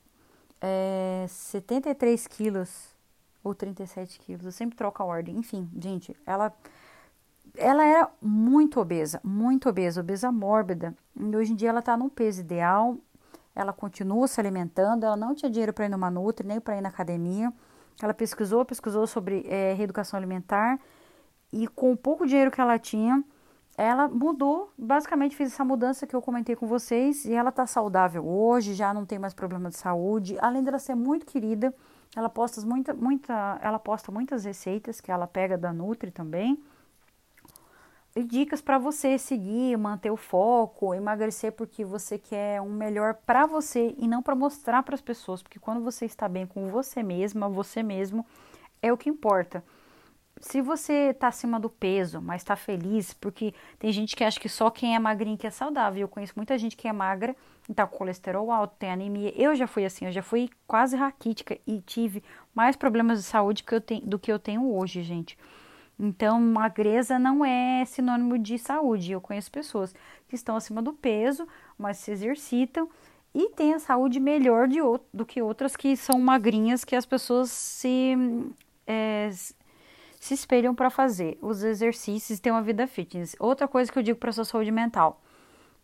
é, 0.60 1.28
73 1.30 2.26
quilos 2.26 2.96
ou 3.44 3.54
37 3.54 4.20
quilos, 4.20 4.44
eu 4.44 4.52
sempre 4.52 4.76
troco 4.76 5.04
a 5.04 5.06
ordem. 5.06 5.38
Enfim, 5.38 5.70
gente, 5.80 6.18
ela, 6.26 6.52
ela 7.56 7.86
era 7.86 8.10
muito 8.20 8.80
obesa, 8.80 9.22
muito 9.24 9.70
obesa, 9.70 10.02
obesa 10.02 10.32
mórbida. 10.32 10.96
E 11.16 11.36
hoje 11.36 11.54
em 11.54 11.56
dia 11.56 11.70
ela 11.70 11.84
tá 11.84 11.96
no 11.96 12.10
peso 12.10 12.42
ideal, 12.42 12.98
ela 13.56 13.74
continua 13.74 14.28
se 14.28 14.40
alimentando, 14.40 15.06
ela 15.06 15.18
não 15.18 15.36
tinha 15.36 15.50
dinheiro 15.50 15.74
para 15.74 15.86
ir 15.86 15.90
numa 15.90 16.10
Nutri, 16.10 16.48
nem 16.48 16.60
para 16.60 16.78
ir 16.78 16.82
na 16.82 16.90
academia. 16.90 17.52
Ela 18.02 18.14
pesquisou, 18.14 18.64
pesquisou 18.64 19.06
sobre 19.06 19.46
é, 19.48 19.74
reeducação 19.74 20.18
alimentar 20.18 20.80
e 21.52 21.68
com 21.68 21.92
o 21.92 21.98
pouco 21.98 22.26
dinheiro 22.26 22.52
que 22.52 22.62
ela 22.62 22.78
tinha, 22.80 23.24
ela 23.78 24.08
mudou, 24.08 24.72
basicamente 24.78 25.36
fez 25.36 25.54
essa 25.54 25.64
mudança 25.64 26.06
que 26.06 26.16
eu 26.16 26.22
comentei 26.22 26.56
com 26.56 26.68
vocês 26.68 27.26
e 27.26 27.34
ela 27.34 27.52
tá 27.52 27.66
saudável 27.66 28.28
hoje, 28.28 28.74
já 28.74 28.94
não 28.94 29.06
tem 29.06 29.18
mais 29.18 29.34
problema 29.34 29.70
de 29.70 29.78
saúde. 29.78 30.38
Além 30.40 30.64
dela 30.64 30.80
ser 30.80 30.96
muito 30.96 31.26
querida, 31.26 31.74
ela 32.16 32.30
posta 32.30 32.62
muita, 32.62 32.94
muita, 32.94 33.60
ela 33.62 33.80
posta 33.80 34.12
muitas 34.12 34.44
receitas 34.46 35.00
que 35.00 35.12
ela 35.12 35.28
pega 35.28 35.58
da 35.58 35.72
Nutri 35.72 36.12
também 36.12 36.62
dicas 38.16 38.62
para 38.62 38.78
você 38.78 39.18
seguir, 39.18 39.78
manter 39.78 40.12
o 40.12 40.18
foco, 40.18 40.94
emagrecer 40.94 41.52
porque 41.52 41.86
você 41.86 42.18
quer 42.18 42.62
um 42.62 42.72
melhor 42.72 43.16
para 43.26 43.46
você 43.46 43.96
e 43.98 44.08
não 44.08 44.22
para 44.22 44.36
mostrar 44.36 44.84
para 44.84 44.96
as 44.96 45.02
pessoas, 45.02 45.42
porque 45.42 45.60
quando 45.60 45.84
você 45.84 46.06
está 46.06 46.28
bem 46.28 46.46
com 46.46 46.70
você 46.70 47.04
mesma, 47.04 47.48
você 47.48 47.84
mesmo 47.84 48.26
é 48.82 48.92
o 48.92 48.98
que 48.98 49.10
importa. 49.10 49.64
Se 50.42 50.62
você 50.62 51.10
está 51.10 51.28
acima 51.28 51.60
do 51.60 51.70
peso, 51.70 52.22
mas 52.22 52.42
está 52.42 52.56
feliz, 52.56 53.14
porque 53.14 53.54
tem 53.78 53.92
gente 53.92 54.16
que 54.16 54.24
acha 54.24 54.40
que 54.40 54.48
só 54.48 54.70
quem 54.70 54.96
é 54.96 55.00
magrinho 55.00 55.38
que 55.38 55.46
é 55.46 55.50
saudável. 55.50 56.02
Eu 56.02 56.08
conheço 56.08 56.34
muita 56.36 56.58
gente 56.58 56.78
que 56.78 56.88
é 56.88 56.94
magra 56.94 57.36
e 57.68 57.74
tá 57.74 57.86
com 57.86 57.98
colesterol 57.98 58.50
alto, 58.50 58.76
tem 58.80 58.90
anemia. 58.90 59.34
Eu 59.36 59.54
já 59.54 59.68
fui 59.68 59.84
assim, 59.84 60.06
eu 60.06 60.12
já 60.14 60.24
fui 60.24 60.50
quase 60.66 60.96
raquítica 60.96 61.58
e 61.68 61.82
tive 61.82 62.24
mais 62.56 62.78
problemas 62.78 63.20
de 63.20 63.26
saúde 63.26 63.64
que 63.64 63.80
tenho, 63.82 64.06
do 64.06 64.18
que 64.18 64.32
eu 64.32 64.40
tenho 64.40 64.74
hoje, 64.74 65.04
gente. 65.04 65.38
Então, 66.00 66.40
magreza 66.40 67.20
não 67.20 67.44
é 67.44 67.84
sinônimo 67.84 68.40
de 68.40 68.58
saúde. 68.58 69.12
Eu 69.12 69.20
conheço 69.20 69.52
pessoas 69.52 69.94
que 70.30 70.36
estão 70.36 70.56
acima 70.56 70.82
do 70.82 70.94
peso, 70.94 71.46
mas 71.78 71.98
se 71.98 72.12
exercitam 72.12 72.90
e 73.36 73.50
têm 73.50 73.74
a 73.74 73.80
saúde 73.80 74.20
melhor 74.20 74.68
de, 74.68 74.80
do 75.14 75.26
que 75.26 75.42
outras 75.42 75.76
que 75.76 75.98
são 75.98 76.20
magrinhas, 76.20 76.86
que 76.86 76.96
as 76.96 77.06
pessoas 77.06 77.52
se, 77.52 78.16
é, 78.88 79.30
se 80.20 80.34
espelham 80.34 80.74
para 80.74 80.90
fazer 80.90 81.38
os 81.42 81.64
exercícios 81.64 82.40
e 82.40 82.42
ter 82.42 82.52
uma 82.52 82.62
vida 82.62 82.88
fitness. 82.88 83.36
Outra 83.38 83.68
coisa 83.68 83.92
que 83.92 84.00
eu 84.00 84.04
digo 84.04 84.18
para 84.18 84.32
sua 84.32 84.46
saúde 84.46 84.72
mental: 84.72 85.22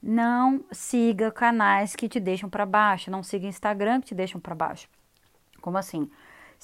não 0.02 0.64
siga 0.72 1.32
canais 1.32 1.96
que 1.96 2.08
te 2.08 2.20
deixam 2.20 2.50
para 2.50 2.66
baixo, 2.66 3.12
não 3.12 3.22
siga 3.22 3.48
Instagram 3.48 4.00
que 4.00 4.08
te 4.08 4.16
deixam 4.16 4.40
para 4.40 4.56
baixo. 4.56 4.88
Como 5.62 5.78
assim? 5.78 6.10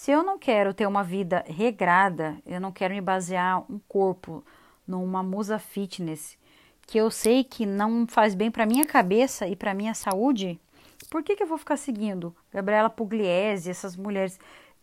Se 0.02 0.10
eu 0.10 0.24
não 0.24 0.39
quero 0.39 0.74
ter 0.74 0.88
uma 0.88 1.04
vida 1.04 1.45
regrada, 1.45 2.36
eu 2.43 2.60
não 2.60 2.72
quero 2.72 2.91
me 2.91 2.99
basear 2.99 3.60
um 3.72 3.78
corpo 3.88 4.43
numa 4.88 5.22
musa 5.22 5.60
fitness 5.60 6.39
que 6.88 6.97
eu 6.97 7.12
sei 7.12 7.43
que 7.43 7.68
não 7.68 8.08
faz 8.08 8.34
bem 8.34 8.49
para 8.49 8.66
minha 8.66 8.84
cabeça 8.84 9.47
e 9.47 9.56
para 9.56 9.76
minha 9.76 9.93
saúde, 9.93 10.60
por 11.12 11.22
que, 11.22 11.36
que 11.36 11.43
eu 11.43 11.47
vou 11.47 11.60
ficar 11.60 11.78
seguindo 11.78 12.36
Gabriela 12.52 12.89
Pugliese, 12.89 13.70
essas 13.70 13.95
mulheres? 13.95 14.39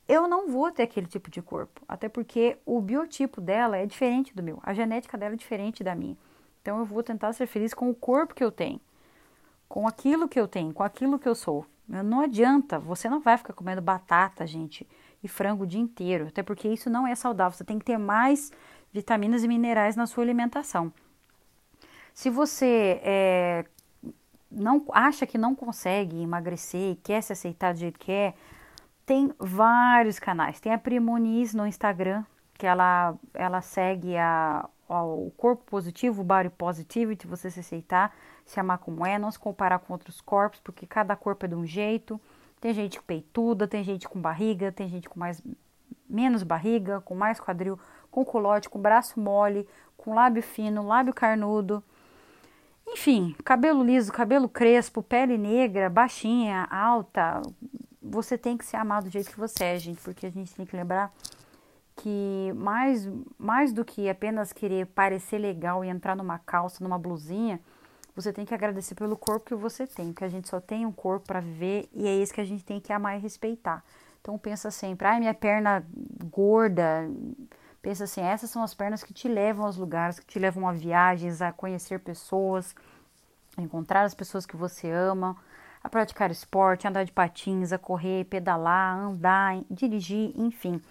Eu 0.06 0.28
não 0.28 0.48
vou 0.48 0.70
ter 0.70 0.84
aquele 0.84 1.08
tipo 1.08 1.32
de 1.32 1.42
corpo, 1.42 1.82
até 1.88 2.08
porque 2.08 2.56
o 2.64 2.80
biotipo 2.80 3.40
dela 3.40 3.76
é 3.76 3.86
diferente 3.86 4.32
do 4.32 4.40
meu, 4.40 4.60
a 4.62 4.72
genética 4.72 5.18
dela 5.18 5.34
é 5.34 5.36
diferente 5.36 5.82
da 5.82 5.96
minha. 5.96 6.16
Então 6.62 6.78
eu 6.78 6.84
vou 6.84 7.02
tentar 7.02 7.32
ser 7.32 7.48
feliz 7.48 7.74
com 7.74 7.90
o 7.90 7.94
corpo 7.94 8.36
que 8.36 8.44
eu 8.44 8.52
tenho, 8.52 8.80
com 9.68 9.84
aquilo 9.88 10.28
que 10.28 10.38
eu 10.38 10.46
tenho, 10.46 10.72
com 10.72 10.84
aquilo 10.84 11.18
que 11.18 11.28
eu 11.28 11.34
sou. 11.34 11.66
Não 11.88 12.20
adianta, 12.20 12.78
você 12.78 13.08
não 13.08 13.18
vai 13.18 13.38
ficar 13.38 13.54
comendo 13.54 13.80
batata, 13.80 14.46
gente, 14.46 14.86
e 15.22 15.28
frango 15.28 15.64
o 15.64 15.66
dia 15.66 15.80
inteiro, 15.80 16.28
até 16.28 16.42
porque 16.42 16.68
isso 16.68 16.88
não 16.88 17.06
é 17.06 17.14
saudável. 17.14 17.56
Você 17.56 17.64
tem 17.64 17.78
que 17.78 17.84
ter 17.84 17.98
mais 17.98 18.52
vitaminas 18.92 19.42
e 19.44 19.48
minerais 19.48 19.96
na 19.96 20.06
sua 20.06 20.24
alimentação. 20.24 20.92
Se 22.14 22.30
você 22.30 23.00
é, 23.02 23.64
não 24.50 24.84
acha 24.92 25.26
que 25.26 25.38
não 25.38 25.54
consegue 25.54 26.22
emagrecer 26.22 26.92
e 26.92 26.96
quer 26.96 27.22
se 27.22 27.32
aceitar 27.32 27.72
do 27.72 27.80
jeito 27.80 27.98
que 27.98 28.10
é, 28.10 28.34
tem 29.04 29.32
vários 29.38 30.18
canais. 30.18 30.60
Tem 30.60 30.72
a 30.72 30.78
Primonis 30.78 31.54
no 31.54 31.66
Instagram, 31.66 32.24
que 32.54 32.66
ela, 32.66 33.14
ela 33.34 33.60
segue 33.60 34.16
a, 34.16 34.68
o 34.88 35.30
corpo 35.36 35.64
positivo, 35.64 36.22
o 36.22 36.24
body 36.24 36.50
positivity, 36.50 37.26
você 37.26 37.50
se 37.50 37.60
aceitar, 37.60 38.14
se 38.44 38.58
amar 38.58 38.78
como 38.78 39.06
é, 39.06 39.18
não 39.18 39.30
se 39.30 39.38
comparar 39.38 39.78
com 39.78 39.92
outros 39.92 40.20
corpos, 40.20 40.60
porque 40.60 40.86
cada 40.86 41.14
corpo 41.14 41.44
é 41.46 41.48
de 41.48 41.54
um 41.54 41.66
jeito. 41.66 42.20
Tem 42.61 42.74
gente 42.74 43.00
peituda, 43.02 43.68
tem 43.68 43.84
gente 43.84 44.09
com 44.09 44.20
barriga, 44.20 44.72
tem 44.72 44.88
gente 44.88 45.09
com 45.09 45.18
mais 45.18 45.42
menos 46.09 46.42
barriga, 46.42 47.00
com 47.00 47.14
mais 47.14 47.38
quadril, 47.38 47.78
com 48.11 48.24
culote, 48.24 48.68
com 48.68 48.80
braço 48.80 49.20
mole, 49.20 49.68
com 49.96 50.14
lábio 50.14 50.42
fino, 50.42 50.86
lábio 50.86 51.12
carnudo. 51.12 51.82
Enfim, 52.86 53.36
cabelo 53.44 53.84
liso, 53.84 54.12
cabelo 54.12 54.48
crespo, 54.48 55.02
pele 55.02 55.36
negra, 55.36 55.90
baixinha, 55.90 56.66
alta. 56.70 57.42
Você 58.02 58.38
tem 58.38 58.56
que 58.56 58.64
se 58.64 58.76
amar 58.76 59.02
do 59.02 59.11
jeito 59.11 59.30
que 59.30 59.38
você 59.38 59.64
é, 59.64 59.78
gente, 59.78 60.00
porque 60.00 60.26
a 60.26 60.30
gente 60.30 60.54
tem 60.54 60.64
que 60.64 60.74
lembrar 60.74 61.12
que 61.96 62.52
mais, 62.56 63.09
mais 63.36 63.72
do 63.72 63.84
que 63.84 64.09
apenas 64.09 64.52
querer 64.52 64.86
parecer 64.86 65.38
legal 65.38 65.84
e 65.84 65.88
entrar 65.88 66.16
numa 66.16 66.38
calça, 66.38 66.82
numa 66.82 66.98
blusinha, 66.98 67.61
você 68.20 68.32
tem 68.32 68.44
que 68.44 68.52
agradecer 68.52 68.96
pelo 68.96 69.16
corpo 69.16 69.46
que 69.46 69.54
você 69.54 69.86
tem, 69.86 70.12
porque 70.12 70.24
a 70.24 70.28
gente 70.28 70.48
só 70.48 70.60
tem 70.60 70.84
um 70.84 70.90
corpo 70.90 71.24
para 71.24 71.38
viver 71.38 71.88
e 71.92 72.08
é 72.08 72.16
esse 72.16 72.34
que 72.34 72.40
a 72.40 72.44
gente 72.44 72.64
tem 72.64 72.80
que 72.80 72.92
amar 72.92 73.16
e 73.16 73.20
respeitar. 73.20 73.84
Então 74.20 74.36
pensa 74.36 74.72
sempre, 74.72 75.06
ai, 75.06 75.20
minha 75.20 75.32
perna 75.32 75.86
gorda. 76.24 77.08
Pensa 77.80 78.04
assim, 78.04 78.20
essas 78.20 78.50
são 78.50 78.64
as 78.64 78.74
pernas 78.74 79.04
que 79.04 79.14
te 79.14 79.28
levam 79.28 79.66
aos 79.66 79.76
lugares, 79.76 80.18
que 80.18 80.26
te 80.26 80.36
levam 80.36 80.68
a 80.68 80.72
viagens, 80.72 81.40
a 81.40 81.52
conhecer 81.52 82.00
pessoas, 82.00 82.74
a 83.56 83.62
encontrar 83.62 84.02
as 84.02 84.14
pessoas 84.14 84.44
que 84.44 84.56
você 84.56 84.90
ama, 84.90 85.36
a 85.80 85.88
praticar 85.88 86.28
esporte, 86.28 86.88
andar 86.88 87.04
de 87.04 87.12
patins, 87.12 87.72
a 87.72 87.78
correr, 87.78 88.24
pedalar, 88.24 88.98
andar, 88.98 89.60
dirigir, 89.70 90.32
enfim. 90.34 90.82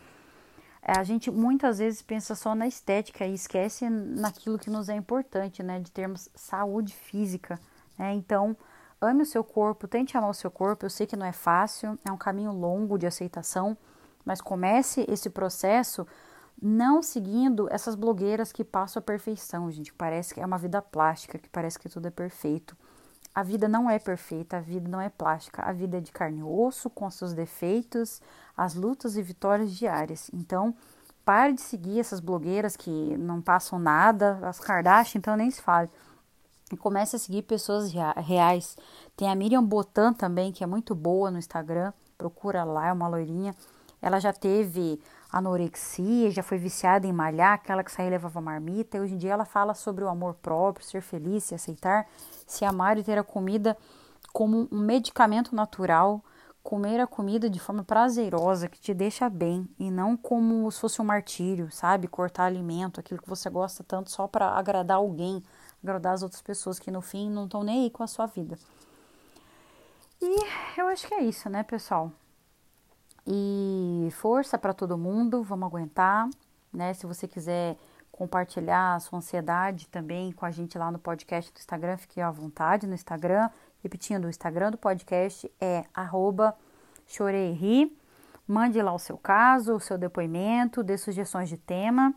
É, 0.87 0.97
a 0.97 1.03
gente 1.03 1.29
muitas 1.29 1.79
vezes 1.79 2.01
pensa 2.01 2.33
só 2.33 2.55
na 2.55 2.65
estética 2.65 3.25
e 3.25 3.33
esquece 3.33 3.89
naquilo 3.89 4.57
que 4.57 4.69
nos 4.69 4.87
é 4.87 4.95
importante, 4.95 5.61
né? 5.61 5.81
De 5.81 5.91
termos 5.91 6.29
saúde 6.33 6.95
física, 6.95 7.59
né? 7.99 8.13
Então, 8.13 8.55
ame 9.01 9.23
o 9.23 9.25
seu 9.25 9.43
corpo, 9.43 9.85
tente 9.85 10.17
amar 10.17 10.29
o 10.29 10.33
seu 10.33 10.49
corpo. 10.49 10.85
Eu 10.85 10.89
sei 10.89 11.05
que 11.05 11.17
não 11.17 11.25
é 11.25 11.33
fácil, 11.33 11.99
é 12.05 12.11
um 12.11 12.17
caminho 12.17 12.53
longo 12.53 12.97
de 12.97 13.05
aceitação, 13.05 13.77
mas 14.23 14.39
comece 14.39 15.05
esse 15.09 15.29
processo 15.29 16.07
não 16.59 17.03
seguindo 17.03 17.67
essas 17.69 17.93
blogueiras 17.93 18.53
que 18.53 18.63
passam 18.63 19.01
a 19.01 19.03
perfeição, 19.03 19.69
gente. 19.69 19.93
Parece 19.93 20.33
que 20.33 20.39
é 20.39 20.45
uma 20.45 20.57
vida 20.57 20.81
plástica, 20.81 21.37
que 21.37 21.49
parece 21.49 21.77
que 21.77 21.89
tudo 21.89 22.07
é 22.07 22.11
perfeito. 22.11 22.77
A 23.37 23.43
vida 23.43 23.67
não 23.67 23.87
é 23.87 23.99
perfeita, 23.99 24.57
a 24.57 24.59
vida 24.59 24.89
não 24.89 24.99
é 24.99 25.09
plástica, 25.09 25.61
a 25.61 25.71
vida 25.71 25.99
é 25.99 26.01
de 26.01 26.11
carne 26.11 26.39
e 26.39 26.43
osso, 26.43 26.89
com 26.89 27.07
seus 27.11 27.35
defeitos, 27.35 28.19
as 28.57 28.73
lutas 28.73 29.15
e 29.15 29.21
vitórias 29.21 29.75
diárias. 29.75 30.31
Então, 30.33 30.73
pare 31.23 31.53
de 31.53 31.61
seguir 31.61 31.99
essas 31.99 32.19
blogueiras 32.19 32.75
que 32.75 33.15
não 33.15 33.39
passam 33.39 33.77
nada, 33.77 34.39
as 34.41 34.59
Kardashian, 34.59 35.19
então 35.19 35.37
nem 35.37 35.51
se 35.51 35.61
fale. 35.61 35.87
E 36.73 36.75
comece 36.75 37.15
a 37.15 37.19
seguir 37.19 37.43
pessoas 37.43 37.93
reais. 38.25 38.75
Tem 39.15 39.29
a 39.29 39.35
Miriam 39.35 39.63
Botan 39.63 40.13
também, 40.13 40.51
que 40.51 40.63
é 40.63 40.67
muito 40.67 40.95
boa 40.95 41.29
no 41.29 41.37
Instagram. 41.37 41.93
Procura 42.17 42.63
lá, 42.63 42.87
é 42.87 42.91
uma 42.91 43.07
loirinha. 43.07 43.53
Ela 44.01 44.19
já 44.19 44.33
teve 44.33 44.99
anorexia, 45.31 46.31
já 46.31 46.41
foi 46.41 46.57
viciada 46.57 47.05
em 47.05 47.13
malhar, 47.13 47.53
aquela 47.53 47.83
que 47.83 47.91
saía 47.91 48.09
levava 48.09 48.41
marmita. 48.41 48.97
E 48.97 48.99
hoje 48.99 49.13
em 49.13 49.17
dia 49.17 49.33
ela 49.33 49.45
fala 49.45 49.73
sobre 49.73 50.03
o 50.03 50.09
amor 50.09 50.35
próprio, 50.35 50.85
ser 50.85 51.01
feliz, 51.01 51.43
se 51.43 51.55
aceitar, 51.55 52.07
se 52.45 52.63
amar 52.65 52.97
e 52.97 53.03
ter 53.03 53.17
a 53.17 53.23
comida 53.23 53.77
como 54.31 54.67
um 54.71 54.79
medicamento 54.79 55.55
natural, 55.55 56.23
comer 56.63 56.99
a 56.99 57.07
comida 57.07 57.49
de 57.49 57.59
forma 57.59 57.83
prazerosa, 57.83 58.67
que 58.67 58.79
te 58.79 58.93
deixa 58.93 59.29
bem, 59.29 59.67
e 59.79 59.89
não 59.89 60.17
como 60.17 60.69
se 60.71 60.81
fosse 60.81 61.01
um 61.01 61.05
martírio, 61.05 61.71
sabe? 61.71 62.07
Cortar 62.07 62.43
alimento, 62.43 62.99
aquilo 62.99 63.21
que 63.21 63.29
você 63.29 63.49
gosta 63.49 63.83
tanto 63.83 64.11
só 64.11 64.27
para 64.27 64.49
agradar 64.49 64.97
alguém, 64.97 65.41
agradar 65.81 66.13
as 66.13 66.23
outras 66.23 66.41
pessoas 66.41 66.77
que 66.77 66.91
no 66.91 67.01
fim 67.01 67.29
não 67.29 67.45
estão 67.45 67.63
nem 67.63 67.83
aí 67.83 67.89
com 67.89 68.03
a 68.03 68.07
sua 68.07 68.25
vida. 68.25 68.57
E 70.21 70.45
eu 70.77 70.87
acho 70.87 71.07
que 71.07 71.13
é 71.13 71.23
isso, 71.23 71.49
né, 71.49 71.63
pessoal? 71.63 72.11
E 73.29 74.07
força 74.11 74.57
para 74.57 74.73
todo 74.73 74.97
mundo, 74.97 75.43
vamos 75.43 75.67
aguentar, 75.67 76.29
né? 76.71 76.93
Se 76.93 77.05
você 77.05 77.27
quiser 77.27 77.77
compartilhar 78.09 78.95
a 78.95 78.99
sua 79.01 79.19
ansiedade 79.19 79.87
também 79.89 80.31
com 80.31 80.45
a 80.45 80.51
gente 80.51 80.77
lá 80.77 80.89
no 80.89 80.97
podcast 80.97 81.51
do 81.51 81.57
Instagram, 81.57 81.97
fique 81.97 82.21
à 82.21 82.31
vontade 82.31 82.87
no 82.87 82.95
Instagram. 82.95 83.49
Repetindo, 83.83 84.25
o 84.25 84.29
Instagram 84.29 84.71
do 84.71 84.77
podcast 84.77 85.51
é 85.59 85.83
choreiri. 87.05 87.95
Mande 88.47 88.81
lá 88.81 88.93
o 88.93 88.99
seu 88.99 89.17
caso, 89.17 89.75
o 89.75 89.79
seu 89.79 89.97
depoimento, 89.97 90.81
dê 90.81 90.97
sugestões 90.97 91.49
de 91.49 91.57
tema. 91.57 92.15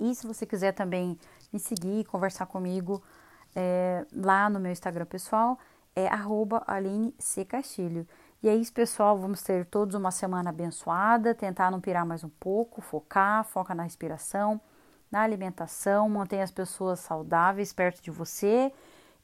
E 0.00 0.14
se 0.14 0.26
você 0.26 0.46
quiser 0.46 0.72
também 0.72 1.18
me 1.52 1.58
seguir, 1.58 2.06
conversar 2.06 2.46
comigo 2.46 3.02
é, 3.54 4.06
lá 4.12 4.48
no 4.48 4.58
meu 4.58 4.72
Instagram 4.72 5.04
pessoal, 5.04 5.58
é 5.94 6.08
arroba 6.08 6.62
Aline 6.66 7.14
C. 7.18 7.44
Castilho. 7.44 8.06
E 8.42 8.48
é 8.48 8.54
isso, 8.54 8.72
pessoal. 8.72 9.18
Vamos 9.18 9.42
ter 9.42 9.64
todos 9.66 9.94
uma 9.94 10.10
semana 10.10 10.50
abençoada. 10.50 11.34
Tentar 11.34 11.70
não 11.70 11.80
pirar 11.80 12.04
mais 12.04 12.22
um 12.22 12.28
pouco, 12.28 12.80
focar, 12.80 13.44
foca 13.44 13.74
na 13.74 13.82
respiração, 13.82 14.60
na 15.10 15.22
alimentação, 15.22 16.08
mantenha 16.08 16.44
as 16.44 16.50
pessoas 16.50 17.00
saudáveis 17.00 17.72
perto 17.72 18.02
de 18.02 18.10
você 18.10 18.72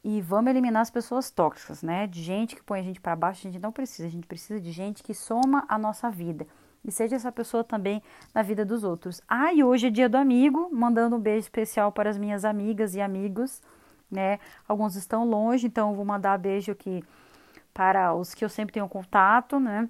e 0.04 0.20
vamos 0.20 0.50
eliminar 0.50 0.82
as 0.82 0.90
pessoas 0.90 1.30
tóxicas, 1.30 1.82
né? 1.82 2.06
De 2.06 2.22
gente 2.22 2.56
que 2.56 2.62
põe 2.62 2.80
a 2.80 2.82
gente 2.82 3.00
para 3.00 3.14
baixo, 3.14 3.46
a 3.46 3.50
gente 3.50 3.62
não 3.62 3.70
precisa. 3.70 4.08
A 4.08 4.10
gente 4.10 4.26
precisa 4.26 4.60
de 4.60 4.72
gente 4.72 5.02
que 5.02 5.14
soma 5.14 5.64
a 5.68 5.78
nossa 5.78 6.10
vida 6.10 6.46
e 6.84 6.90
seja 6.90 7.14
essa 7.14 7.30
pessoa 7.30 7.62
também 7.62 8.02
na 8.34 8.42
vida 8.42 8.64
dos 8.64 8.82
outros. 8.82 9.20
Ah, 9.28 9.52
e 9.52 9.62
hoje 9.62 9.86
é 9.86 9.90
dia 9.90 10.08
do 10.08 10.16
amigo, 10.16 10.68
mandando 10.72 11.16
um 11.16 11.20
beijo 11.20 11.40
especial 11.40 11.92
para 11.92 12.10
as 12.10 12.18
minhas 12.18 12.44
amigas 12.44 12.94
e 12.94 13.00
amigos, 13.00 13.62
né? 14.10 14.40
Alguns 14.66 14.96
estão 14.96 15.24
longe, 15.24 15.66
então 15.66 15.94
vou 15.94 16.04
mandar 16.04 16.36
beijo 16.38 16.72
aqui 16.72 17.04
para 17.72 18.14
os 18.14 18.34
que 18.34 18.44
eu 18.44 18.48
sempre 18.48 18.72
tenho 18.72 18.88
contato, 18.88 19.58
né? 19.58 19.88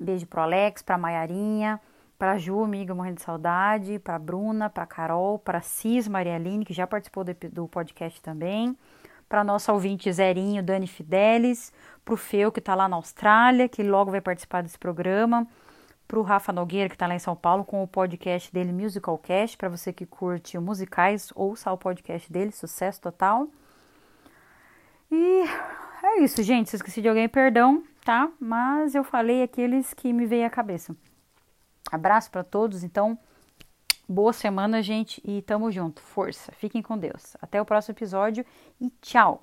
Beijo 0.00 0.26
pro 0.26 0.40
Alex, 0.40 0.82
pra 0.82 0.98
Maiarinha, 0.98 1.80
pra 2.18 2.38
Ju, 2.38 2.62
amiga 2.62 2.94
morrendo 2.94 3.16
de 3.16 3.22
saudade, 3.22 3.98
pra 3.98 4.18
Bruna, 4.18 4.68
pra 4.70 4.86
Carol, 4.86 5.38
pra 5.38 5.60
Cis 5.60 6.08
Marialine, 6.08 6.64
que 6.64 6.72
já 6.72 6.86
participou 6.86 7.24
do, 7.24 7.34
do 7.52 7.68
podcast 7.68 8.20
também, 8.20 8.76
pra 9.28 9.44
nossa 9.44 9.72
ouvinte 9.72 10.12
Zerinho, 10.12 10.62
Dani 10.62 10.86
Fidelis, 10.86 11.72
pro 12.04 12.16
Feu, 12.16 12.50
que 12.50 12.60
tá 12.60 12.74
lá 12.74 12.88
na 12.88 12.96
Austrália, 12.96 13.68
que 13.68 13.82
logo 13.82 14.10
vai 14.10 14.20
participar 14.20 14.62
desse 14.62 14.78
programa, 14.78 15.46
pro 16.06 16.22
Rafa 16.22 16.52
Nogueira, 16.52 16.88
que 16.88 16.98
tá 16.98 17.06
lá 17.06 17.14
em 17.14 17.18
São 17.18 17.36
Paulo, 17.36 17.64
com 17.64 17.82
o 17.82 17.88
podcast 17.88 18.52
dele, 18.52 18.72
Musicalcast, 18.72 19.56
para 19.56 19.68
você 19.68 19.92
que 19.92 20.06
curte 20.06 20.58
musicais, 20.58 21.32
ouça 21.34 21.72
o 21.72 21.78
podcast 21.78 22.30
dele, 22.32 22.52
sucesso 22.52 23.00
total. 23.00 23.48
E 25.10 25.44
é 26.04 26.20
isso, 26.20 26.42
gente. 26.42 26.70
Se 26.70 26.76
eu 26.76 26.78
esqueci 26.78 27.00
de 27.00 27.08
alguém, 27.08 27.28
perdão, 27.28 27.82
tá? 28.04 28.30
Mas 28.38 28.94
eu 28.94 29.04
falei 29.04 29.42
aqueles 29.42 29.94
que 29.94 30.12
me 30.12 30.26
veio 30.26 30.46
à 30.46 30.50
cabeça. 30.50 30.94
Abraço 31.90 32.30
para 32.30 32.44
todos, 32.44 32.82
então. 32.82 33.18
Boa 34.06 34.32
semana, 34.32 34.82
gente, 34.82 35.22
e 35.24 35.40
tamo 35.40 35.70
junto. 35.70 36.02
Força. 36.02 36.52
Fiquem 36.52 36.82
com 36.82 36.98
Deus. 36.98 37.36
Até 37.40 37.60
o 37.60 37.64
próximo 37.64 37.94
episódio 37.94 38.44
e 38.80 38.90
tchau. 39.00 39.42